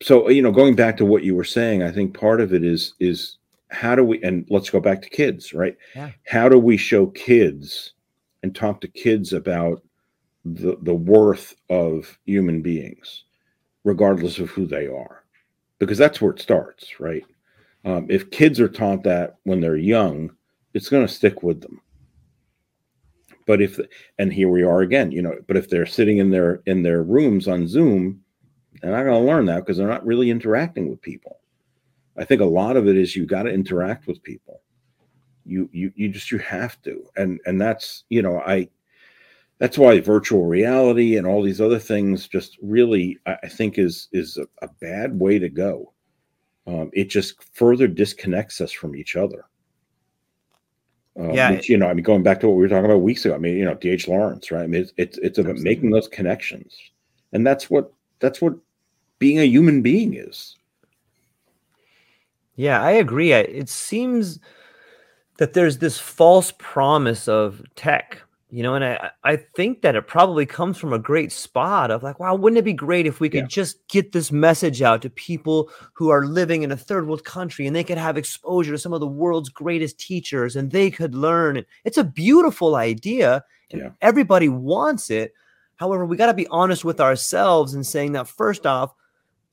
so 0.02 0.28
you 0.28 0.42
know 0.42 0.52
going 0.52 0.74
back 0.74 0.96
to 0.98 1.06
what 1.06 1.22
you 1.22 1.34
were 1.34 1.44
saying 1.44 1.82
i 1.82 1.90
think 1.90 2.18
part 2.18 2.40
of 2.40 2.52
it 2.52 2.64
is 2.64 2.94
is 3.00 3.38
how 3.70 3.94
do 3.94 4.04
we 4.04 4.22
and 4.22 4.46
let's 4.50 4.70
go 4.70 4.80
back 4.80 5.02
to 5.02 5.08
kids 5.08 5.54
right? 5.54 5.76
Yeah. 5.94 6.10
how 6.26 6.48
do 6.48 6.58
we 6.58 6.76
show 6.76 7.06
kids 7.06 7.92
and 8.42 8.54
talk 8.54 8.80
to 8.80 8.88
kids 8.88 9.32
about 9.32 9.82
the 10.44 10.76
the 10.82 10.94
worth 10.94 11.54
of 11.70 12.18
human 12.26 12.62
beings 12.62 13.24
regardless 13.84 14.38
of 14.38 14.50
who 14.50 14.66
they 14.66 14.86
are 14.86 15.24
because 15.78 15.98
that's 15.98 16.20
where 16.20 16.32
it 16.32 16.40
starts, 16.40 17.00
right? 17.00 17.24
Um, 17.84 18.06
if 18.08 18.30
kids 18.30 18.60
are 18.60 18.68
taught 18.68 19.04
that 19.04 19.36
when 19.44 19.60
they're 19.60 19.76
young, 19.76 20.30
it's 20.74 20.88
going 20.88 21.06
to 21.06 21.12
stick 21.12 21.42
with 21.42 21.60
them. 21.60 21.80
But 23.46 23.62
if 23.62 23.80
and 24.18 24.32
here 24.32 24.50
we 24.50 24.62
are 24.62 24.82
again, 24.82 25.10
you 25.10 25.22
know, 25.22 25.34
but 25.46 25.56
if 25.56 25.70
they're 25.70 25.86
sitting 25.86 26.18
in 26.18 26.30
their 26.30 26.60
in 26.66 26.82
their 26.82 27.02
rooms 27.02 27.48
on 27.48 27.66
Zoom, 27.66 28.22
they're 28.82 28.90
not 28.90 29.04
going 29.04 29.22
to 29.22 29.26
learn 29.26 29.46
that 29.46 29.60
because 29.60 29.78
they're 29.78 29.88
not 29.88 30.04
really 30.04 30.30
interacting 30.30 30.90
with 30.90 31.00
people. 31.00 31.40
I 32.18 32.24
think 32.24 32.42
a 32.42 32.46
lot 32.46 32.76
of 32.76 32.86
it 32.88 32.96
is 32.96 33.16
you 33.16 33.24
got 33.24 33.44
to 33.44 33.50
interact 33.50 34.06
with 34.06 34.22
people. 34.22 34.60
You 35.46 35.70
you 35.72 35.92
you 35.94 36.10
just 36.10 36.30
you 36.30 36.38
have 36.38 36.82
to, 36.82 37.04
and 37.16 37.40
and 37.46 37.58
that's 37.58 38.04
you 38.10 38.20
know 38.20 38.40
I 38.40 38.68
that's 39.58 39.76
why 39.76 40.00
virtual 40.00 40.46
reality 40.46 41.16
and 41.16 41.26
all 41.26 41.42
these 41.42 41.60
other 41.60 41.78
things 41.78 42.28
just 42.28 42.56
really 42.62 43.18
i 43.26 43.48
think 43.48 43.78
is 43.78 44.08
is 44.12 44.36
a, 44.36 44.46
a 44.64 44.68
bad 44.80 45.18
way 45.18 45.38
to 45.38 45.48
go. 45.48 45.92
Um, 46.66 46.90
it 46.92 47.08
just 47.08 47.42
further 47.54 47.88
disconnects 47.88 48.60
us 48.60 48.70
from 48.70 48.94
each 48.94 49.16
other. 49.16 49.44
Um, 51.18 51.32
yeah 51.32 51.50
which, 51.52 51.68
you 51.68 51.76
know 51.76 51.88
i 51.88 51.94
mean 51.94 52.04
going 52.04 52.22
back 52.22 52.38
to 52.40 52.46
what 52.46 52.54
we 52.54 52.62
were 52.62 52.68
talking 52.68 52.84
about 52.84 52.98
weeks 53.02 53.24
ago 53.24 53.34
i 53.34 53.38
mean 53.38 53.56
you 53.56 53.64
know 53.64 53.74
dh 53.74 54.06
lawrence 54.06 54.52
right? 54.52 54.62
I 54.62 54.66
mean 54.68 54.82
it's 54.82 54.92
it's, 54.96 55.18
it's 55.18 55.38
about 55.38 55.50
absolutely. 55.52 55.74
making 55.74 55.90
those 55.90 56.06
connections. 56.06 56.76
And 57.32 57.46
that's 57.46 57.68
what 57.68 57.92
that's 58.20 58.40
what 58.40 58.54
being 59.18 59.40
a 59.40 59.44
human 59.44 59.82
being 59.82 60.14
is. 60.14 60.56
Yeah 62.54 62.80
i 62.82 62.92
agree. 62.92 63.32
It 63.32 63.68
seems 63.68 64.38
that 65.38 65.54
there's 65.54 65.78
this 65.78 65.98
false 65.98 66.52
promise 66.58 67.26
of 67.28 67.62
tech 67.74 68.22
you 68.50 68.62
know 68.62 68.74
and 68.74 68.84
i 68.84 69.10
i 69.24 69.36
think 69.36 69.82
that 69.82 69.94
it 69.94 70.06
probably 70.06 70.46
comes 70.46 70.78
from 70.78 70.92
a 70.92 70.98
great 70.98 71.30
spot 71.30 71.90
of 71.90 72.02
like 72.02 72.18
wow 72.18 72.34
wouldn't 72.34 72.58
it 72.58 72.64
be 72.64 72.72
great 72.72 73.06
if 73.06 73.20
we 73.20 73.28
could 73.28 73.42
yeah. 73.42 73.46
just 73.46 73.86
get 73.88 74.12
this 74.12 74.32
message 74.32 74.80
out 74.80 75.02
to 75.02 75.10
people 75.10 75.70
who 75.92 76.08
are 76.08 76.26
living 76.26 76.62
in 76.62 76.72
a 76.72 76.76
third 76.76 77.06
world 77.06 77.24
country 77.24 77.66
and 77.66 77.76
they 77.76 77.84
could 77.84 77.98
have 77.98 78.16
exposure 78.16 78.72
to 78.72 78.78
some 78.78 78.92
of 78.92 79.00
the 79.00 79.06
world's 79.06 79.48
greatest 79.50 79.98
teachers 79.98 80.56
and 80.56 80.70
they 80.70 80.90
could 80.90 81.14
learn 81.14 81.64
it's 81.84 81.98
a 81.98 82.04
beautiful 82.04 82.76
idea 82.76 83.44
and 83.70 83.82
yeah. 83.82 83.90
everybody 84.00 84.48
wants 84.48 85.10
it 85.10 85.32
However, 85.78 86.04
we 86.04 86.16
got 86.16 86.26
to 86.26 86.34
be 86.34 86.48
honest 86.48 86.84
with 86.84 87.00
ourselves 87.00 87.72
and 87.72 87.86
saying 87.86 88.12
that 88.12 88.28
first 88.28 88.66
off, 88.66 88.92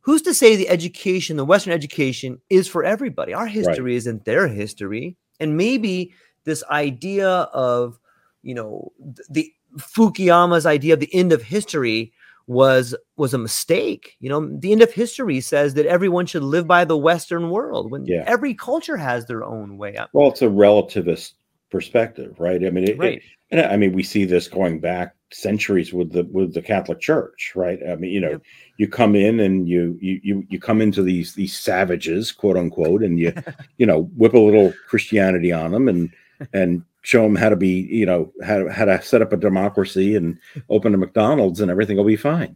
who's 0.02 0.24
to 0.24 0.34
say 0.34 0.56
the 0.56 0.70
education, 0.70 1.38
the 1.38 1.46
Western 1.46 1.72
education, 1.72 2.42
is 2.50 2.68
for 2.68 2.84
everybody? 2.84 3.34
Our 3.34 3.46
history 3.46 3.92
right. 3.92 3.98
isn't 3.98 4.26
their 4.26 4.48
history. 4.48 5.18
And 5.40 5.56
maybe 5.56 6.14
this 6.44 6.64
idea 6.70 7.30
of, 7.30 8.00
you 8.46 8.54
know, 8.54 8.92
the 9.30 9.52
Fukuyama's 9.78 10.66
idea 10.66 10.94
of 10.94 11.00
the 11.00 11.14
end 11.14 11.34
of 11.34 11.42
history 11.42 12.14
was 12.48 12.96
was 13.18 13.34
a 13.34 13.40
mistake. 13.40 14.16
You 14.20 14.30
know, 14.30 14.48
the 14.60 14.72
end 14.72 14.84
of 14.84 14.94
history 14.94 15.42
says 15.42 15.74
that 15.74 15.88
everyone 15.88 16.28
should 16.28 16.44
live 16.44 16.68
by 16.68 16.86
the 16.86 16.98
Western 16.98 17.50
world 17.50 17.92
when 17.92 18.06
yeah. 18.06 18.24
every 18.28 18.54
culture 18.54 18.98
has 18.98 19.26
their 19.26 19.44
own 19.44 19.78
way 19.78 19.98
up. 19.98 20.12
Well, 20.14 20.30
it's 20.30 20.44
a 20.44 20.48
relativist 20.48 21.34
perspective, 21.72 22.36
right? 22.40 22.64
I 22.64 22.70
mean, 22.70 22.88
it, 22.88 22.98
right. 23.00 23.18
It, 23.18 23.24
and 23.52 23.62
I 23.62 23.78
mean, 23.78 23.94
we 23.94 24.04
see 24.04 24.26
this 24.26 24.48
going 24.48 24.80
back 24.80 25.16
centuries 25.32 25.92
with 25.92 26.12
the 26.12 26.24
with 26.32 26.54
the 26.54 26.62
Catholic 26.62 27.00
Church, 27.00 27.54
right? 27.56 27.80
I 27.90 27.96
mean, 27.96 28.12
you 28.12 28.22
know, 28.22 28.32
yep. 28.32 28.42
you 28.78 28.88
come 28.88 29.16
in 29.16 29.40
and 29.40 29.68
you 29.68 29.98
you 30.00 30.46
you 30.50 30.60
come 30.60 30.82
into 30.82 31.02
these 31.02 31.34
these 31.34 31.58
savages, 31.58 32.32
quote 32.32 32.58
unquote, 32.58 33.04
and 33.04 33.20
you 33.20 33.34
you 33.78 33.88
know 33.88 34.04
whip 34.16 34.34
a 34.34 34.40
little 34.40 34.72
Christianity 34.88 35.52
on 35.52 35.72
them 35.72 35.88
and 35.88 36.12
and 36.54 36.84
show 37.06 37.22
them 37.22 37.36
how 37.36 37.50
to 37.50 37.56
be, 37.56 37.88
you 37.90 38.06
know, 38.06 38.34
how 38.44 38.58
to, 38.58 38.72
how 38.72 38.86
to 38.86 39.02
set 39.02 39.22
up 39.22 39.32
a 39.32 39.38
democracy 39.38 40.16
and 40.16 40.40
open 40.70 40.94
a 40.94 40.98
McDonald's 40.98 41.62
and 41.62 41.70
everything 41.70 41.98
will 41.98 42.04
be 42.04 42.16
fine. 42.16 42.56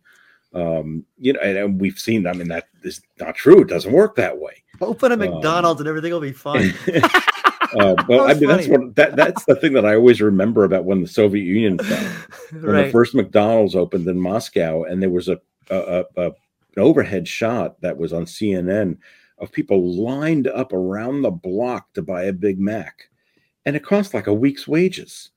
Um, 0.53 1.05
you 1.19 1.33
know, 1.33 1.39
and, 1.41 1.57
and 1.57 1.81
we've 1.81 1.99
seen. 1.99 2.25
I 2.25 2.33
mean, 2.33 2.47
that 2.47 2.69
is 2.83 3.01
not 3.19 3.35
true. 3.35 3.61
It 3.61 3.67
doesn't 3.67 3.91
work 3.91 4.15
that 4.15 4.39
way. 4.39 4.63
Open 4.81 5.11
a 5.11 5.13
um, 5.13 5.19
McDonald's 5.19 5.79
um, 5.79 5.85
and 5.85 5.89
everything 5.89 6.11
will 6.11 6.19
be 6.19 6.31
fine. 6.33 6.73
uh, 7.79 7.95
well, 8.07 8.27
I 8.27 8.33
mean, 8.33 8.49
that's 8.49 8.67
what 8.67 8.95
that 8.95 9.15
that's 9.15 9.45
the 9.45 9.55
thing 9.55 9.73
that 9.73 9.85
I 9.85 9.93
always 9.93 10.21
remember 10.21 10.63
about 10.63 10.85
when 10.85 11.01
the 11.01 11.07
Soviet 11.07 11.43
Union 11.43 11.77
fell. 11.77 12.13
When 12.51 12.63
right. 12.63 12.85
the 12.85 12.91
first 12.91 13.13
McDonald's 13.13 13.75
opened 13.75 14.07
in 14.07 14.19
Moscow, 14.19 14.83
and 14.83 15.03
there 15.03 15.11
was 15.11 15.27
a, 15.27 15.39
a, 15.69 16.05
a 16.17 16.25
an 16.25 16.33
overhead 16.83 17.27
shot 17.27 17.79
that 17.81 17.97
was 17.97 18.11
on 18.11 18.25
CNN 18.25 18.97
of 19.37 19.51
people 19.51 19.95
lined 19.95 20.47
up 20.47 20.73
around 20.73 21.21
the 21.21 21.31
block 21.31 21.93
to 21.93 22.01
buy 22.01 22.23
a 22.23 22.33
Big 22.33 22.59
Mac 22.59 23.09
and 23.65 23.75
it 23.75 23.83
cost 23.83 24.13
like 24.13 24.27
a 24.27 24.33
week's 24.33 24.67
wages. 24.67 25.31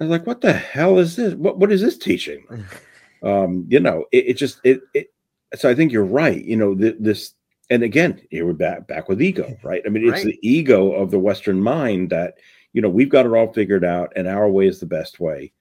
I 0.00 0.04
was 0.04 0.10
like, 0.10 0.26
what 0.26 0.40
the 0.40 0.52
hell 0.52 0.98
is 0.98 1.16
this? 1.16 1.34
What 1.34 1.58
what 1.58 1.70
is 1.70 1.82
this 1.82 1.98
teaching? 1.98 2.44
um, 3.22 3.66
you 3.68 3.80
know, 3.80 4.06
it, 4.12 4.28
it, 4.28 4.34
just 4.34 4.60
it 4.64 4.80
it. 4.94 5.12
So 5.54 5.68
I 5.68 5.74
think 5.74 5.92
you're 5.92 6.04
right. 6.04 6.42
You 6.42 6.56
know, 6.56 6.74
th- 6.74 6.96
this, 6.98 7.34
and 7.68 7.82
again, 7.82 8.20
here 8.30 8.46
we're 8.46 8.54
back 8.54 8.86
back 8.86 9.08
with 9.08 9.20
ego, 9.20 9.56
right? 9.62 9.82
I 9.84 9.90
mean, 9.90 10.04
it's 10.04 10.24
right. 10.24 10.26
the 10.26 10.38
ego 10.42 10.92
of 10.92 11.10
the 11.10 11.18
Western 11.18 11.60
mind 11.60 12.10
that 12.10 12.38
you 12.72 12.80
know 12.80 12.88
we've 12.88 13.10
got 13.10 13.26
it 13.26 13.32
all 13.32 13.52
figured 13.52 13.84
out, 13.84 14.12
and 14.16 14.26
our 14.26 14.48
way 14.48 14.66
is 14.66 14.80
the 14.80 14.86
best 14.86 15.20
way. 15.20 15.52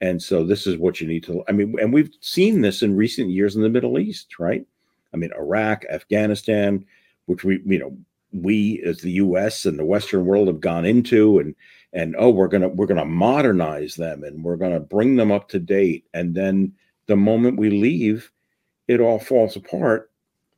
And 0.00 0.22
so 0.22 0.44
this 0.44 0.66
is 0.66 0.76
what 0.76 1.00
you 1.00 1.06
need 1.06 1.24
to. 1.24 1.44
I 1.48 1.52
mean, 1.52 1.76
and 1.80 1.92
we've 1.92 2.10
seen 2.20 2.60
this 2.60 2.82
in 2.82 2.96
recent 2.96 3.30
years 3.30 3.56
in 3.56 3.62
the 3.62 3.68
Middle 3.68 3.98
East, 3.98 4.38
right? 4.38 4.66
I 5.12 5.16
mean, 5.16 5.30
Iraq, 5.38 5.84
Afghanistan, 5.90 6.84
which 7.26 7.44
we 7.44 7.60
you 7.66 7.78
know 7.78 7.96
we 8.34 8.82
as 8.84 8.98
the 8.98 9.12
US 9.12 9.64
and 9.64 9.78
the 9.78 9.84
Western 9.84 10.26
world 10.26 10.48
have 10.48 10.60
gone 10.60 10.84
into 10.84 11.38
and 11.38 11.54
and 11.92 12.16
oh 12.18 12.30
we're 12.30 12.48
gonna 12.48 12.68
we're 12.68 12.86
gonna 12.86 13.04
modernize 13.04 13.94
them 13.94 14.24
and 14.24 14.42
we're 14.42 14.56
gonna 14.56 14.80
bring 14.80 15.16
them 15.16 15.30
up 15.30 15.48
to 15.50 15.58
date. 15.58 16.04
And 16.12 16.34
then 16.34 16.72
the 17.06 17.16
moment 17.16 17.58
we 17.58 17.70
leave 17.70 18.30
it 18.88 19.00
all 19.00 19.18
falls 19.18 19.56
apart 19.56 20.10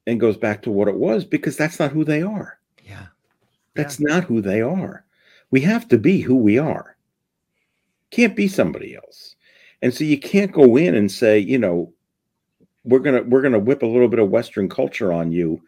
and 0.07 0.19
goes 0.19 0.37
back 0.37 0.63
to 0.63 0.71
what 0.71 0.89
it 0.89 0.97
was 0.97 1.25
because 1.25 1.57
that's 1.57 1.79
not 1.79 1.93
who 1.93 2.05
they 2.05 2.23
are. 2.23 2.59
Yeah. 2.83 3.07
That's 3.75 4.01
yeah. 4.01 4.15
not 4.15 4.25
who 4.25 4.41
they 4.41 4.63
are. 4.63 5.05
We 5.51 5.61
have 5.61 5.87
to 5.89 5.99
be 5.99 6.21
who 6.21 6.37
we 6.37 6.59
are. 6.59 6.97
Can't 8.11 8.35
be 8.35 8.49
somebody 8.49 8.97
else. 8.97 9.37
And 9.83 9.93
so 9.93 10.05
you 10.05 10.19
can't 10.19 10.53
go 10.53 10.77
in 10.77 10.95
and 10.95 11.13
say 11.13 11.39
you 11.39 11.59
know 11.59 11.93
we're 12.85 13.01
gonna 13.01 13.23
we're 13.23 13.43
gonna 13.43 13.59
whip 13.59 13.83
a 13.83 13.87
little 13.87 14.09
bit 14.09 14.21
of 14.21 14.31
western 14.31 14.69
culture 14.71 15.13
on 15.13 15.33
you 15.33 15.61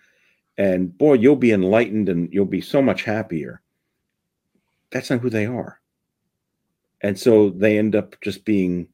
and 0.59 0.97
boy, 0.99 1.15
you'll 1.15 1.37
be 1.37 1.53
enlightened 1.53 2.09
and 2.09 2.33
you'll 2.33 2.45
be 2.45 2.61
so 2.61 2.83
much 2.83 3.05
happier. 3.05 3.63
That's 4.91 5.09
not 5.09 5.21
who 5.21 5.31
they 5.31 5.47
are. 5.47 5.81
And 7.01 7.19
so 7.19 7.51
they 7.51 7.79
end 7.79 7.95
up 7.95 8.21
just 8.21 8.45
being 8.45 8.89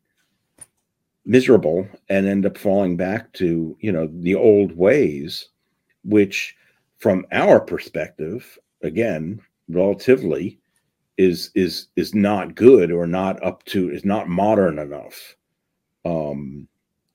miserable 1.25 1.89
and 2.11 2.27
end 2.27 2.45
up 2.45 2.59
falling 2.59 2.99
back 2.99 3.33
to, 3.33 3.77
you 3.81 3.91
know, 3.91 4.09
the 4.13 4.35
old 4.35 4.77
ways, 4.77 5.49
which 6.05 6.55
from 6.99 7.25
our 7.33 7.61
perspective, 7.61 8.59
again, 8.83 9.41
relatively, 9.69 10.59
is 11.17 11.51
is 11.55 11.87
is 11.95 12.13
not 12.13 12.57
good 12.57 12.91
or 12.91 13.07
not 13.07 13.43
up 13.43 13.65
to 13.67 13.89
is 13.89 14.05
not 14.05 14.29
modern 14.29 14.79
enough. 14.79 15.37
Um, 16.05 16.69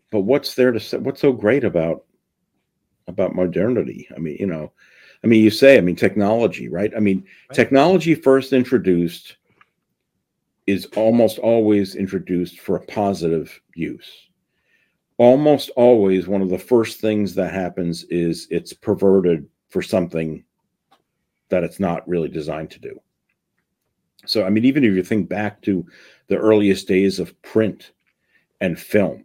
but 0.10 0.22
what's 0.22 0.56
there 0.56 0.72
to 0.72 0.80
say? 0.80 0.98
What's 0.98 1.22
so 1.22 1.34
great 1.34 1.64
about 1.64 2.06
about 3.10 3.36
modernity. 3.36 4.08
I 4.16 4.20
mean, 4.20 4.38
you 4.40 4.46
know, 4.46 4.72
I 5.24 5.28
mean, 5.28 5.44
you 5.44 5.50
say, 5.50 5.78
I 5.78 5.82
mean, 5.82 5.96
technology, 5.96 6.70
right? 6.70 6.92
I 6.96 7.00
mean, 7.00 7.26
right. 7.50 7.56
technology 7.56 8.16
first 8.16 8.54
introduced 8.54 9.36
is 10.66 10.86
almost 10.96 11.40
always 11.40 11.96
introduced 11.96 12.60
for 12.60 12.78
a 12.78 12.86
positive 12.86 13.60
use. 13.76 14.10
Almost 15.18 15.72
always, 15.76 16.28
one 16.28 16.42
of 16.42 16.50
the 16.50 16.60
first 16.60 17.02
things 17.02 17.36
that 17.36 17.54
happens 17.54 18.06
is 18.06 18.48
it's 18.50 18.72
perverted 18.72 19.48
for 19.68 19.82
something 19.82 20.44
that 21.50 21.64
it's 21.64 21.80
not 21.80 22.08
really 22.08 22.30
designed 22.30 22.72
to 22.72 22.80
do. 22.80 23.00
So, 24.26 24.46
I 24.46 24.50
mean, 24.50 24.64
even 24.64 24.84
if 24.84 24.94
you 24.94 25.04
think 25.04 25.28
back 25.28 25.62
to 25.64 25.86
the 26.28 26.38
earliest 26.38 26.88
days 26.88 27.20
of 27.20 27.40
print 27.42 27.92
and 28.62 28.80
film, 28.80 29.24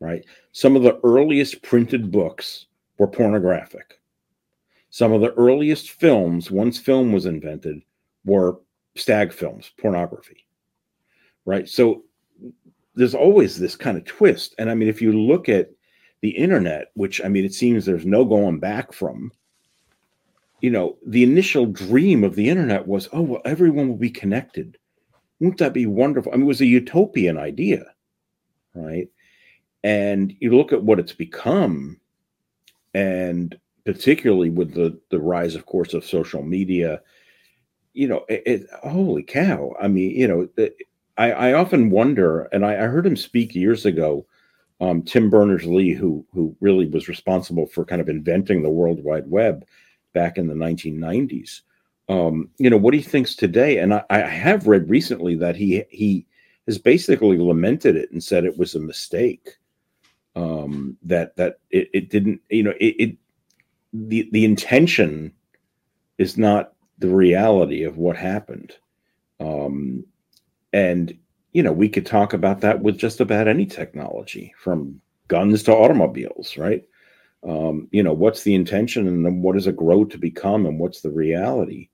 right? 0.00 0.24
Some 0.52 0.76
of 0.76 0.82
the 0.82 1.00
earliest 1.02 1.62
printed 1.62 2.10
books 2.10 2.66
were 2.98 3.06
pornographic. 3.06 4.00
Some 4.90 5.12
of 5.12 5.20
the 5.20 5.34
earliest 5.34 5.90
films, 5.90 6.50
once 6.50 6.78
film 6.78 7.12
was 7.12 7.26
invented, 7.26 7.82
were 8.24 8.60
stag 8.94 9.32
films, 9.32 9.70
pornography. 9.78 10.46
Right. 11.44 11.68
So 11.68 12.04
there's 12.94 13.14
always 13.14 13.58
this 13.58 13.76
kind 13.76 13.96
of 13.96 14.04
twist. 14.04 14.54
And 14.58 14.70
I 14.70 14.74
mean, 14.74 14.88
if 14.88 15.02
you 15.02 15.12
look 15.12 15.48
at 15.48 15.70
the 16.22 16.30
internet, 16.30 16.90
which 16.94 17.22
I 17.24 17.28
mean, 17.28 17.44
it 17.44 17.54
seems 17.54 17.84
there's 17.84 18.06
no 18.06 18.24
going 18.24 18.58
back 18.58 18.92
from, 18.92 19.32
you 20.60 20.70
know, 20.70 20.96
the 21.06 21.22
initial 21.22 21.66
dream 21.66 22.24
of 22.24 22.34
the 22.34 22.48
internet 22.48 22.86
was, 22.86 23.08
oh, 23.12 23.20
well, 23.20 23.42
everyone 23.44 23.88
will 23.88 23.96
be 23.96 24.10
connected. 24.10 24.78
Wouldn't 25.38 25.58
that 25.58 25.74
be 25.74 25.84
wonderful? 25.84 26.32
I 26.32 26.36
mean, 26.36 26.44
it 26.44 26.48
was 26.48 26.62
a 26.62 26.66
utopian 26.66 27.36
idea, 27.36 27.84
right? 28.74 29.08
And 29.84 30.34
you 30.40 30.56
look 30.56 30.72
at 30.72 30.82
what 30.82 30.98
it's 30.98 31.12
become 31.12 32.00
and 32.96 33.58
particularly 33.84 34.48
with 34.48 34.72
the 34.72 34.98
the 35.10 35.20
rise, 35.20 35.54
of 35.54 35.66
course, 35.66 35.92
of 35.92 36.04
social 36.04 36.42
media, 36.42 37.02
you 37.92 38.08
know, 38.08 38.24
it, 38.28 38.42
it, 38.46 38.66
holy 38.82 39.22
cow! 39.22 39.74
I 39.78 39.86
mean, 39.86 40.12
you 40.12 40.26
know, 40.26 40.48
it, 40.56 40.76
I, 41.18 41.30
I 41.32 41.52
often 41.52 41.90
wonder, 41.90 42.44
and 42.52 42.64
I, 42.64 42.72
I 42.72 42.86
heard 42.86 43.06
him 43.06 43.16
speak 43.16 43.54
years 43.54 43.84
ago. 43.84 44.26
Um, 44.80 45.02
Tim 45.02 45.28
Berners 45.28 45.66
Lee, 45.66 45.92
who 45.92 46.24
who 46.32 46.56
really 46.60 46.86
was 46.86 47.06
responsible 47.06 47.66
for 47.66 47.84
kind 47.84 48.00
of 48.00 48.08
inventing 48.08 48.62
the 48.62 48.70
World 48.70 49.04
Wide 49.04 49.30
Web 49.30 49.66
back 50.14 50.38
in 50.38 50.46
the 50.46 50.54
1990s. 50.54 51.60
Um, 52.08 52.48
you 52.56 52.70
know 52.70 52.78
what 52.78 52.94
he 52.94 53.02
thinks 53.02 53.36
today, 53.36 53.76
and 53.78 53.92
I, 53.92 54.04
I 54.08 54.20
have 54.20 54.66
read 54.66 54.88
recently 54.88 55.34
that 55.36 55.54
he 55.56 55.84
he 55.90 56.24
has 56.66 56.78
basically 56.78 57.36
lamented 57.36 57.94
it 57.94 58.10
and 58.10 58.24
said 58.24 58.44
it 58.44 58.56
was 58.56 58.74
a 58.74 58.80
mistake 58.80 59.58
um, 60.36 60.96
that 61.02 61.34
that 61.36 61.58
it, 61.70 61.88
it 61.92 62.10
didn't 62.10 62.40
you 62.50 62.62
know 62.62 62.74
it, 62.78 62.94
it 62.98 63.16
the 63.92 64.28
the 64.32 64.44
intention 64.44 65.32
is 66.18 66.36
not 66.38 66.74
the 66.98 67.08
reality 67.08 67.82
of 67.82 67.96
what 67.96 68.16
happened. 68.16 68.76
Um, 69.40 70.04
and 70.72 71.16
you 71.52 71.62
know 71.62 71.72
we 71.72 71.88
could 71.88 72.06
talk 72.06 72.34
about 72.34 72.60
that 72.60 72.80
with 72.80 72.98
just 72.98 73.20
about 73.20 73.48
any 73.48 73.66
technology 73.66 74.54
from 74.58 75.00
guns 75.28 75.62
to 75.64 75.74
automobiles 75.74 76.56
right? 76.56 76.84
Um, 77.42 77.88
you 77.90 78.02
know 78.02 78.12
what's 78.12 78.42
the 78.42 78.54
intention 78.54 79.08
and 79.08 79.24
then 79.24 79.40
what 79.40 79.54
does 79.54 79.66
it 79.66 79.76
grow 79.76 80.04
to 80.04 80.18
become 80.18 80.66
and 80.66 80.78
what's 80.78 81.00
the 81.00 81.10
reality? 81.10 81.88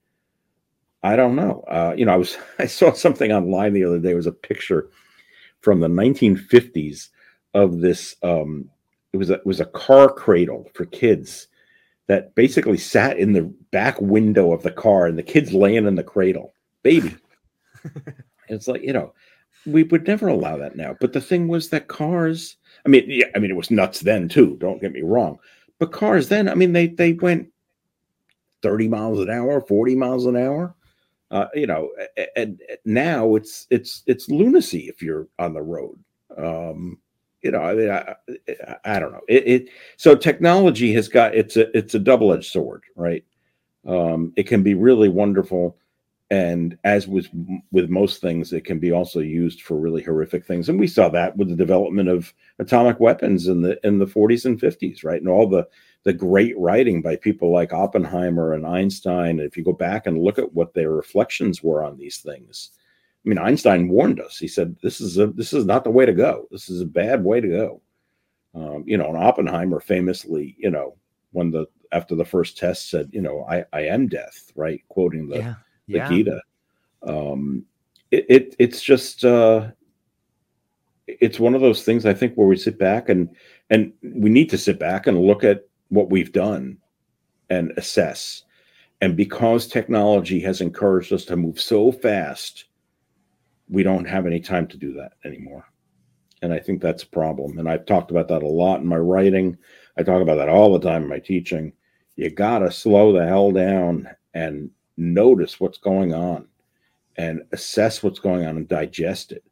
I 1.05 1.17
don't 1.17 1.37
know. 1.37 1.65
Uh, 1.69 1.95
you 1.97 2.05
know 2.05 2.13
i 2.13 2.17
was 2.17 2.37
i 2.59 2.67
saw 2.67 2.93
something 2.93 3.31
online 3.31 3.73
the 3.73 3.85
other 3.85 4.01
day. 4.01 4.11
It 4.11 4.17
was 4.17 4.27
a 4.27 4.33
picture 4.33 4.91
from 5.61 5.79
the 5.79 5.89
1950s 5.89 7.09
of 7.55 7.81
this 7.81 8.17
um 8.23 8.69
it 9.13 9.17
was 9.19 9.31
a, 9.31 9.35
it 9.35 9.47
was 9.47 9.61
a 9.61 9.67
car 9.67 10.09
cradle 10.11 10.71
for 10.75 10.87
kids 10.87 11.49
that 12.09 12.35
basically 12.35 12.79
sat 12.79 13.19
in 13.19 13.33
the 13.33 13.43
back 13.71 14.01
window 14.01 14.53
of 14.53 14.63
the 14.63 14.71
car 14.71 15.07
and 15.07 15.17
the 15.17 15.23
kids 15.23 15.53
laying 15.53 15.87
in 15.87 15.95
the 15.95 16.03
cradle. 16.03 16.55
Baby. 16.83 17.17
It's 18.49 18.69
like 18.69 18.83
you 18.83 18.93
know 18.93 19.15
we 19.65 19.85
would 19.85 20.07
never 20.07 20.29
allow 20.29 20.59
that 20.59 20.77
now. 20.77 20.95
But 21.01 21.13
the 21.15 21.21
thing 21.21 21.49
was 21.49 21.71
that 21.71 21.89
cars 21.89 22.57
i 22.85 22.89
mean 22.89 23.05
yeah 23.07 23.27
i 23.35 23.39
mean 23.39 23.51
it 23.51 23.57
was 23.57 23.71
nuts 23.71 24.01
then 24.01 24.29
too 24.29 24.57
don't 24.61 24.81
get 24.81 24.93
me 24.93 25.01
wrong. 25.01 25.39
But 25.79 25.93
cars 25.93 26.29
then 26.29 26.49
i 26.49 26.55
mean 26.55 26.73
they 26.73 26.89
they 26.89 27.15
went 27.15 27.49
30 28.63 28.89
miles 28.89 29.21
an 29.21 29.31
hour 29.31 29.61
40 29.61 29.95
miles 29.95 30.27
an 30.27 30.37
hour. 30.37 30.75
Uh, 31.31 31.47
you 31.55 31.67
know 31.67 31.89
and, 32.37 32.61
and 32.67 32.79
now 32.85 33.37
it's 33.37 33.67
it's 33.71 34.03
it's 34.07 34.29
lunacy 34.29 34.89
if 34.89 35.01
you're 35.01 35.29
on 35.39 35.55
the 35.55 35.63
road. 35.63 35.99
Um 36.37 36.99
you 37.43 37.51
know, 37.51 37.61
I 37.61 37.75
mean, 37.75 37.91
I, 37.91 38.15
I, 38.85 38.99
don't 38.99 39.13
know. 39.13 39.21
It, 39.29 39.47
it, 39.47 39.69
so 39.97 40.15
technology 40.15 40.93
has 40.95 41.09
got 41.09 41.35
it's 41.35 41.57
a 41.57 41.77
it's 41.77 41.95
a 41.95 41.99
double 41.99 42.33
edged 42.33 42.51
sword, 42.51 42.85
right? 42.97 43.25
Um, 43.87 44.33
it 44.37 44.45
can 44.45 44.63
be 44.63 44.75
really 44.75 45.09
wonderful, 45.09 45.77
and 46.31 46.79
as 46.85 47.09
with 47.09 47.29
with 47.73 47.91
most 47.91 48.21
things, 48.21 48.53
it 48.53 48.65
can 48.65 48.79
be 48.79 48.93
also 48.93 49.19
used 49.19 49.63
for 49.63 49.77
really 49.77 50.03
horrific 50.03 50.47
things. 50.47 50.69
And 50.69 50.79
we 50.79 50.87
saw 50.87 51.09
that 51.11 51.37
with 51.37 51.49
the 51.49 51.57
development 51.57 52.09
of 52.09 52.33
atomic 52.61 53.01
weapons 53.01 53.49
in 53.49 53.63
the 53.63 53.79
in 53.85 53.99
the 53.99 54.07
40s 54.07 54.45
and 54.45 54.61
50s, 54.61 55.05
right? 55.05 55.21
And 55.21 55.29
all 55.29 55.49
the 55.49 55.67
the 56.05 56.13
great 56.13 56.59
writing 56.59 57.03
by 57.03 57.17
people 57.17 57.53
like 57.53 57.73
Oppenheimer 57.73 58.55
and 58.55 58.67
Einstein. 58.67 59.41
If 59.41 59.57
you 59.57 59.65
go 59.65 59.73
back 59.73 60.07
and 60.07 60.23
look 60.23 60.39
at 60.39 60.53
what 60.53 60.75
their 60.75 60.91
reflections 60.91 61.63
were 61.63 61.83
on 61.85 61.97
these 61.97 62.19
things, 62.19 62.71
I 63.25 63.29
mean, 63.29 63.39
Einstein 63.39 63.89
warned 63.89 64.21
us. 64.21 64.39
He 64.39 64.49
said, 64.49 64.77
"This 64.83 65.01
is 65.01 65.19
a 65.19 65.29
this 65.29 65.53
is 65.53 65.65
not 65.65 65.85
the 65.85 65.91
way 65.91 66.07
to 66.07 66.13
go. 66.13 66.49
This 66.51 66.69
is 66.69 66.81
a 66.81 66.87
bad 66.87 67.23
way 67.23 67.41
to 67.41 67.49
go." 67.49 67.83
Um, 68.55 68.85
you 68.87 68.99
know, 68.99 69.09
and 69.09 69.17
Oppenheimer 69.17 69.81
famously, 69.81 70.57
you 70.59 70.71
know, 70.71 70.97
when 71.31 71.51
the 71.51 71.67
after 71.93 72.15
the 72.17 72.25
first 72.25 72.59
test 72.59 72.91
said, 72.91 73.11
"You 73.13 73.21
know, 73.21 73.45
I 73.49 73.65
I 73.73 73.83
am 73.83 74.09
death," 74.09 74.51
right? 74.57 74.83
Quoting 74.89 75.29
the 75.29 75.39
yeah. 75.39 75.55
the 75.87 75.95
yeah. 75.95 76.09
Gita. 76.09 76.43
Um, 77.07 77.65
it, 78.11 78.27
it 78.29 78.57
it's 78.59 78.83
just 78.83 79.25
uh, 79.25 79.71
it's 81.07 81.39
one 81.39 81.55
of 81.55 81.61
those 81.61 81.85
things 81.85 82.07
I 82.07 82.15
think 82.15 82.35
where 82.35 82.49
we 82.49 82.57
sit 82.57 82.79
back 82.79 83.09
and 83.09 83.29
and 83.71 83.93
we 84.03 84.31
need 84.31 84.51
to 84.51 84.59
sit 84.59 84.81
back 84.81 85.07
and 85.07 85.21
look 85.21 85.45
at 85.45 85.65
what 85.89 86.11
we've 86.11 86.33
done 86.33 86.79
and 87.51 87.73
assess. 87.77 88.43
And 89.01 89.17
because 89.17 89.67
technology 89.67 90.41
has 90.41 90.61
encouraged 90.61 91.13
us 91.13 91.25
to 91.27 91.37
move 91.37 91.61
so 91.61 91.91
fast 91.93 92.67
we 93.69 93.83
don't 93.83 94.05
have 94.05 94.27
any 94.27 94.41
time 94.41 94.67
to 94.69 94.77
do 94.77 94.93
that 94.95 95.13
anymore. 95.25 95.65
And 96.43 96.53
I 96.53 96.59
think 96.59 96.83
that's 96.83 97.05
a 97.05 97.09
problem. 97.09 97.59
And 97.59 97.69
I've 97.69 97.87
talked 97.87 98.11
about 98.11 98.29
that 98.29 98.43
a 98.43 98.49
lot 98.49 98.81
in 98.81 98.87
my 98.87 98.97
writing. 98.97 99.57
I 99.97 100.03
talk 100.03 100.21
about 100.21 100.37
that 100.37 100.49
all 100.49 100.73
the 100.73 100.87
time 100.87 101.03
in 101.03 101.09
my 101.09 101.21
teaching. 101.21 101.73
You 102.17 102.31
got 102.31 102.61
to 102.61 102.71
slow 102.71 103.13
the 103.13 103.27
hell 103.27 103.53
down 103.53 104.09
and 104.35 104.71
notice 104.97 105.61
what's 105.61 105.79
going 105.79 106.13
on 106.13 106.47
and 107.17 107.43
assess 107.53 108.03
what's 108.03 108.19
going 108.19 108.45
on 108.45 108.57
and 108.57 108.69
digest 108.69 109.33
it. 109.33 109.45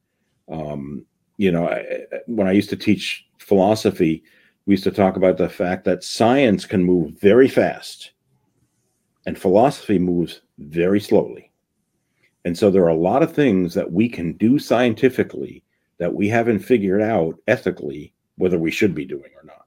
Um, 0.50 1.06
you 1.36 1.52
know, 1.52 1.68
I, 1.68 2.06
when 2.26 2.48
I 2.48 2.52
used 2.52 2.70
to 2.70 2.76
teach 2.76 3.26
philosophy, 3.38 4.22
we 4.66 4.72
used 4.72 4.84
to 4.84 4.90
talk 4.90 5.16
about 5.16 5.38
the 5.38 5.48
fact 5.48 5.84
that 5.84 6.04
science 6.04 6.66
can 6.66 6.84
move 6.84 7.12
very 7.20 7.48
fast 7.48 8.12
and 9.26 9.38
philosophy 9.38 9.98
moves 9.98 10.40
very 10.58 11.00
slowly. 11.00 11.49
And 12.44 12.56
so 12.56 12.70
there 12.70 12.84
are 12.84 12.88
a 12.88 12.94
lot 12.94 13.22
of 13.22 13.34
things 13.34 13.74
that 13.74 13.92
we 13.92 14.08
can 14.08 14.32
do 14.34 14.58
scientifically 14.58 15.62
that 15.98 16.14
we 16.14 16.28
haven't 16.28 16.60
figured 16.60 17.02
out 17.02 17.34
ethically 17.46 18.14
whether 18.36 18.58
we 18.58 18.70
should 18.70 18.94
be 18.94 19.04
doing 19.04 19.30
or 19.36 19.44
not, 19.44 19.66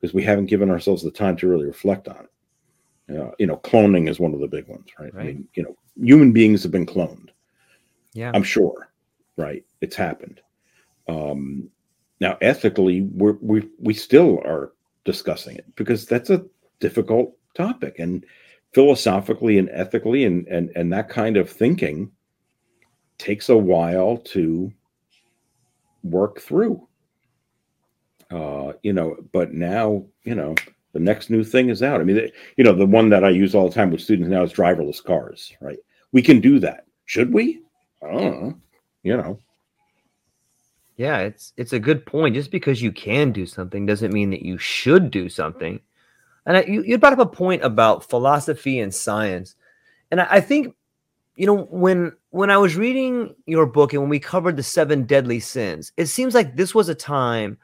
because 0.00 0.14
we 0.14 0.22
haven't 0.22 0.46
given 0.46 0.70
ourselves 0.70 1.02
the 1.02 1.10
time 1.10 1.36
to 1.36 1.46
really 1.46 1.66
reflect 1.66 2.08
on 2.08 2.16
it. 2.16 3.18
Uh, 3.18 3.30
you 3.38 3.46
know, 3.46 3.58
cloning 3.58 4.08
is 4.08 4.18
one 4.18 4.32
of 4.32 4.40
the 4.40 4.48
big 4.48 4.66
ones, 4.68 4.88
right? 4.98 5.12
right? 5.12 5.22
I 5.22 5.26
mean, 5.26 5.48
you 5.54 5.62
know, 5.62 5.76
human 6.00 6.32
beings 6.32 6.62
have 6.62 6.72
been 6.72 6.86
cloned. 6.86 7.28
Yeah, 8.14 8.30
I'm 8.34 8.42
sure, 8.42 8.90
right? 9.36 9.64
It's 9.80 9.96
happened. 9.96 10.40
Um, 11.08 11.68
now, 12.20 12.38
ethically, 12.40 13.02
we're, 13.02 13.36
we 13.42 13.68
we 13.78 13.92
still 13.92 14.38
are 14.44 14.72
discussing 15.04 15.56
it 15.56 15.66
because 15.76 16.06
that's 16.06 16.30
a 16.30 16.44
difficult 16.80 17.36
topic, 17.54 17.98
and 17.98 18.24
philosophically 18.72 19.58
and 19.58 19.68
ethically 19.70 20.24
and 20.24 20.46
and 20.48 20.70
and 20.74 20.92
that 20.92 21.08
kind 21.08 21.36
of 21.36 21.48
thinking 21.48 22.10
takes 23.18 23.48
a 23.48 23.56
while 23.56 24.16
to 24.16 24.72
work 26.02 26.40
through. 26.40 26.86
Uh 28.30 28.72
you 28.82 28.92
know 28.92 29.16
but 29.32 29.52
now 29.52 30.04
you 30.24 30.34
know 30.34 30.54
the 30.92 31.00
next 31.00 31.30
new 31.30 31.44
thing 31.44 31.68
is 31.68 31.82
out. 31.82 32.00
I 32.00 32.04
mean 32.04 32.30
you 32.56 32.64
know 32.64 32.72
the 32.72 32.86
one 32.86 33.10
that 33.10 33.24
i 33.24 33.30
use 33.30 33.54
all 33.54 33.68
the 33.68 33.74
time 33.74 33.90
with 33.90 34.00
students 34.00 34.30
now 34.30 34.42
is 34.42 34.52
driverless 34.52 35.02
cars 35.04 35.52
right? 35.60 35.78
We 36.12 36.22
can 36.22 36.40
do 36.40 36.58
that. 36.60 36.86
Should 37.04 37.32
we? 37.32 37.62
I 38.02 38.10
don't 38.10 38.22
know 38.22 38.54
you 39.02 39.16
know. 39.16 39.38
Yeah 40.96 41.18
it's 41.18 41.52
it's 41.58 41.74
a 41.74 41.78
good 41.78 42.06
point. 42.06 42.34
Just 42.34 42.50
because 42.50 42.80
you 42.80 42.92
can 42.92 43.32
do 43.32 43.44
something 43.44 43.84
doesn't 43.84 44.14
mean 44.14 44.30
that 44.30 44.42
you 44.42 44.56
should 44.56 45.10
do 45.10 45.28
something 45.28 45.78
and 46.46 46.56
I, 46.56 46.62
you, 46.62 46.82
you 46.82 46.98
brought 46.98 47.12
up 47.12 47.18
a 47.18 47.26
point 47.26 47.62
about 47.64 48.08
philosophy 48.08 48.78
and 48.78 48.94
science, 48.94 49.54
and 50.10 50.20
I, 50.20 50.26
I 50.30 50.40
think, 50.40 50.74
you 51.36 51.46
know, 51.46 51.64
when 51.64 52.12
when 52.30 52.50
I 52.50 52.58
was 52.58 52.76
reading 52.76 53.34
your 53.46 53.66
book 53.66 53.92
and 53.92 54.02
when 54.02 54.10
we 54.10 54.18
covered 54.18 54.56
the 54.56 54.62
seven 54.62 55.04
deadly 55.04 55.40
sins, 55.40 55.92
it 55.96 56.06
seems 56.06 56.34
like 56.34 56.56
this 56.56 56.74
was 56.74 56.88
a 56.88 56.94
time 56.94 57.58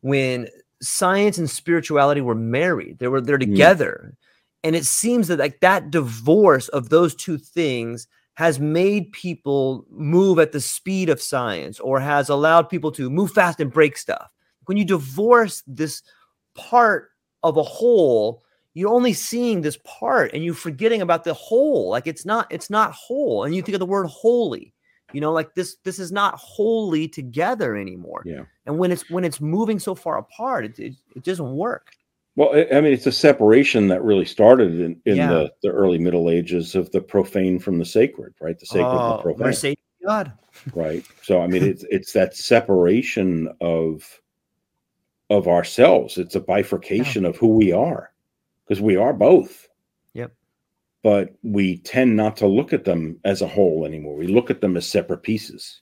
when 0.00 0.48
science 0.82 1.38
and 1.38 1.48
spirituality 1.48 2.20
were 2.20 2.34
married. 2.34 2.98
They 2.98 3.08
were 3.08 3.20
they're 3.20 3.38
mm. 3.38 3.50
together, 3.50 4.16
and 4.62 4.74
it 4.74 4.84
seems 4.84 5.28
that 5.28 5.38
like 5.38 5.60
that 5.60 5.90
divorce 5.90 6.68
of 6.68 6.88
those 6.88 7.14
two 7.14 7.38
things 7.38 8.06
has 8.34 8.58
made 8.58 9.12
people 9.12 9.86
move 9.90 10.40
at 10.40 10.50
the 10.50 10.60
speed 10.60 11.08
of 11.08 11.22
science 11.22 11.78
or 11.78 12.00
has 12.00 12.28
allowed 12.28 12.68
people 12.68 12.90
to 12.90 13.08
move 13.08 13.30
fast 13.30 13.60
and 13.60 13.72
break 13.72 13.96
stuff. 13.96 14.28
When 14.66 14.76
you 14.76 14.84
divorce 14.84 15.62
this 15.66 16.02
part 16.54 17.10
of 17.44 17.56
a 17.56 17.62
whole 17.62 18.42
you're 18.74 18.92
only 18.92 19.12
seeing 19.12 19.60
this 19.60 19.78
part 19.84 20.32
and 20.34 20.44
you're 20.44 20.52
forgetting 20.52 21.00
about 21.00 21.24
the 21.24 21.34
whole 21.34 21.90
like 21.90 22.06
it's 22.06 22.26
not 22.26 22.46
it's 22.50 22.68
not 22.68 22.92
whole 22.92 23.44
and 23.44 23.54
you 23.54 23.62
think 23.62 23.74
of 23.74 23.80
the 23.80 23.86
word 23.86 24.06
holy 24.06 24.74
you 25.12 25.20
know 25.20 25.32
like 25.32 25.54
this 25.54 25.76
this 25.84 25.98
is 25.98 26.10
not 26.10 26.34
wholly 26.34 27.06
together 27.06 27.76
anymore 27.76 28.22
yeah. 28.26 28.42
and 28.66 28.76
when 28.76 28.90
it's 28.90 29.08
when 29.10 29.24
it's 29.24 29.40
moving 29.40 29.78
so 29.78 29.94
far 29.94 30.18
apart 30.18 30.64
it, 30.64 30.78
it, 30.78 30.94
it 31.14 31.22
doesn't 31.22 31.54
work. 31.54 31.92
Well 32.36 32.50
i 32.52 32.80
mean 32.80 32.92
it's 32.92 33.06
a 33.06 33.12
separation 33.12 33.86
that 33.88 34.02
really 34.02 34.24
started 34.24 34.80
in, 34.80 35.00
in 35.06 35.16
yeah. 35.16 35.28
the, 35.28 35.52
the 35.62 35.70
early 35.70 35.98
middle 35.98 36.30
ages 36.30 36.74
of 36.74 36.90
the 36.90 37.00
profane 37.00 37.60
from 37.60 37.78
the 37.78 37.84
sacred 37.84 38.34
right? 38.40 38.58
The 38.58 38.66
sacred 38.66 38.86
oh, 38.86 39.10
and 39.10 39.18
the 39.18 39.22
profane 39.22 39.76
god. 40.04 40.32
Right. 40.74 41.04
So 41.22 41.40
i 41.40 41.46
mean 41.46 41.62
it's 41.62 41.84
it's 41.90 42.12
that 42.12 42.36
separation 42.36 43.52
of 43.60 44.20
of 45.34 45.48
ourselves. 45.48 46.16
It's 46.16 46.34
a 46.34 46.40
bifurcation 46.40 47.24
yeah. 47.24 47.30
of 47.30 47.36
who 47.36 47.48
we 47.48 47.72
are 47.72 48.12
because 48.66 48.80
we 48.80 48.96
are 48.96 49.12
both. 49.12 49.68
Yep. 50.14 50.32
But 51.02 51.34
we 51.42 51.78
tend 51.78 52.16
not 52.16 52.36
to 52.38 52.46
look 52.46 52.72
at 52.72 52.84
them 52.84 53.18
as 53.24 53.42
a 53.42 53.48
whole 53.48 53.84
anymore. 53.84 54.16
We 54.16 54.26
look 54.26 54.50
at 54.50 54.60
them 54.60 54.76
as 54.76 54.88
separate 54.88 55.22
pieces. 55.22 55.80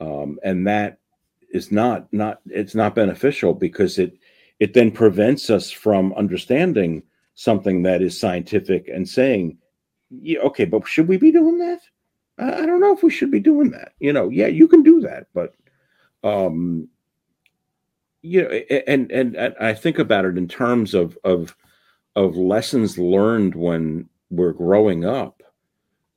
Um, 0.00 0.38
and 0.42 0.66
that 0.66 0.98
is 1.50 1.70
not 1.70 2.10
not 2.12 2.40
it's 2.46 2.74
not 2.74 2.94
beneficial 2.94 3.52
because 3.52 3.98
it 3.98 4.14
it 4.58 4.74
then 4.74 4.90
prevents 4.90 5.50
us 5.50 5.70
from 5.70 6.14
understanding 6.14 7.02
something 7.34 7.82
that 7.82 8.02
is 8.02 8.18
scientific 8.18 8.88
and 8.88 9.08
saying, 9.08 9.58
yeah, 10.10 10.38
okay, 10.40 10.64
but 10.64 10.86
should 10.86 11.08
we 11.08 11.16
be 11.16 11.30
doing 11.30 11.58
that? 11.58 11.80
I, 12.38 12.62
I 12.62 12.66
don't 12.66 12.80
know 12.80 12.92
if 12.92 13.02
we 13.02 13.10
should 13.10 13.30
be 13.30 13.40
doing 13.40 13.70
that. 13.70 13.92
You 14.00 14.12
know, 14.12 14.28
yeah, 14.28 14.46
you 14.46 14.68
can 14.68 14.82
do 14.82 15.00
that, 15.00 15.26
but 15.34 15.54
um, 16.24 16.88
you 18.22 18.42
know, 18.42 18.48
and, 18.48 19.10
and 19.10 19.36
and 19.36 19.54
I 19.60 19.74
think 19.74 19.98
about 19.98 20.24
it 20.24 20.38
in 20.38 20.48
terms 20.48 20.94
of 20.94 21.18
of 21.24 21.56
of 22.16 22.36
lessons 22.36 22.98
learned 22.98 23.54
when 23.54 24.08
we're 24.30 24.52
growing 24.52 25.04
up. 25.04 25.42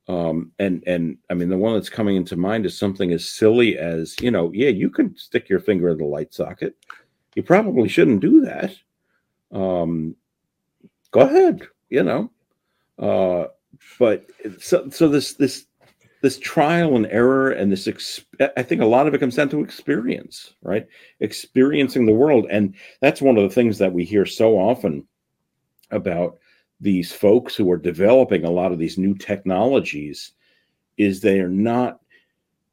Um, 0.08 0.52
and 0.60 0.84
and 0.86 1.18
I 1.32 1.34
mean, 1.34 1.50
the 1.50 1.58
one 1.58 1.74
that's 1.74 1.90
coming 1.90 2.16
into 2.16 2.36
mind 2.36 2.66
is 2.66 2.78
something 2.78 3.12
as 3.12 3.28
silly 3.28 3.78
as 3.78 4.16
you 4.22 4.30
know, 4.30 4.52
yeah, 4.54 4.70
you 4.70 4.90
can 4.90 5.18
stick 5.18 5.50
your 5.50 5.60
finger 5.60 5.90
in 5.90 5.98
the 5.98 6.06
light 6.06 6.34
socket. 6.34 6.76
You 7.36 7.44
probably 7.44 7.90
shouldn't 7.90 8.22
do 8.22 8.42
that. 8.42 8.76
Um, 9.52 10.16
go 11.12 11.22
ahead, 11.22 11.68
you 11.90 12.04
know. 12.04 12.32
Uh, 13.00 13.48
but 13.98 14.30
so 14.60 14.90
so 14.90 15.10
this 15.10 15.34
this 15.34 15.66
this 16.22 16.40
trial 16.40 16.96
and 16.96 17.06
error 17.08 17.52
and 17.52 17.72
this 17.72 17.88
i 18.58 18.64
think 18.64 18.82
a 18.82 18.86
lot 18.86 19.08
of 19.08 19.14
it 19.14 19.20
comes 19.20 19.36
down 19.36 19.50
to 19.50 19.64
experience 19.64 20.56
right? 20.66 20.88
Experiencing 21.20 22.06
the 22.06 22.14
world. 22.14 22.48
And 22.50 22.76
that's 23.00 23.22
one 23.22 23.38
of 23.38 23.44
the 23.44 23.54
things 23.54 23.78
that 23.78 23.94
we 23.94 24.04
hear 24.04 24.26
so 24.26 24.58
often 24.58 25.08
about 25.92 26.40
these 26.82 27.14
folks 27.14 27.56
who 27.56 27.72
are 27.72 27.78
developing 27.78 28.44
a 28.44 28.52
lot 28.52 28.74
of 28.74 28.80
these 28.80 28.98
new 28.98 29.16
technologies 29.16 30.34
is 30.98 31.22
they 31.22 31.40
are 31.40 31.50
not 31.50 32.00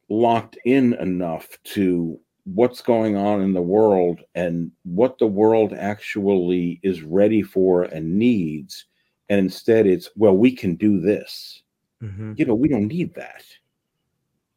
locked 0.09 0.59
in 0.65 0.95
enough 0.95 1.49
to 1.65 2.19
what's 2.45 2.83
going 2.83 3.15
on 3.15 3.41
in 3.41 3.53
the 3.53 3.63
world 3.63 4.21
and 4.35 4.73
what 4.85 5.19
the 5.19 5.27
world 5.27 5.73
actually 5.75 6.81
is 6.83 7.03
ready 7.03 7.43
for 7.43 7.85
and 7.85 8.19
needs. 8.19 8.87
And 9.29 9.39
instead 9.39 9.87
it's 9.87 10.09
well 10.17 10.37
we 10.37 10.53
can 10.53 10.75
do 10.75 11.01
this 11.01 11.62
Mm-hmm. 12.03 12.35
You 12.37 12.45
know, 12.45 12.55
we 12.55 12.69
don't 12.69 12.89
need 12.89 13.15
that. 13.15 13.45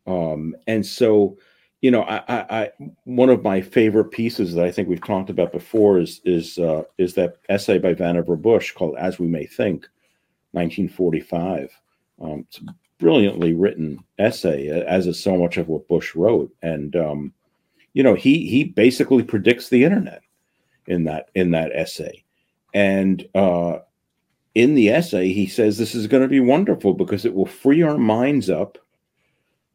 Um, 0.08 0.56
and 0.68 0.86
so, 0.86 1.38
you 1.82 1.92
know, 1.92 2.02
I, 2.04 2.18
I, 2.28 2.46
I, 2.50 2.72
one 3.04 3.30
of 3.30 3.44
my 3.44 3.62
favorite 3.62 4.12
pieces 4.12 4.54
that 4.56 4.66
I 4.66 4.72
think 4.72 4.88
we've 4.88 5.04
talked 5.04 5.30
about 5.30 5.52
before 5.52 6.00
is 6.00 6.22
is 6.26 6.58
uh, 6.58 6.84
is 6.98 7.14
that 7.16 7.38
essay 7.50 7.78
by 7.78 7.94
Vannevar 7.94 8.42
Bush 8.42 8.72
called 8.72 8.96
"As 8.98 9.20
We 9.20 9.28
May 9.28 9.46
Think," 9.46 9.88
1945. 10.52 11.70
Um, 12.22 12.46
it's 12.48 12.60
a 12.60 12.76
brilliantly 12.98 13.54
written 13.54 14.04
essay, 14.18 14.70
as 14.70 15.06
is 15.06 15.22
so 15.22 15.38
much 15.38 15.58
of 15.58 15.68
what 15.68 15.88
Bush 15.88 16.16
wrote, 16.16 16.52
and 16.62 16.96
um, 16.96 17.34
you 17.94 18.04
know, 18.04 18.14
he 18.14 18.48
he 18.48 18.64
basically 18.64 19.24
predicts 19.24 19.70
the 19.70 19.84
internet 19.84 20.22
in 20.88 21.04
that 21.06 21.30
in 21.36 21.52
that 21.52 21.72
essay, 21.74 22.24
and 22.74 23.28
uh, 23.36 23.80
in 24.56 24.74
the 24.74 24.90
essay 24.90 25.32
he 25.32 25.46
says 25.46 25.78
this 25.78 25.94
is 25.94 26.08
going 26.08 26.24
to 26.24 26.30
be 26.30 26.40
wonderful 26.40 26.94
because 26.94 27.26
it 27.26 27.34
will 27.34 27.46
free 27.46 27.84
our 27.84 27.98
minds 27.98 28.50
up 28.50 28.78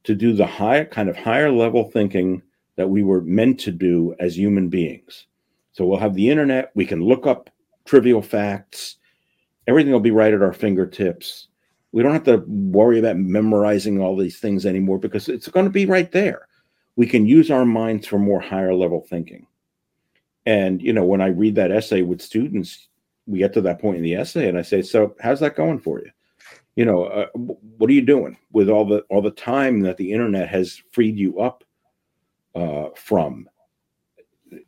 to 0.04 0.14
do 0.14 0.32
the 0.32 0.46
higher 0.46 0.84
kind 0.84 1.08
of 1.08 1.16
higher 1.16 1.52
level 1.52 1.84
thinking 1.90 2.42
that 2.76 2.88
we 2.88 3.02
were 3.02 3.20
meant 3.20 3.60
to 3.60 3.70
do 3.70 4.14
as 4.18 4.38
human 4.38 4.68
beings. 4.68 5.26
So 5.72 5.84
we'll 5.84 5.98
have 5.98 6.14
the 6.14 6.30
internet, 6.30 6.70
we 6.74 6.86
can 6.86 7.02
look 7.02 7.26
up 7.26 7.50
trivial 7.84 8.22
facts, 8.22 8.96
everything 9.66 9.92
will 9.92 10.00
be 10.00 10.10
right 10.10 10.32
at 10.32 10.42
our 10.42 10.52
fingertips. 10.52 11.48
We 11.92 12.02
don't 12.02 12.12
have 12.12 12.24
to 12.24 12.44
worry 12.46 12.98
about 12.98 13.16
memorizing 13.16 14.00
all 14.00 14.16
these 14.16 14.38
things 14.38 14.64
anymore 14.64 14.98
because 14.98 15.28
it's 15.28 15.48
going 15.48 15.66
to 15.66 15.70
be 15.70 15.86
right 15.86 16.10
there. 16.10 16.46
We 16.96 17.06
can 17.06 17.26
use 17.26 17.50
our 17.50 17.66
minds 17.66 18.06
for 18.06 18.18
more 18.18 18.40
higher 18.40 18.74
level 18.74 19.06
thinking. 19.08 19.46
And, 20.46 20.80
you 20.80 20.92
know, 20.92 21.04
when 21.04 21.20
I 21.20 21.28
read 21.28 21.56
that 21.56 21.72
essay 21.72 22.02
with 22.02 22.22
students, 22.22 22.88
we 23.26 23.38
get 23.38 23.52
to 23.54 23.60
that 23.62 23.80
point 23.80 23.96
in 23.96 24.02
the 24.02 24.14
essay 24.14 24.48
and 24.48 24.58
I 24.58 24.62
say, 24.62 24.82
so 24.82 25.14
how's 25.20 25.40
that 25.40 25.56
going 25.56 25.78
for 25.78 26.00
you? 26.00 26.10
You 26.76 26.84
know, 26.84 27.04
uh, 27.04 27.26
what 27.34 27.90
are 27.90 27.92
you 27.92 28.02
doing 28.02 28.36
with 28.52 28.70
all 28.70 28.84
the 28.84 29.00
all 29.10 29.20
the 29.20 29.30
time 29.32 29.80
that 29.80 29.96
the 29.96 30.12
internet 30.12 30.48
has 30.48 30.80
freed 30.92 31.18
you 31.18 31.40
up 31.40 31.64
uh, 32.54 32.88
from? 32.94 33.48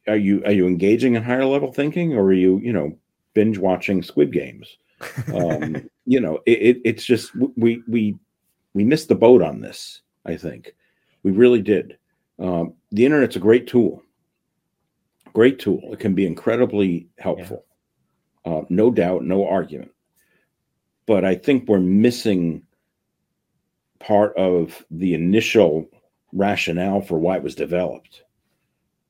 Are 0.07 0.17
you 0.17 0.45
are 0.45 0.53
you 0.53 0.67
engaging 0.67 1.15
in 1.15 1.23
higher 1.23 1.47
level 1.47 1.73
thinking, 1.73 2.15
or 2.15 2.25
are 2.25 2.33
you 2.33 2.59
you 2.59 2.73
know 2.73 2.97
binge 3.35 3.59
watching 3.59 4.03
Squid 4.03 4.33
Games? 4.33 4.77
Um, 5.33 5.89
you 6.07 6.21
know, 6.21 6.41
it, 6.45 6.59
it, 6.63 6.81
it's 6.85 7.05
just 7.05 7.33
we 7.57 7.83
we 7.89 8.17
we 8.75 8.85
missed 8.85 9.09
the 9.09 9.15
boat 9.15 9.43
on 9.43 9.61
this. 9.61 10.03
I 10.27 10.37
think 10.37 10.75
we 11.23 11.31
really 11.31 11.63
did. 11.63 11.99
Um, 12.39 12.75
the 12.91 13.07
internet's 13.07 13.37
a 13.37 13.41
great 13.41 13.67
tool, 13.67 14.03
great 15.33 15.59
tool. 15.59 15.81
It 15.93 16.01
can 16.01 16.15
be 16.15 16.27
incredibly 16.27 17.09
helpful, 17.19 17.65
yeah. 17.65 17.72
Uh, 18.45 18.63
no 18.69 18.91
doubt, 18.91 19.25
no 19.25 19.47
argument. 19.47 19.93
But 21.07 21.25
I 21.25 21.35
think 21.35 21.69
we're 21.69 21.81
missing 21.81 22.63
part 23.99 24.37
of 24.37 24.85
the 24.91 25.15
initial 25.15 25.89
rationale 26.33 27.01
for 27.01 27.19
why 27.19 27.37
it 27.37 27.43
was 27.43 27.55
developed. 27.55 28.23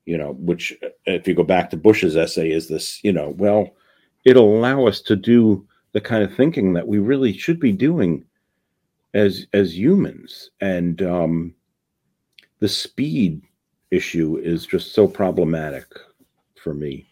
You 0.05 0.17
know, 0.17 0.33
which 0.33 0.77
if 1.05 1.27
you 1.27 1.33
go 1.33 1.43
back 1.43 1.69
to 1.69 1.77
Bush's 1.77 2.17
essay, 2.17 2.51
is 2.51 2.67
this, 2.67 3.01
you 3.03 3.13
know, 3.13 3.29
well, 3.37 3.69
it'll 4.25 4.57
allow 4.57 4.85
us 4.85 5.01
to 5.01 5.15
do 5.15 5.65
the 5.93 6.01
kind 6.01 6.23
of 6.23 6.35
thinking 6.35 6.73
that 6.73 6.87
we 6.87 6.99
really 6.99 7.31
should 7.31 7.59
be 7.59 7.71
doing 7.71 8.25
as 9.13 9.45
as 9.53 9.77
humans 9.77 10.49
and 10.59 11.01
um 11.03 11.53
the 12.59 12.67
speed 12.67 13.41
issue 13.91 14.37
is 14.37 14.65
just 14.65 14.93
so 14.93 15.07
problematic 15.07 15.85
for 16.55 16.73
me 16.73 17.07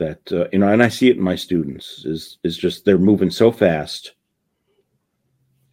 that 0.00 0.32
uh, 0.32 0.46
you 0.52 0.58
know 0.58 0.68
and 0.68 0.82
i 0.82 0.88
see 0.88 1.08
it 1.08 1.16
in 1.16 1.22
my 1.22 1.36
students 1.36 2.04
is 2.04 2.38
is 2.42 2.56
just 2.56 2.84
they're 2.84 2.98
moving 2.98 3.30
so 3.30 3.52
fast 3.52 4.14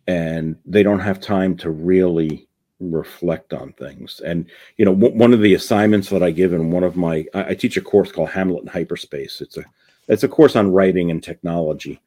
and 0.08 0.56
they 0.66 0.84
don't 0.84 1.00
have 1.00 1.20
time 1.20 1.56
to 1.58 1.70
really 1.70 2.48
reflect 2.80 3.54
on 3.54 3.74
things. 3.74 4.22
And 4.22 4.46
you 4.78 4.86
know 4.86 4.94
w- 4.94 5.16
one 5.16 5.34
of 5.34 5.42
the 5.42 5.56
assignments 5.56 6.10
that 6.10 6.24
i 6.24 6.32
give 6.32 6.54
in 6.54 6.72
one 6.72 6.84
of 6.84 6.96
my 6.96 7.26
I, 7.34 7.50
I 7.50 7.54
teach 7.56 7.78
a 7.78 7.82
course 7.82 8.12
called 8.12 8.30
hamlet 8.30 8.64
in 8.64 8.68
hyperspace. 8.68 9.42
It's 9.42 9.58
a 9.58 9.66
it's 10.08 10.24
a 10.24 10.28
course 10.28 10.56
on 10.56 10.72
writing 10.72 11.12
and 11.12 11.22
technology. 11.22 12.02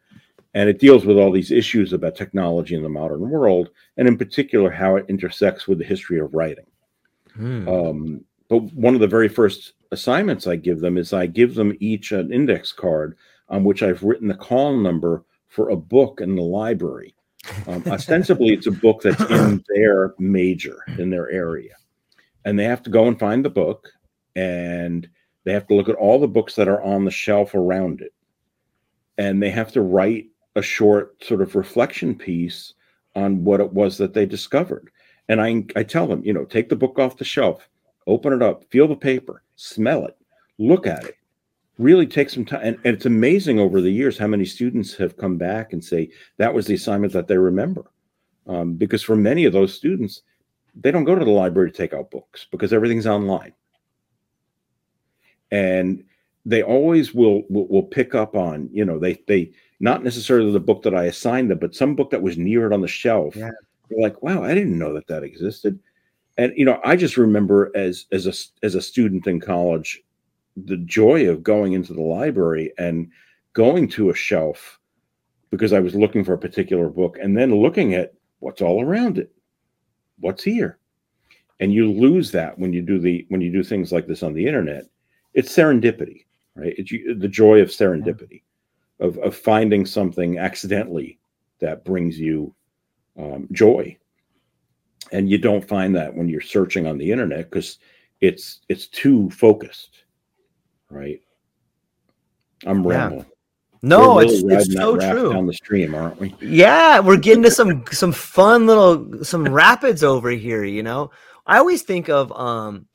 And 0.54 0.68
it 0.68 0.80
deals 0.80 1.04
with 1.04 1.16
all 1.16 1.30
these 1.30 1.52
issues 1.52 1.92
about 1.92 2.16
technology 2.16 2.74
in 2.74 2.82
the 2.82 2.88
modern 2.88 3.28
world 3.30 3.70
and 3.96 4.08
in 4.08 4.18
particular 4.18 4.68
how 4.68 4.96
it 4.96 5.06
intersects 5.08 5.68
with 5.68 5.78
the 5.78 5.84
history 5.84 6.18
of 6.18 6.34
writing. 6.34 6.66
Hmm. 7.36 7.68
um, 7.68 8.24
but 8.50 8.58
one 8.74 8.94
of 8.94 9.00
the 9.00 9.06
very 9.06 9.28
first 9.28 9.72
assignments 9.90 10.46
i 10.46 10.54
give 10.54 10.80
them 10.80 10.98
is 10.98 11.14
i 11.14 11.24
give 11.24 11.54
them 11.54 11.74
each 11.80 12.12
an 12.12 12.30
index 12.32 12.72
card 12.72 13.16
on 13.48 13.64
which 13.64 13.82
i've 13.82 14.02
written 14.02 14.28
the 14.28 14.34
call 14.34 14.76
number 14.76 15.24
for 15.50 15.70
a 15.70 15.76
book 15.76 16.20
in 16.22 16.36
the 16.36 16.42
library. 16.42 17.14
Um, 17.66 17.82
ostensibly 17.88 18.54
it's 18.54 18.66
a 18.66 18.72
book 18.72 19.02
that's 19.02 19.20
in 19.30 19.62
their 19.74 20.14
major 20.18 20.78
in 20.96 21.10
their 21.10 21.28
area. 21.30 21.74
And 22.44 22.58
they 22.58 22.64
have 22.64 22.82
to 22.84 22.90
go 22.90 23.06
and 23.06 23.18
find 23.18 23.44
the 23.44 23.50
book 23.50 23.88
and 24.34 25.06
they 25.44 25.52
have 25.52 25.66
to 25.66 25.74
look 25.74 25.88
at 25.88 25.96
all 25.96 26.18
the 26.18 26.28
books 26.28 26.54
that 26.54 26.68
are 26.68 26.82
on 26.82 27.04
the 27.04 27.10
shelf 27.10 27.54
around 27.54 28.00
it. 28.00 28.14
And 29.18 29.42
they 29.42 29.50
have 29.50 29.72
to 29.72 29.82
write 29.82 30.28
a 30.56 30.62
short 30.62 31.22
sort 31.22 31.42
of 31.42 31.54
reflection 31.54 32.14
piece 32.14 32.74
on 33.14 33.44
what 33.44 33.60
it 33.60 33.72
was 33.72 33.98
that 33.98 34.14
they 34.14 34.24
discovered. 34.24 34.90
And 35.28 35.40
I, 35.40 35.64
I 35.76 35.82
tell 35.82 36.06
them, 36.06 36.22
you 36.24 36.32
know, 36.32 36.44
take 36.44 36.68
the 36.68 36.76
book 36.76 36.98
off 36.98 37.18
the 37.18 37.24
shelf, 37.24 37.68
open 38.06 38.32
it 38.32 38.42
up, 38.42 38.64
feel 38.70 38.88
the 38.88 38.96
paper, 38.96 39.42
smell 39.56 40.04
it, 40.06 40.16
look 40.58 40.86
at 40.86 41.04
it, 41.04 41.16
really 41.78 42.06
take 42.06 42.30
some 42.30 42.44
time. 42.44 42.60
And, 42.62 42.76
and 42.84 42.96
it's 42.96 43.06
amazing 43.06 43.58
over 43.58 43.80
the 43.80 43.90
years 43.90 44.18
how 44.18 44.26
many 44.26 44.44
students 44.44 44.94
have 44.96 45.16
come 45.16 45.36
back 45.36 45.72
and 45.72 45.84
say 45.84 46.10
that 46.36 46.52
was 46.52 46.66
the 46.66 46.74
assignment 46.74 47.12
that 47.12 47.28
they 47.28 47.38
remember. 47.38 47.90
Um, 48.46 48.74
because 48.74 49.02
for 49.02 49.16
many 49.16 49.44
of 49.44 49.52
those 49.52 49.74
students, 49.74 50.22
they 50.74 50.90
don't 50.90 51.04
go 51.04 51.14
to 51.14 51.24
the 51.24 51.30
library 51.30 51.70
to 51.70 51.76
take 51.76 51.94
out 51.94 52.10
books 52.10 52.46
because 52.50 52.72
everything's 52.72 53.06
online. 53.06 53.52
And 55.50 56.04
they 56.46 56.62
always 56.62 57.14
will, 57.14 57.42
will, 57.50 57.66
will 57.68 57.82
pick 57.82 58.14
up 58.14 58.34
on, 58.34 58.70
you 58.72 58.84
know, 58.84 58.98
they, 58.98 59.22
they, 59.28 59.52
not 59.78 60.04
necessarily 60.04 60.52
the 60.52 60.60
book 60.60 60.82
that 60.82 60.94
I 60.94 61.04
assigned 61.04 61.50
them, 61.50 61.58
but 61.58 61.74
some 61.74 61.94
book 61.94 62.10
that 62.10 62.22
was 62.22 62.38
near 62.38 62.66
it 62.66 62.72
on 62.72 62.80
the 62.80 62.88
shelf. 62.88 63.36
Yeah. 63.36 63.50
They're 63.88 64.00
like, 64.00 64.22
wow, 64.22 64.42
I 64.42 64.54
didn't 64.54 64.78
know 64.78 64.94
that 64.94 65.06
that 65.08 65.22
existed. 65.22 65.78
And 66.40 66.54
you 66.56 66.64
know, 66.64 66.80
I 66.82 66.96
just 66.96 67.18
remember 67.18 67.70
as 67.74 68.06
as 68.12 68.26
a 68.26 68.32
as 68.64 68.74
a 68.74 68.80
student 68.80 69.26
in 69.26 69.40
college, 69.40 70.02
the 70.56 70.78
joy 70.78 71.28
of 71.28 71.42
going 71.42 71.74
into 71.74 71.92
the 71.92 72.00
library 72.00 72.72
and 72.78 73.10
going 73.52 73.88
to 73.88 74.08
a 74.08 74.14
shelf 74.14 74.80
because 75.50 75.74
I 75.74 75.80
was 75.80 75.94
looking 75.94 76.24
for 76.24 76.32
a 76.32 76.38
particular 76.38 76.88
book 76.88 77.18
and 77.20 77.36
then 77.36 77.54
looking 77.54 77.92
at 77.92 78.14
what's 78.38 78.62
all 78.62 78.82
around 78.82 79.18
it, 79.18 79.30
what's 80.20 80.42
here, 80.42 80.78
and 81.60 81.74
you 81.74 81.92
lose 81.92 82.32
that 82.32 82.58
when 82.58 82.72
you 82.72 82.80
do 82.80 82.98
the 82.98 83.26
when 83.28 83.42
you 83.42 83.52
do 83.52 83.62
things 83.62 83.92
like 83.92 84.06
this 84.06 84.22
on 84.22 84.32
the 84.32 84.46
internet. 84.46 84.84
It's 85.34 85.54
serendipity, 85.54 86.24
right? 86.54 86.72
It's 86.78 86.90
you, 86.90 87.16
the 87.16 87.28
joy 87.28 87.60
of 87.60 87.68
serendipity 87.68 88.44
of, 88.98 89.18
of 89.18 89.36
finding 89.36 89.84
something 89.84 90.38
accidentally 90.38 91.18
that 91.58 91.84
brings 91.84 92.18
you 92.18 92.54
um, 93.18 93.46
joy 93.52 93.98
and 95.12 95.30
you 95.30 95.38
don't 95.38 95.66
find 95.66 95.94
that 95.96 96.14
when 96.14 96.28
you're 96.28 96.40
searching 96.40 96.86
on 96.86 96.98
the 96.98 97.10
internet 97.10 97.50
because 97.50 97.78
it's 98.20 98.60
it's 98.68 98.86
too 98.86 99.30
focused 99.30 100.04
right? 100.90 101.20
I'm 102.66 102.86
rambling. 102.86 103.26
No 103.82 104.18
really 104.18 104.34
it's, 104.54 104.68
it's 104.68 104.74
so 104.74 104.98
true. 104.98 105.32
down 105.32 105.46
the 105.46 105.54
stream 105.54 105.94
aren't 105.94 106.20
we? 106.20 106.34
Yeah 106.40 107.00
we're 107.00 107.16
getting 107.28 107.42
to 107.44 107.50
some 107.50 107.84
some 107.90 108.12
fun 108.12 108.66
little 108.66 109.24
some 109.24 109.44
rapids 109.48 110.04
over 110.04 110.30
here 110.30 110.64
you 110.64 110.82
know? 110.82 111.10
I 111.46 111.58
always 111.58 111.82
think 111.82 112.08
of 112.08 112.30
um 112.32 112.86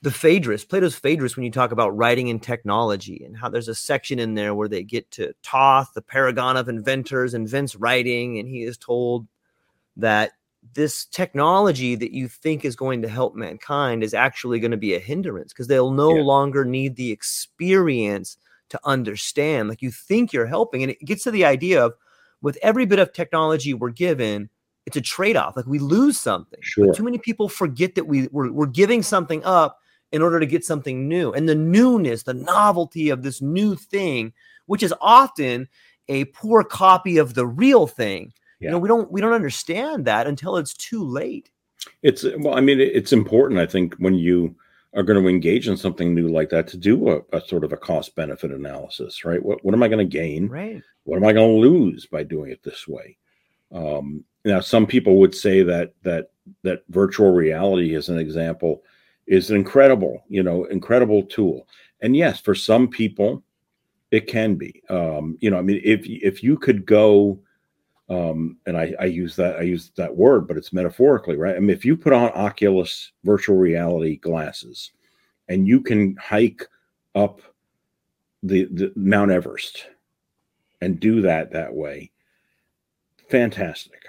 the 0.00 0.10
Phaedrus, 0.10 0.66
Plato's 0.66 0.94
Phaedrus, 0.94 1.34
when 1.34 1.46
you 1.46 1.50
talk 1.50 1.72
about 1.72 1.96
writing 1.96 2.28
and 2.28 2.42
technology, 2.42 3.24
and 3.24 3.34
how 3.34 3.48
there's 3.48 3.68
a 3.68 3.74
section 3.74 4.18
in 4.18 4.34
there 4.34 4.54
where 4.54 4.68
they 4.68 4.82
get 4.82 5.10
to 5.12 5.32
Thoth, 5.42 5.94
the 5.94 6.02
paragon 6.02 6.58
of 6.58 6.68
inventors, 6.68 7.32
invents 7.32 7.74
writing, 7.74 8.38
and 8.38 8.46
he 8.46 8.64
is 8.64 8.76
told 8.76 9.26
that 9.96 10.32
this 10.74 11.06
technology 11.06 11.94
that 11.94 12.12
you 12.12 12.28
think 12.28 12.64
is 12.64 12.76
going 12.76 13.02
to 13.02 13.08
help 13.08 13.34
mankind 13.34 14.02
is 14.02 14.14
actually 14.14 14.60
going 14.60 14.70
to 14.70 14.76
be 14.76 14.94
a 14.94 14.98
hindrance 14.98 15.52
because 15.52 15.66
they'll 15.66 15.90
no 15.90 16.16
yeah. 16.16 16.22
longer 16.22 16.64
need 16.64 16.96
the 16.96 17.10
experience 17.10 18.36
to 18.70 18.80
understand. 18.84 19.68
Like 19.68 19.82
you 19.82 19.90
think 19.90 20.32
you're 20.32 20.46
helping, 20.46 20.82
and 20.82 20.90
it 20.90 21.04
gets 21.04 21.24
to 21.24 21.30
the 21.30 21.44
idea 21.44 21.84
of 21.84 21.94
with 22.42 22.58
every 22.62 22.86
bit 22.86 22.98
of 22.98 23.12
technology 23.12 23.72
we're 23.72 23.90
given, 23.90 24.50
it's 24.86 24.96
a 24.96 25.00
trade-off. 25.00 25.56
Like 25.56 25.66
we 25.66 25.78
lose 25.78 26.20
something. 26.20 26.58
Sure. 26.62 26.86
But 26.88 26.96
too 26.96 27.04
many 27.04 27.18
people 27.18 27.48
forget 27.48 27.94
that 27.94 28.06
we 28.06 28.28
we're, 28.32 28.52
we're 28.52 28.66
giving 28.66 29.02
something 29.02 29.42
up 29.44 29.78
in 30.12 30.22
order 30.22 30.38
to 30.38 30.46
get 30.46 30.64
something 30.64 31.08
new. 31.08 31.32
And 31.32 31.48
the 31.48 31.54
newness, 31.54 32.22
the 32.22 32.34
novelty 32.34 33.08
of 33.08 33.22
this 33.22 33.40
new 33.40 33.74
thing, 33.76 34.32
which 34.66 34.82
is 34.82 34.94
often 35.00 35.68
a 36.08 36.26
poor 36.26 36.62
copy 36.62 37.16
of 37.18 37.34
the 37.34 37.46
real 37.46 37.86
thing. 37.86 38.32
Yeah. 38.64 38.70
You 38.70 38.72
know, 38.72 38.78
we 38.78 38.88
don't 38.88 39.12
we 39.12 39.20
don't 39.20 39.34
understand 39.34 40.06
that 40.06 40.26
until 40.26 40.56
it's 40.56 40.74
too 40.74 41.04
late. 41.04 41.50
It's 42.02 42.24
well, 42.38 42.56
I 42.56 42.60
mean, 42.60 42.80
it's 42.80 43.12
important, 43.12 43.60
I 43.60 43.66
think, 43.66 43.94
when 43.96 44.14
you 44.14 44.56
are 44.94 45.02
going 45.02 45.22
to 45.22 45.28
engage 45.28 45.68
in 45.68 45.76
something 45.76 46.14
new 46.14 46.28
like 46.28 46.48
that 46.48 46.66
to 46.68 46.76
do 46.78 47.10
a, 47.10 47.20
a 47.36 47.40
sort 47.46 47.64
of 47.64 47.72
a 47.72 47.76
cost 47.76 48.14
benefit 48.14 48.50
analysis, 48.50 49.24
right? 49.24 49.44
What 49.44 49.62
what 49.64 49.74
am 49.74 49.82
I 49.82 49.88
going 49.88 49.98
to 49.98 50.18
gain? 50.18 50.48
Right. 50.48 50.82
What 51.02 51.16
am 51.16 51.26
I 51.26 51.34
going 51.34 51.50
to 51.50 51.68
lose 51.68 52.06
by 52.06 52.22
doing 52.22 52.50
it 52.50 52.62
this 52.62 52.88
way? 52.88 53.18
Um, 53.70 54.24
now, 54.46 54.60
some 54.60 54.86
people 54.86 55.16
would 55.18 55.34
say 55.34 55.62
that 55.62 55.92
that 56.04 56.30
that 56.62 56.84
virtual 56.88 57.32
reality, 57.32 57.94
as 57.94 58.08
an 58.08 58.18
example, 58.18 58.82
is 59.26 59.50
an 59.50 59.56
incredible, 59.56 60.24
you 60.28 60.42
know, 60.42 60.64
incredible 60.64 61.22
tool. 61.22 61.68
And 62.00 62.16
yes, 62.16 62.40
for 62.40 62.54
some 62.54 62.88
people, 62.88 63.42
it 64.10 64.26
can 64.26 64.54
be. 64.54 64.82
Um, 64.88 65.36
you 65.40 65.50
know, 65.50 65.58
I 65.58 65.62
mean, 65.62 65.82
if 65.84 66.06
if 66.06 66.42
you 66.42 66.56
could 66.56 66.86
go 66.86 67.40
Um, 68.08 68.58
and 68.66 68.76
I, 68.76 68.94
I 69.00 69.06
use 69.06 69.34
that 69.36 69.56
I 69.56 69.62
use 69.62 69.90
that 69.96 70.14
word, 70.14 70.46
but 70.46 70.58
it's 70.58 70.72
metaphorically, 70.72 71.36
right? 71.36 71.56
I 71.56 71.60
mean, 71.60 71.70
if 71.70 71.84
you 71.84 71.96
put 71.96 72.12
on 72.12 72.30
Oculus 72.34 73.12
virtual 73.24 73.56
reality 73.56 74.16
glasses, 74.16 74.92
and 75.48 75.66
you 75.66 75.80
can 75.80 76.16
hike 76.16 76.66
up 77.14 77.40
the, 78.42 78.64
the 78.66 78.92
Mount 78.94 79.30
Everest 79.30 79.86
and 80.80 81.00
do 81.00 81.22
that 81.22 81.50
that 81.52 81.74
way, 81.74 82.10
fantastic. 83.30 84.04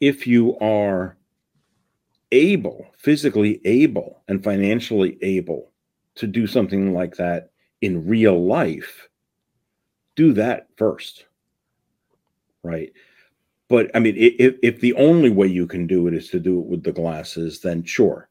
If 0.00 0.26
you 0.26 0.58
are 0.58 1.16
able, 2.32 2.86
physically 2.96 3.60
able, 3.64 4.22
and 4.28 4.42
financially 4.42 5.18
able 5.22 5.72
to 6.14 6.26
do 6.26 6.46
something 6.46 6.94
like 6.94 7.16
that 7.16 7.50
in 7.80 8.06
real 8.06 8.46
life, 8.46 9.08
do 10.16 10.32
that 10.32 10.68
first. 10.76 11.26
Right. 12.62 12.92
But 13.68 13.90
I 13.94 13.98
mean, 13.98 14.14
if, 14.16 14.56
if 14.62 14.80
the 14.80 14.94
only 14.94 15.30
way 15.30 15.46
you 15.46 15.66
can 15.66 15.86
do 15.86 16.06
it 16.06 16.14
is 16.14 16.28
to 16.30 16.40
do 16.40 16.58
it 16.60 16.66
with 16.66 16.84
the 16.84 16.92
glasses, 16.92 17.60
then 17.60 17.84
sure. 17.84 18.28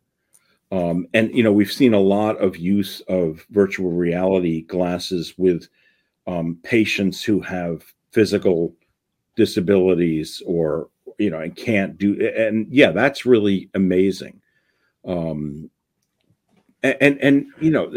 Um, 0.71 1.07
and 1.13 1.33
you 1.33 1.43
know, 1.43 1.53
we've 1.53 1.71
seen 1.71 1.93
a 1.93 1.99
lot 1.99 2.37
of 2.37 2.57
use 2.57 3.01
of 3.01 3.45
virtual 3.51 3.91
reality 3.91 4.61
glasses 4.63 5.35
with 5.37 5.67
um, 6.25 6.57
patients 6.63 7.23
who 7.23 7.39
have 7.41 7.83
physical 8.11 8.75
disabilities 9.35 10.41
or 10.45 10.89
you 11.19 11.29
know 11.29 11.39
and 11.39 11.55
can't 11.55 11.97
do 11.97 12.19
and 12.35 12.67
yeah 12.71 12.91
that's 12.91 13.25
really 13.25 13.69
amazing 13.75 14.41
um 15.05 15.69
and 16.83 17.19
and 17.21 17.45
you 17.61 17.69
know 17.69 17.93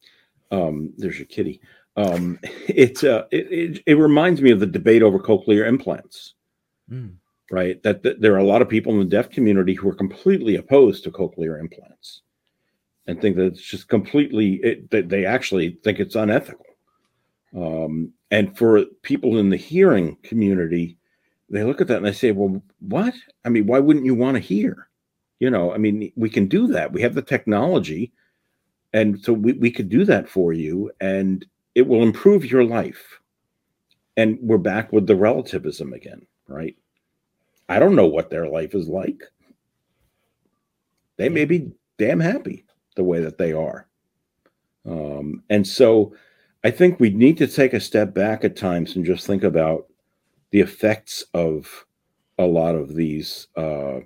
um 0.50 0.92
there's 0.98 1.18
your 1.18 1.26
kitty 1.26 1.60
um 1.96 2.38
it 2.68 3.02
uh 3.04 3.24
it, 3.30 3.50
it, 3.50 3.82
it 3.86 3.94
reminds 3.94 4.40
me 4.40 4.50
of 4.50 4.60
the 4.60 4.66
debate 4.66 5.02
over 5.02 5.18
cochlear 5.18 5.66
implants 5.66 6.34
mm. 6.90 7.12
right 7.50 7.82
that, 7.82 8.02
that 8.02 8.20
there 8.20 8.34
are 8.34 8.38
a 8.38 8.44
lot 8.44 8.62
of 8.62 8.68
people 8.68 8.92
in 8.92 8.98
the 8.98 9.04
deaf 9.04 9.30
community 9.30 9.74
who 9.74 9.88
are 9.88 9.94
completely 9.94 10.56
opposed 10.56 11.04
to 11.04 11.10
cochlear 11.10 11.60
implants 11.60 12.22
and 13.06 13.20
think 13.20 13.36
that 13.36 13.46
it's 13.46 13.62
just 13.62 13.88
completely 13.88 14.54
it, 14.62 14.90
that 14.90 15.08
they 15.08 15.26
actually 15.26 15.78
think 15.84 15.98
it's 16.00 16.14
unethical 16.14 16.66
um 17.56 18.12
and 18.30 18.56
for 18.56 18.84
people 19.02 19.36
in 19.36 19.50
the 19.50 19.56
hearing 19.56 20.16
community 20.22 20.96
they 21.52 21.64
look 21.64 21.82
at 21.82 21.86
that 21.88 21.98
and 21.98 22.06
they 22.06 22.12
say, 22.12 22.32
well, 22.32 22.62
what? 22.80 23.14
I 23.44 23.50
mean, 23.50 23.66
why 23.66 23.78
wouldn't 23.78 24.06
you 24.06 24.14
want 24.14 24.36
to 24.36 24.40
hear? 24.40 24.88
You 25.38 25.50
know, 25.50 25.72
I 25.72 25.78
mean, 25.78 26.10
we 26.16 26.30
can 26.30 26.46
do 26.46 26.66
that. 26.68 26.92
We 26.92 27.02
have 27.02 27.14
the 27.14 27.22
technology. 27.22 28.10
And 28.94 29.20
so 29.20 29.34
we, 29.34 29.52
we 29.52 29.70
could 29.70 29.90
do 29.90 30.04
that 30.06 30.28
for 30.28 30.52
you 30.52 30.90
and 31.00 31.44
it 31.74 31.86
will 31.86 32.02
improve 32.02 32.44
your 32.44 32.64
life. 32.64 33.20
And 34.16 34.38
we're 34.42 34.58
back 34.58 34.92
with 34.92 35.06
the 35.06 35.16
relativism 35.16 35.92
again, 35.92 36.26
right? 36.46 36.76
I 37.68 37.78
don't 37.78 37.96
know 37.96 38.06
what 38.06 38.30
their 38.30 38.46
life 38.46 38.74
is 38.74 38.88
like. 38.88 39.22
They 41.16 41.28
may 41.28 41.44
be 41.44 41.72
damn 41.98 42.20
happy 42.20 42.66
the 42.96 43.04
way 43.04 43.20
that 43.20 43.38
they 43.38 43.52
are. 43.52 43.86
Um, 44.84 45.42
and 45.48 45.66
so 45.66 46.14
I 46.64 46.70
think 46.70 46.98
we 47.00 47.10
need 47.10 47.38
to 47.38 47.46
take 47.46 47.72
a 47.72 47.80
step 47.80 48.12
back 48.12 48.44
at 48.44 48.56
times 48.56 48.96
and 48.96 49.04
just 49.04 49.26
think 49.26 49.42
about 49.42 49.86
the 50.50 50.60
effects 50.60 51.24
of 51.32 51.86
a 52.38 52.44
lot 52.44 52.74
of 52.74 52.94
these 52.94 53.48
uh, 53.56 54.00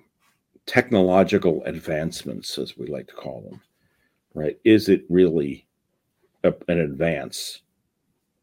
technological 0.66 1.62
advancements, 1.64 2.58
as 2.58 2.76
we 2.76 2.86
like 2.86 3.08
to 3.08 3.14
call 3.14 3.40
them, 3.42 3.60
right? 4.34 4.58
Is 4.64 4.88
it 4.88 5.04
really 5.08 5.65
a, 6.44 6.54
an 6.68 6.80
advance, 6.80 7.62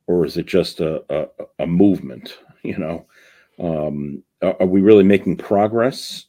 or 0.07 0.25
is 0.25 0.37
it 0.37 0.45
just 0.45 0.79
a, 0.79 1.03
a, 1.09 1.27
a 1.59 1.67
movement? 1.67 2.37
You 2.63 2.77
know, 2.77 3.05
um, 3.59 4.23
are, 4.41 4.65
we 4.65 4.79
really 4.79 5.03
making 5.03 5.35
progress, 5.35 6.27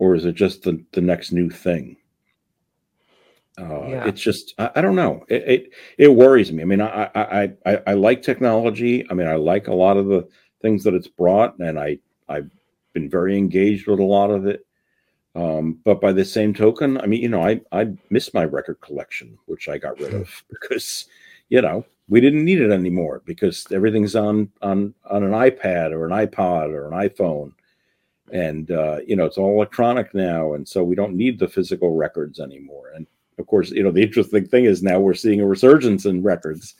or 0.00 0.16
is 0.16 0.24
it 0.24 0.34
just 0.34 0.62
the, 0.62 0.84
the 0.90 1.00
next 1.00 1.30
new 1.30 1.50
thing? 1.50 1.96
Uh, 3.58 3.86
yeah. 3.86 4.06
It's 4.06 4.20
just 4.20 4.54
I, 4.58 4.70
I, 4.74 4.80
don't 4.80 4.96
know. 4.96 5.24
It, 5.28 5.42
it, 5.48 5.70
it 5.98 6.08
worries 6.08 6.52
me. 6.52 6.62
I 6.62 6.66
mean, 6.66 6.80
I, 6.80 7.10
I 7.14 7.52
I 7.64 7.82
I 7.86 7.92
like 7.94 8.22
technology. 8.22 9.06
I 9.08 9.14
mean, 9.14 9.28
I 9.28 9.36
like 9.36 9.68
a 9.68 9.74
lot 9.74 9.96
of 9.96 10.06
the 10.06 10.28
things 10.60 10.84
that 10.84 10.94
it's 10.94 11.08
brought, 11.08 11.58
and 11.58 11.78
I 11.78 11.98
I've 12.28 12.50
been 12.92 13.08
very 13.08 13.38
engaged 13.38 13.86
with 13.86 14.00
a 14.00 14.04
lot 14.04 14.30
of 14.30 14.46
it. 14.46 14.65
Um, 15.36 15.78
but 15.84 16.00
by 16.00 16.12
the 16.12 16.24
same 16.24 16.54
token, 16.54 16.98
I 16.98 17.06
mean, 17.06 17.20
you 17.20 17.28
know, 17.28 17.42
I 17.42 17.60
I 17.70 17.92
miss 18.08 18.32
my 18.32 18.44
record 18.44 18.80
collection, 18.80 19.36
which 19.44 19.68
I 19.68 19.76
got 19.76 20.00
rid 20.00 20.14
of 20.14 20.42
because, 20.50 21.06
you 21.50 21.60
know, 21.60 21.84
we 22.08 22.22
didn't 22.22 22.44
need 22.44 22.60
it 22.60 22.70
anymore 22.70 23.22
because 23.26 23.66
everything's 23.70 24.16
on 24.16 24.50
on 24.62 24.94
on 25.04 25.22
an 25.22 25.32
iPad 25.32 25.92
or 25.92 26.06
an 26.06 26.12
iPod 26.12 26.70
or 26.70 26.86
an 26.86 27.08
iPhone, 27.08 27.52
and 28.32 28.70
uh, 28.70 29.00
you 29.06 29.14
know, 29.14 29.26
it's 29.26 29.36
all 29.36 29.54
electronic 29.54 30.14
now, 30.14 30.54
and 30.54 30.66
so 30.66 30.82
we 30.82 30.96
don't 30.96 31.14
need 31.14 31.38
the 31.38 31.48
physical 31.48 31.94
records 31.94 32.40
anymore. 32.40 32.92
And 32.94 33.06
of 33.38 33.46
course, 33.46 33.70
you 33.70 33.82
know, 33.82 33.90
the 33.90 34.02
interesting 34.02 34.46
thing 34.46 34.64
is 34.64 34.82
now 34.82 34.98
we're 34.98 35.12
seeing 35.12 35.42
a 35.42 35.46
resurgence 35.46 36.06
in 36.06 36.22
records 36.22 36.76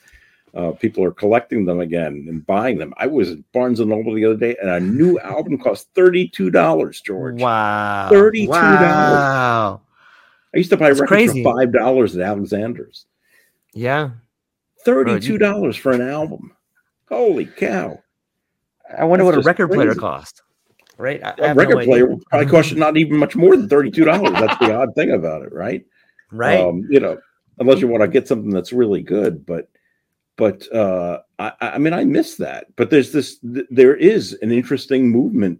uh, 0.57 0.73
people 0.73 1.05
are 1.05 1.13
collecting 1.13 1.67
them 1.67 1.81
again 1.81 2.25
and 2.29 2.45
buying 2.47 2.79
them. 2.79 2.95
I 2.97 3.07
was 3.07 3.31
at 3.31 3.53
Barnes 3.53 3.79
and 3.79 3.91
Noble 3.91 4.15
the 4.15 4.25
other 4.25 4.37
day, 4.37 4.57
and 4.61 4.71
a 4.71 4.81
new 4.81 5.19
album 5.25 5.59
cost 5.59 5.89
thirty-two 5.95 6.51
dollars. 6.51 7.01
George, 7.03 7.41
wow, 7.41 8.09
thirty-two 8.09 8.51
dollars. 8.51 8.81
Wow. 8.81 9.83
I 10.55 10.59
used 10.59 10.71
to 10.71 10.79
buy 10.79 10.89
That's 10.89 11.01
records 11.01 11.31
crazy. 11.33 11.43
for 11.43 11.55
five 11.55 11.73
dollars 11.73 12.17
at 12.17 12.23
Alexander's. 12.23 13.05
Yeah, 13.75 14.11
thirty-two 14.85 15.37
dollars 15.37 15.77
for 15.77 15.93
an 15.93 16.01
album. 16.01 16.57
Holy 17.11 17.45
cow! 17.45 18.03
I 18.99 19.05
wonder 19.05 19.27
That's 19.27 19.37
what 19.37 19.45
a 19.45 19.47
record 19.47 19.69
crazy. 19.69 19.85
player 19.85 19.95
cost. 19.95 20.43
Right, 20.97 21.21
a 21.23 21.53
record 21.55 21.81
no 21.81 21.85
player 21.85 22.17
probably 22.31 22.51
cost 22.51 22.75
not 22.75 22.97
even 22.97 23.19
much 23.19 23.37
more 23.37 23.55
than 23.55 23.69
thirty-two 23.69 24.07
dollars. 24.07 24.33
That's 24.33 24.59
the 24.59 24.75
odd 24.81 24.95
thing 24.95 25.11
about 25.11 25.43
it, 25.43 25.53
right? 25.53 25.85
Right. 26.33 26.59
Um, 26.59 26.87
you 26.89 26.99
know, 26.99 27.19
unless 27.59 27.81
you 27.83 27.89
want 27.89 28.01
to 28.01 28.09
get 28.09 28.27
something 28.27 28.49
that's 28.49 28.73
really 28.73 29.03
good, 29.03 29.45
but 29.45 29.69
but 30.37 30.71
uh, 30.73 31.21
I, 31.39 31.53
I, 31.61 31.79
mean, 31.79 31.93
I 31.93 32.05
miss 32.05 32.37
that. 32.37 32.67
But 32.77 32.91
there's 32.91 33.13
this, 33.13 33.39
th- 33.39 33.67
there 33.71 33.97
is 33.97 34.35
an 34.43 34.53
interesting 34.53 35.11
movement 35.11 35.59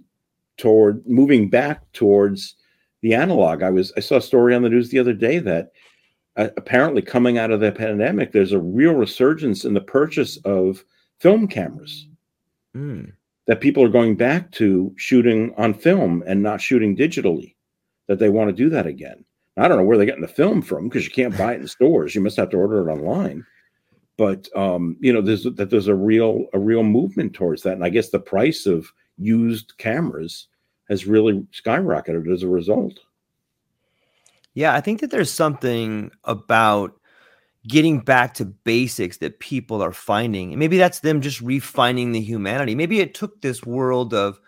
toward 0.59 1.07
moving 1.07 1.49
back 1.49 1.91
towards 1.93 2.55
the 3.03 3.15
analog. 3.15 3.63
I 3.63 3.71
was, 3.71 3.93
I 3.97 4.01
saw 4.01 4.17
a 4.17 4.23
story 4.23 4.55
on 4.55 4.63
the 4.63 4.69
news 4.69 4.91
the 4.91 4.99
other 4.99 5.15
day 5.15 5.39
that 5.39 5.73
uh, 6.37 6.49
apparently 6.57 7.03
coming 7.03 7.39
out 7.39 7.51
of 7.51 7.61
the 7.61 7.73
pandemic, 7.73 8.33
there's 8.33 8.53
a 8.53 8.61
real 8.61 8.95
resurgence 8.95 9.65
in 9.65 9.75
the 9.75 9.81
purchase 9.81 10.37
of 10.39 10.85
film 11.19 11.49
cameras. 11.49 12.07
Mm. 12.77 13.13
That 13.47 13.61
people 13.61 13.83
are 13.85 13.89
going 13.89 14.17
back 14.17 14.51
to 14.53 14.93
shooting 14.97 15.55
on 15.57 15.73
film 15.73 16.23
and 16.27 16.43
not 16.43 16.61
shooting 16.61 16.97
digitally. 16.97 17.55
That 18.09 18.19
they 18.19 18.29
want 18.29 18.49
to 18.49 18.53
do 18.53 18.69
that 18.71 18.87
again. 18.87 19.25
I 19.57 19.69
don't 19.69 19.79
know 19.79 19.85
where 19.85 19.97
they're 19.97 20.05
getting 20.05 20.21
the 20.21 20.29
film 20.29 20.61
from 20.63 20.89
because 20.89 21.05
you 21.05 21.11
can't 21.11 21.37
buy 21.39 21.55
it 21.55 21.61
in 21.61 21.69
stores. 21.69 22.15
You 22.15 22.21
must 22.21 22.37
have 22.37 22.51
to 22.51 22.57
order 22.57 22.87
it 22.87 22.93
online 22.93 23.47
but 24.17 24.49
um, 24.57 24.97
you 25.01 25.13
know, 25.13 25.21
there's 25.21 25.45
that 25.45 25.71
there's 25.71 25.89
a 25.89 25.95
real 25.95 26.47
a 26.53 26.59
real 26.59 26.83
movement 26.83 27.35
towards 27.35 27.63
that, 27.63 27.75
and 27.75 27.85
I 27.85 27.91
guess 27.91 28.11
the 28.11 28.19
price 28.19 28.67
of 28.67 28.93
used 29.19 29.77
cameras 29.79 30.49
has 30.89 31.07
really 31.07 31.47
skyrocketed 31.53 32.33
as 32.33 32.43
a 32.43 32.49
result. 32.49 33.01
Yeah, 34.55 34.75
I 34.75 34.81
think 34.81 35.01
that 35.01 35.11
there's 35.11 35.31
something 35.31 36.11
about 36.25 36.99
getting 37.69 37.99
back 37.99 38.35
to 38.35 38.45
basics 38.45 39.19
that 39.19 39.41
people 39.41 39.83
are 39.83 39.93
finding. 39.93 40.53
And 40.53 40.59
maybe 40.59 40.79
that's 40.79 41.01
them 41.01 41.21
just 41.21 41.41
refining 41.41 42.13
the 42.13 42.21
humanity. 42.21 42.75
Maybe 42.75 43.01
it 43.01 43.15
took 43.15 43.41
this 43.41 43.65
world 43.65 44.15
of 44.15 44.39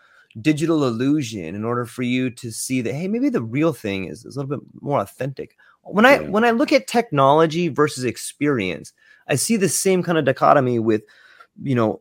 digital 0.41 0.87
illusion 0.87 1.55
in 1.55 1.65
order 1.65 1.85
for 1.85 2.03
you 2.03 2.31
to 2.31 2.53
see 2.53 2.81
that 2.83 2.95
hey, 2.95 3.09
maybe 3.09 3.29
the 3.29 3.43
real 3.43 3.73
thing 3.73 4.05
is, 4.05 4.25
is 4.25 4.37
a 4.37 4.41
little 4.41 4.59
bit 4.59 4.67
more 4.81 5.01
authentic. 5.01 5.57
When 5.83 6.05
I 6.05 6.21
yeah. 6.21 6.29
when 6.29 6.45
I 6.45 6.51
look 6.51 6.73
at 6.73 6.87
technology 6.87 7.69
versus 7.69 8.05
experience, 8.05 8.93
I 9.29 9.37
see 9.37 9.57
the 9.57 9.69
same 9.69 10.03
kind 10.03 10.19
of 10.19 10.25
dichotomy 10.25 10.79
with, 10.79 11.03
you 11.63 11.75
know, 11.75 12.01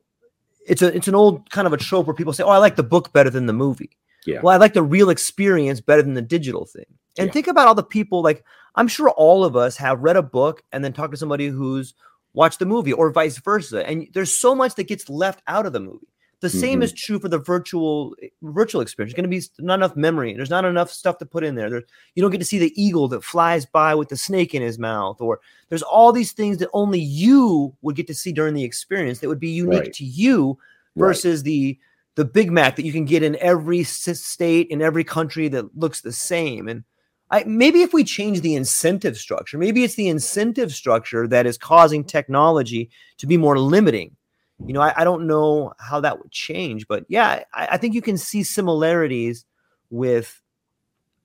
it's 0.67 0.81
a 0.81 0.93
it's 0.95 1.07
an 1.07 1.15
old 1.15 1.49
kind 1.49 1.65
of 1.65 1.73
a 1.73 1.77
trope 1.77 2.07
where 2.07 2.13
people 2.13 2.33
say, 2.33 2.43
"Oh, 2.43 2.49
I 2.49 2.57
like 2.57 2.75
the 2.75 2.83
book 2.83 3.13
better 3.13 3.29
than 3.29 3.45
the 3.45 3.53
movie." 3.53 3.97
Yeah. 4.25 4.41
Well, 4.41 4.53
I 4.53 4.57
like 4.57 4.73
the 4.73 4.83
real 4.83 5.09
experience 5.09 5.79
better 5.79 6.01
than 6.01 6.13
the 6.13 6.21
digital 6.21 6.65
thing. 6.65 6.85
And 7.17 7.27
yeah. 7.27 7.33
think 7.33 7.47
about 7.47 7.67
all 7.67 7.75
the 7.75 7.83
people 7.83 8.21
like 8.21 8.43
I'm 8.75 8.87
sure 8.87 9.09
all 9.09 9.43
of 9.43 9.55
us 9.55 9.77
have 9.77 10.01
read 10.01 10.17
a 10.17 10.21
book 10.21 10.63
and 10.71 10.83
then 10.83 10.93
talked 10.93 11.11
to 11.11 11.17
somebody 11.17 11.47
who's 11.47 11.93
watched 12.33 12.59
the 12.59 12.65
movie 12.65 12.93
or 12.93 13.09
vice 13.11 13.37
versa. 13.37 13.87
And 13.87 14.07
there's 14.13 14.35
so 14.35 14.53
much 14.53 14.75
that 14.75 14.87
gets 14.87 15.09
left 15.09 15.41
out 15.47 15.65
of 15.65 15.73
the 15.73 15.79
movie. 15.79 16.07
The 16.39 16.49
mm-hmm. 16.49 16.59
same 16.59 16.81
is 16.83 16.93
true 16.93 17.19
for 17.19 17.29
the 17.29 17.39
virtual 17.39 18.15
virtual 18.43 18.81
experience. 18.81 19.13
There's 19.13 19.21
going 19.21 19.31
to 19.31 19.37
be 19.37 19.65
not 19.65 19.75
enough 19.75 19.95
memory. 19.95 20.33
There's 20.33 20.51
not 20.51 20.65
enough 20.65 20.91
stuff 20.91 21.17
to 21.17 21.25
put 21.25 21.43
in 21.43 21.55
there. 21.55 21.69
there. 21.69 21.83
You 22.13 22.21
don't 22.21 22.31
get 22.31 22.39
to 22.39 22.45
see 22.45 22.59
the 22.59 22.73
eagle 22.81 23.07
that 23.07 23.23
flies 23.23 23.65
by 23.65 23.95
with 23.95 24.09
the 24.09 24.17
snake 24.17 24.53
in 24.53 24.61
his 24.61 24.77
mouth, 24.77 25.19
or 25.19 25.39
there's 25.69 25.81
all 25.81 26.11
these 26.11 26.33
things 26.33 26.57
that 26.57 26.69
only 26.73 26.99
you 26.99 27.75
would 27.81 27.95
get 27.95 28.07
to 28.07 28.13
see 28.13 28.31
during 28.31 28.53
the 28.53 28.63
experience 28.63 29.19
that 29.19 29.29
would 29.29 29.39
be 29.39 29.49
unique 29.49 29.79
right. 29.79 29.93
to 29.93 30.05
you 30.05 30.57
versus 30.95 31.39
right. 31.39 31.45
the 31.45 31.79
the 32.17 32.25
Big 32.25 32.51
Mac 32.51 32.75
that 32.75 32.85
you 32.85 32.91
can 32.91 33.05
get 33.05 33.23
in 33.23 33.35
every 33.37 33.83
state 33.83 34.67
in 34.69 34.81
every 34.81 35.03
country 35.03 35.47
that 35.47 35.77
looks 35.77 36.01
the 36.01 36.11
same. 36.11 36.67
And 36.67 36.83
I, 37.29 37.43
maybe 37.45 37.81
if 37.81 37.93
we 37.93 38.03
change 38.03 38.41
the 38.41 38.55
incentive 38.55 39.17
structure, 39.17 39.57
maybe 39.57 39.83
it's 39.83 39.95
the 39.95 40.07
incentive 40.07 40.73
structure 40.73 41.27
that 41.27 41.45
is 41.45 41.57
causing 41.57 42.03
technology 42.03 42.89
to 43.17 43.27
be 43.27 43.37
more 43.37 43.59
limiting 43.59 44.16
you 44.65 44.73
know, 44.73 44.81
I, 44.81 44.93
I 44.97 45.03
don't 45.03 45.27
know 45.27 45.73
how 45.79 45.99
that 46.01 46.19
would 46.19 46.31
change, 46.31 46.87
but 46.87 47.05
yeah, 47.07 47.43
I, 47.53 47.67
I 47.71 47.77
think 47.77 47.93
you 47.93 48.01
can 48.01 48.17
see 48.17 48.43
similarities 48.43 49.45
with 49.89 50.41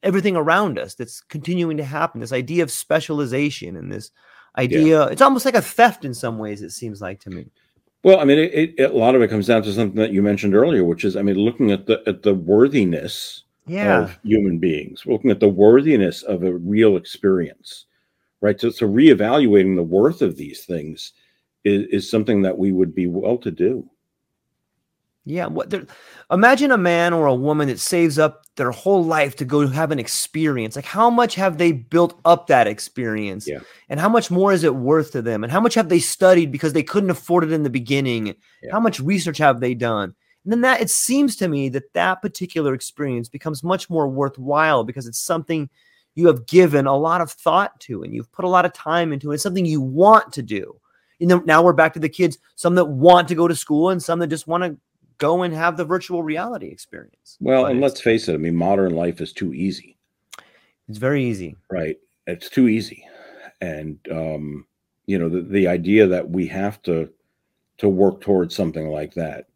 everything 0.02 0.36
around 0.36 0.78
us 0.78 0.94
that's 0.94 1.20
continuing 1.20 1.76
to 1.78 1.84
happen. 1.84 2.20
This 2.20 2.32
idea 2.32 2.62
of 2.62 2.70
specialization 2.70 3.76
and 3.76 3.90
this 3.90 4.10
idea, 4.58 5.04
it's 5.06 5.22
almost 5.22 5.44
like 5.44 5.54
a 5.54 5.62
theft 5.62 6.04
in 6.04 6.12
some 6.12 6.38
ways, 6.38 6.60
it 6.60 6.70
seems 6.70 7.00
like 7.00 7.20
to 7.20 7.30
me. 7.30 7.46
Well, 8.04 8.18
I 8.18 8.24
mean, 8.24 8.38
it, 8.38 8.74
it, 8.76 8.90
a 8.90 8.96
lot 8.96 9.14
of 9.14 9.22
it 9.22 9.28
comes 9.28 9.46
down 9.46 9.62
to 9.62 9.72
something 9.72 10.00
that 10.00 10.12
you 10.12 10.22
mentioned 10.22 10.54
earlier, 10.54 10.82
which 10.82 11.04
is, 11.04 11.16
I 11.16 11.22
mean, 11.22 11.36
looking 11.36 11.70
at 11.70 11.86
the 11.86 12.02
at 12.06 12.22
the 12.22 12.34
worthiness 12.34 13.44
Yeah. 13.66 14.02
of 14.02 14.18
human 14.24 14.58
beings, 14.58 15.04
looking 15.06 15.30
at 15.30 15.38
the 15.40 15.48
worthiness 15.48 16.22
of 16.22 16.42
a 16.42 16.52
real 16.52 16.96
experience, 16.96 17.86
right? 18.40 18.60
So, 18.60 18.70
so 18.70 18.88
reevaluating 18.88 19.76
the 19.76 19.84
worth 19.84 20.20
of 20.20 20.36
these 20.36 20.64
things 20.64 21.12
is, 21.64 21.86
is 21.90 22.10
something 22.10 22.42
that 22.42 22.58
we 22.58 22.72
would 22.72 22.94
be 22.94 23.06
well 23.06 23.38
to 23.38 23.50
do. 23.50 23.88
Yeah, 25.24 25.46
what 25.46 25.70
there, 25.70 25.86
imagine 26.32 26.72
a 26.72 26.78
man 26.78 27.12
or 27.12 27.26
a 27.26 27.34
woman 27.34 27.68
that 27.68 27.78
saves 27.78 28.18
up 28.18 28.44
their 28.56 28.72
whole 28.72 29.04
life 29.04 29.36
to 29.36 29.44
go 29.44 29.66
have 29.68 29.92
an 29.92 30.00
experience. 30.00 30.74
Like 30.74 30.84
how 30.84 31.10
much 31.10 31.36
have 31.36 31.58
they 31.58 31.70
built 31.70 32.18
up 32.24 32.48
that 32.48 32.66
experience? 32.66 33.46
Yeah. 33.46 33.60
And 33.88 34.00
how 34.00 34.08
much 34.08 34.32
more 34.32 34.52
is 34.52 34.64
it 34.64 34.74
worth 34.74 35.12
to 35.12 35.22
them? 35.22 35.44
And 35.44 35.52
how 35.52 35.60
much 35.60 35.74
have 35.74 35.88
they 35.88 36.00
studied 36.00 36.50
because 36.50 36.72
they 36.72 36.82
couldn't 36.82 37.10
afford 37.10 37.44
it 37.44 37.52
in 37.52 37.62
the 37.62 37.70
beginning? 37.70 38.34
Yeah. 38.62 38.72
How 38.72 38.80
much 38.80 38.98
research 38.98 39.38
have 39.38 39.60
they 39.60 39.74
done? 39.74 40.12
And 40.44 40.52
then 40.52 40.62
that 40.62 40.80
it 40.80 40.90
seems 40.90 41.36
to 41.36 41.46
me 41.46 41.68
that 41.68 41.92
that 41.92 42.20
particular 42.20 42.74
experience 42.74 43.28
becomes 43.28 43.62
much 43.62 43.88
more 43.88 44.08
worthwhile 44.08 44.82
because 44.82 45.06
it's 45.06 45.24
something 45.24 45.70
you 46.16 46.26
have 46.26 46.46
given 46.46 46.86
a 46.86 46.96
lot 46.96 47.20
of 47.20 47.30
thought 47.30 47.78
to 47.80 48.02
and 48.02 48.12
you've 48.12 48.32
put 48.32 48.44
a 48.44 48.48
lot 48.48 48.64
of 48.64 48.72
time 48.72 49.12
into. 49.12 49.30
It. 49.30 49.34
It's 49.34 49.42
something 49.44 49.64
you 49.64 49.80
want 49.80 50.32
to 50.32 50.42
do. 50.42 50.80
You 51.22 51.28
know, 51.28 51.42
now 51.46 51.62
we're 51.62 51.72
back 51.72 51.92
to 51.92 52.00
the 52.00 52.08
kids, 52.08 52.38
some 52.56 52.74
that 52.74 52.84
want 52.84 53.28
to 53.28 53.36
go 53.36 53.46
to 53.46 53.54
school 53.54 53.90
and 53.90 54.02
some 54.02 54.18
that 54.18 54.26
just 54.26 54.48
want 54.48 54.64
to 54.64 54.76
go 55.18 55.42
and 55.42 55.54
have 55.54 55.76
the 55.76 55.84
virtual 55.84 56.24
reality 56.24 56.66
experience. 56.66 57.36
Well, 57.38 57.62
But 57.62 57.70
and 57.70 57.80
let's 57.80 58.00
face 58.00 58.26
it, 58.26 58.34
I 58.34 58.38
mean, 58.38 58.56
modern 58.56 58.96
life 58.96 59.20
is 59.20 59.32
too 59.32 59.54
easy, 59.54 59.96
it's 60.88 60.98
very 60.98 61.24
easy. 61.24 61.54
right? 61.70 61.96
It's 62.26 62.50
too 62.50 62.66
easy. 62.66 63.06
And, 63.60 64.00
um, 64.10 64.66
you 65.06 65.16
know, 65.16 65.28
the, 65.28 65.42
the 65.42 65.68
idea 65.68 66.08
that 66.08 66.28
we 66.28 66.48
have 66.48 66.82
to 66.82 67.08
to 67.78 67.88
work 67.88 68.20
towards 68.20 68.56
something 68.56 68.88
like 68.88 69.14
that 69.14 69.46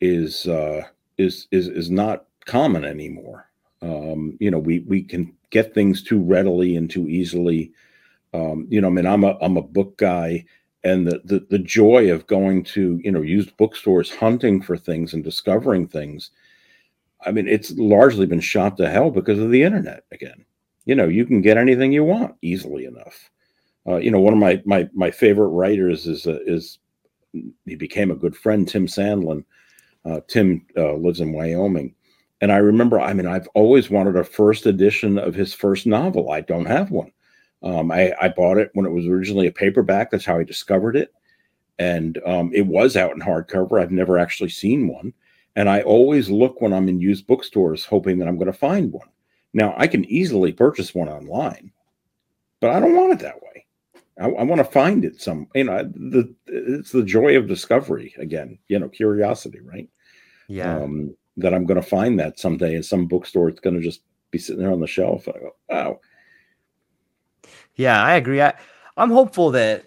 is 0.00 0.46
uh, 0.46 0.84
is 1.18 1.48
is 1.50 1.68
is 1.68 1.90
not 1.90 2.24
common 2.46 2.86
anymore. 2.86 3.50
Um, 3.82 4.38
you 4.40 4.50
know, 4.50 4.58
we 4.58 4.78
we 4.80 5.02
can 5.02 5.34
get 5.50 5.74
things 5.74 6.02
too 6.02 6.20
readily 6.22 6.76
and 6.76 6.88
too 6.88 7.08
easily. 7.08 7.72
Um, 8.32 8.66
you 8.70 8.80
know, 8.80 8.88
I 8.88 8.90
mean, 8.90 9.06
I'm 9.06 9.24
a 9.24 9.36
I'm 9.42 9.58
a 9.58 9.62
book 9.62 9.98
guy, 9.98 10.46
and 10.84 11.06
the, 11.06 11.20
the 11.24 11.46
the 11.50 11.58
joy 11.58 12.12
of 12.12 12.26
going 12.26 12.62
to 12.64 13.00
you 13.02 13.10
know 13.10 13.22
used 13.22 13.56
bookstores, 13.56 14.14
hunting 14.14 14.62
for 14.62 14.76
things 14.76 15.14
and 15.14 15.24
discovering 15.24 15.88
things. 15.88 16.30
I 17.26 17.32
mean, 17.32 17.48
it's 17.48 17.72
largely 17.72 18.26
been 18.26 18.40
shot 18.40 18.76
to 18.76 18.88
hell 18.88 19.10
because 19.10 19.38
of 19.38 19.50
the 19.50 19.62
internet 19.62 20.04
again. 20.12 20.44
You 20.84 20.94
know, 20.94 21.08
you 21.08 21.24
can 21.24 21.40
get 21.40 21.56
anything 21.56 21.92
you 21.92 22.04
want 22.04 22.34
easily 22.42 22.84
enough. 22.84 23.30
Uh, 23.86 23.96
you 23.96 24.10
know, 24.10 24.20
one 24.20 24.34
of 24.34 24.38
my 24.38 24.62
my 24.66 24.88
my 24.92 25.10
favorite 25.10 25.48
writers 25.48 26.06
is 26.06 26.26
uh, 26.26 26.38
is 26.46 26.78
he 27.32 27.74
became 27.74 28.10
a 28.10 28.16
good 28.16 28.36
friend, 28.36 28.68
Tim 28.68 28.86
Sandlin. 28.86 29.44
Uh, 30.04 30.20
Tim 30.28 30.66
uh, 30.76 30.94
lives 30.94 31.20
in 31.20 31.32
Wyoming, 31.32 31.94
and 32.42 32.52
I 32.52 32.58
remember. 32.58 33.00
I 33.00 33.14
mean, 33.14 33.26
I've 33.26 33.48
always 33.54 33.88
wanted 33.88 34.16
a 34.16 34.24
first 34.24 34.66
edition 34.66 35.18
of 35.18 35.34
his 35.34 35.54
first 35.54 35.86
novel. 35.86 36.30
I 36.30 36.42
don't 36.42 36.66
have 36.66 36.90
one. 36.90 37.10
Um, 37.64 37.90
I, 37.90 38.14
I 38.20 38.28
bought 38.28 38.58
it 38.58 38.70
when 38.74 38.86
it 38.86 38.92
was 38.92 39.06
originally 39.06 39.46
a 39.46 39.52
paperback. 39.52 40.10
That's 40.10 40.24
how 40.24 40.38
I 40.38 40.44
discovered 40.44 40.96
it, 40.96 41.12
and 41.78 42.20
um, 42.26 42.50
it 42.54 42.66
was 42.66 42.96
out 42.96 43.12
in 43.12 43.20
hardcover. 43.20 43.80
I've 43.80 43.90
never 43.90 44.18
actually 44.18 44.50
seen 44.50 44.86
one, 44.86 45.12
and 45.56 45.68
I 45.68 45.80
always 45.82 46.28
look 46.28 46.60
when 46.60 46.72
I'm 46.72 46.88
in 46.88 47.00
used 47.00 47.26
bookstores, 47.26 47.84
hoping 47.84 48.18
that 48.18 48.28
I'm 48.28 48.36
going 48.36 48.52
to 48.52 48.58
find 48.58 48.92
one. 48.92 49.08
Now, 49.54 49.74
I 49.76 49.86
can 49.86 50.04
easily 50.04 50.52
purchase 50.52 50.94
one 50.94 51.08
online, 51.08 51.72
but 52.60 52.70
I 52.70 52.80
don't 52.80 52.96
want 52.96 53.14
it 53.14 53.20
that 53.20 53.42
way. 53.42 53.66
I, 54.20 54.26
I 54.26 54.42
want 54.42 54.58
to 54.58 54.64
find 54.64 55.04
it 55.04 55.20
some, 55.20 55.48
you 55.54 55.64
know, 55.64 55.82
the 55.94 56.32
it's 56.46 56.92
the 56.92 57.02
joy 57.02 57.36
of 57.36 57.48
discovery 57.48 58.14
again, 58.18 58.58
you 58.68 58.78
know, 58.78 58.88
curiosity, 58.88 59.60
right? 59.60 59.88
Yeah. 60.48 60.76
Um, 60.76 61.16
that 61.36 61.54
I'm 61.54 61.66
going 61.66 61.80
to 61.80 61.88
find 61.88 62.18
that 62.20 62.38
someday 62.38 62.76
in 62.76 62.82
some 62.82 63.06
bookstore. 63.06 63.48
It's 63.48 63.60
going 63.60 63.74
to 63.74 63.82
just 63.82 64.02
be 64.30 64.38
sitting 64.38 64.62
there 64.62 64.72
on 64.72 64.80
the 64.80 64.86
shelf. 64.86 65.28
I 65.28 65.32
go, 65.32 65.56
wow, 65.68 66.00
Yeah, 67.76 68.02
I 68.02 68.14
agree. 68.14 68.40
I, 68.40 68.54
I'm 68.96 69.10
hopeful 69.10 69.50
that 69.52 69.84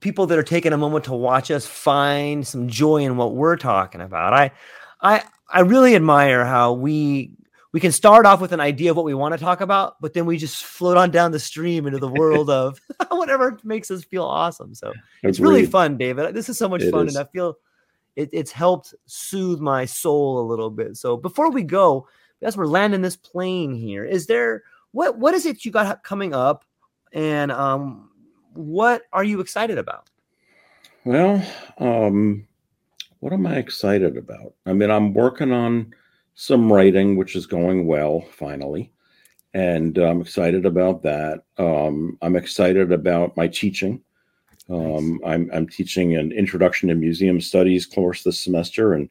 people 0.00 0.26
that 0.26 0.38
are 0.38 0.42
taking 0.42 0.72
a 0.72 0.76
moment 0.76 1.06
to 1.06 1.14
watch 1.14 1.50
us 1.50 1.66
find 1.66 2.46
some 2.46 2.68
joy 2.68 2.98
in 2.98 3.16
what 3.16 3.34
we're 3.34 3.56
talking 3.56 4.00
about. 4.00 4.34
I, 4.34 4.50
I, 5.00 5.22
I 5.48 5.60
really 5.60 5.94
admire 5.96 6.44
how 6.44 6.72
we 6.72 7.32
we 7.72 7.78
can 7.78 7.92
start 7.92 8.26
off 8.26 8.40
with 8.40 8.52
an 8.52 8.60
idea 8.60 8.90
of 8.90 8.96
what 8.96 9.06
we 9.06 9.14
want 9.14 9.32
to 9.32 9.38
talk 9.38 9.60
about, 9.60 9.94
but 10.00 10.12
then 10.12 10.26
we 10.26 10.36
just 10.36 10.64
float 10.64 10.96
on 10.96 11.10
down 11.12 11.30
the 11.30 11.38
stream 11.38 11.86
into 11.86 11.98
the 11.98 12.08
world 12.08 12.50
of 12.50 12.80
whatever 13.10 13.58
makes 13.62 13.90
us 13.90 14.02
feel 14.04 14.24
awesome. 14.24 14.74
So 14.74 14.92
it's 15.22 15.38
really 15.38 15.66
fun, 15.66 15.96
David. 15.96 16.34
This 16.34 16.48
is 16.48 16.58
so 16.58 16.68
much 16.68 16.82
It 16.82 16.90
fun, 16.90 17.06
is. 17.06 17.14
and 17.14 17.24
I 17.24 17.30
feel 17.30 17.56
it, 18.16 18.28
it's 18.32 18.50
helped 18.50 18.94
soothe 19.06 19.60
my 19.60 19.84
soul 19.84 20.40
a 20.40 20.48
little 20.48 20.70
bit. 20.70 20.96
So 20.96 21.16
before 21.16 21.50
we 21.50 21.62
go, 21.62 22.08
as 22.42 22.56
we're 22.56 22.66
landing 22.66 23.02
this 23.02 23.16
plane 23.16 23.72
here, 23.72 24.04
is 24.04 24.26
there 24.26 24.64
what 24.92 25.18
what 25.18 25.34
is 25.34 25.46
it 25.46 25.64
you 25.64 25.70
got 25.70 26.02
coming 26.02 26.34
up, 26.34 26.64
and 27.12 27.50
um, 27.52 28.10
what 28.54 29.02
are 29.12 29.24
you 29.24 29.40
excited 29.40 29.78
about? 29.78 30.08
Well, 31.04 31.42
um, 31.78 32.46
what 33.20 33.32
am 33.32 33.46
I 33.46 33.56
excited 33.56 34.16
about? 34.16 34.54
I 34.66 34.72
mean, 34.72 34.90
I'm 34.90 35.14
working 35.14 35.52
on 35.52 35.94
some 36.34 36.72
writing, 36.72 37.16
which 37.16 37.36
is 37.36 37.46
going 37.46 37.86
well 37.86 38.22
finally, 38.32 38.92
and 39.54 39.96
I'm 39.98 40.20
excited 40.20 40.66
about 40.66 41.02
that. 41.02 41.44
Um, 41.58 42.18
I'm 42.22 42.36
excited 42.36 42.92
about 42.92 43.36
my 43.36 43.48
teaching. 43.48 44.02
Um, 44.68 45.20
I'm, 45.24 45.50
I'm 45.52 45.66
teaching 45.66 46.14
an 46.16 46.32
introduction 46.32 46.88
to 46.88 46.94
museum 46.94 47.40
studies 47.40 47.86
course 47.86 48.22
this 48.22 48.40
semester 48.40 48.94
and 48.94 49.10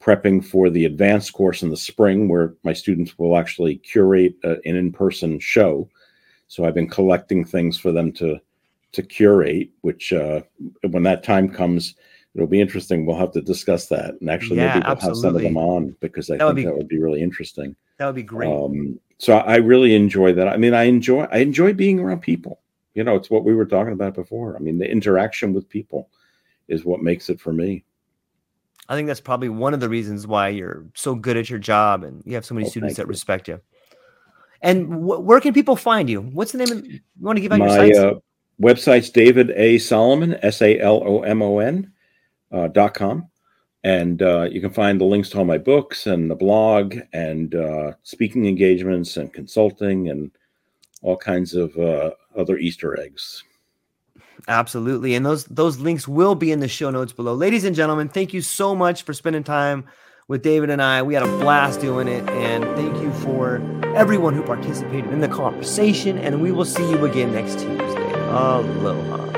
prepping 0.00 0.44
for 0.44 0.70
the 0.70 0.84
advanced 0.84 1.32
course 1.32 1.62
in 1.62 1.70
the 1.70 1.76
spring, 1.76 2.28
where 2.28 2.54
my 2.62 2.72
students 2.72 3.18
will 3.18 3.36
actually 3.36 3.76
curate 3.76 4.34
a, 4.44 4.52
an 4.64 4.76
in-person 4.76 5.40
show. 5.40 5.88
So 6.48 6.64
I've 6.64 6.74
been 6.74 6.88
collecting 6.88 7.44
things 7.44 7.78
for 7.78 7.92
them 7.92 8.10
to 8.12 8.40
to 8.92 9.02
curate, 9.02 9.70
which 9.82 10.12
uh, 10.14 10.40
when 10.88 11.02
that 11.02 11.22
time 11.22 11.48
comes, 11.50 11.94
it'll 12.34 12.46
be 12.46 12.60
interesting. 12.60 13.04
We'll 13.04 13.18
have 13.18 13.32
to 13.32 13.42
discuss 13.42 13.86
that, 13.88 14.14
and 14.20 14.30
actually 14.30 14.56
Yeah, 14.56 14.74
maybe 14.74 14.86
we'll 14.86 14.96
have 14.96 15.16
some 15.16 15.36
of 15.36 15.42
them 15.42 15.58
on 15.58 15.94
because 16.00 16.30
I 16.30 16.38
That 16.38 16.46
think 16.46 16.56
be- 16.56 16.64
that 16.64 16.76
would 16.76 16.88
be 16.88 16.98
really 16.98 17.20
interesting. 17.22 17.76
That 17.98 18.06
would 18.06 18.14
be 18.14 18.22
great. 18.22 18.48
Um, 18.48 18.98
so 19.18 19.36
I 19.36 19.56
really 19.56 19.94
enjoy 19.94 20.32
that. 20.32 20.48
I 20.48 20.56
mean, 20.56 20.72
I 20.72 20.84
enjoy 20.84 21.24
I 21.24 21.38
enjoy 21.38 21.74
being 21.74 22.00
around 22.00 22.20
people. 22.22 22.60
You 22.94 23.04
know, 23.04 23.14
it's 23.14 23.30
what 23.30 23.44
we 23.44 23.54
were 23.54 23.66
talking 23.66 23.92
about 23.92 24.14
before. 24.14 24.56
I 24.56 24.60
mean, 24.60 24.78
the 24.78 24.90
interaction 24.90 25.52
with 25.52 25.68
people 25.68 26.08
is 26.68 26.84
what 26.84 27.02
makes 27.02 27.28
it 27.28 27.40
for 27.40 27.52
me. 27.52 27.84
I 28.88 28.94
think 28.96 29.06
that's 29.06 29.20
probably 29.20 29.50
one 29.50 29.74
of 29.74 29.80
the 29.80 29.88
reasons 29.88 30.26
why 30.26 30.48
you're 30.48 30.86
so 30.94 31.14
good 31.14 31.36
at 31.36 31.50
your 31.50 31.58
job 31.58 32.04
and 32.04 32.22
you 32.24 32.34
have 32.34 32.46
so 32.46 32.54
many 32.54 32.66
Oh, 32.66 32.70
students 32.70 32.96
that 32.96 33.02
you. 33.02 33.08
respect 33.08 33.48
you. 33.48 33.60
And 34.62 34.86
wh- 34.86 35.24
where 35.24 35.40
can 35.40 35.54
people 35.54 35.76
find 35.76 36.10
you? 36.10 36.20
What's 36.20 36.52
the 36.52 36.58
name 36.58 36.72
of 36.72 36.86
you 36.86 37.00
want 37.20 37.36
to 37.36 37.40
give 37.40 37.52
out 37.52 37.58
your 37.58 37.68
My 37.68 37.76
sites? 37.76 37.98
uh, 37.98 38.14
website's 38.60 39.10
David 39.10 39.50
A. 39.50 39.78
Salomon, 39.78 40.36
S 40.42 40.60
A 40.62 40.78
L 40.80 41.02
O 41.04 41.22
M 41.22 41.42
O 41.42 41.58
N, 41.58 41.92
uh, 42.50 42.68
dot 42.68 42.94
com. 42.94 43.28
And 43.84 44.20
uh, 44.22 44.48
you 44.50 44.60
can 44.60 44.70
find 44.70 45.00
the 45.00 45.04
links 45.04 45.30
to 45.30 45.38
all 45.38 45.44
my 45.44 45.58
books 45.58 46.08
and 46.08 46.28
the 46.28 46.34
blog 46.34 46.96
and 47.12 47.54
uh, 47.54 47.92
speaking 48.02 48.46
engagements 48.46 49.16
and 49.16 49.32
consulting 49.32 50.08
and 50.08 50.32
all 51.00 51.16
kinds 51.16 51.54
of 51.54 51.76
uh, 51.78 52.10
other 52.36 52.58
Easter 52.58 52.98
eggs. 53.00 53.44
Absolutely. 54.48 55.14
And 55.14 55.24
those 55.24 55.44
those 55.44 55.78
links 55.78 56.08
will 56.08 56.34
be 56.34 56.50
in 56.50 56.60
the 56.60 56.68
show 56.68 56.90
notes 56.90 57.12
below. 57.12 57.34
Ladies 57.34 57.64
and 57.64 57.76
gentlemen, 57.76 58.08
thank 58.08 58.34
you 58.34 58.40
so 58.40 58.74
much 58.74 59.02
for 59.02 59.12
spending 59.12 59.44
time 59.44 59.84
with 60.28 60.42
David 60.42 60.68
and 60.68 60.82
I. 60.82 61.02
We 61.02 61.14
had 61.14 61.22
a 61.22 61.38
blast 61.38 61.80
doing 61.80 62.06
it 62.06 62.28
and 62.28 62.62
thank 62.76 63.02
you 63.02 63.10
for 63.24 63.62
everyone 63.96 64.34
who 64.34 64.42
participated 64.42 65.10
in 65.10 65.20
the 65.20 65.28
conversation 65.28 66.18
and 66.18 66.42
we 66.42 66.52
will 66.52 66.66
see 66.66 66.88
you 66.88 67.04
again 67.06 67.32
next 67.32 67.58
Tuesday. 67.58 68.12
Aloha. 68.28 69.37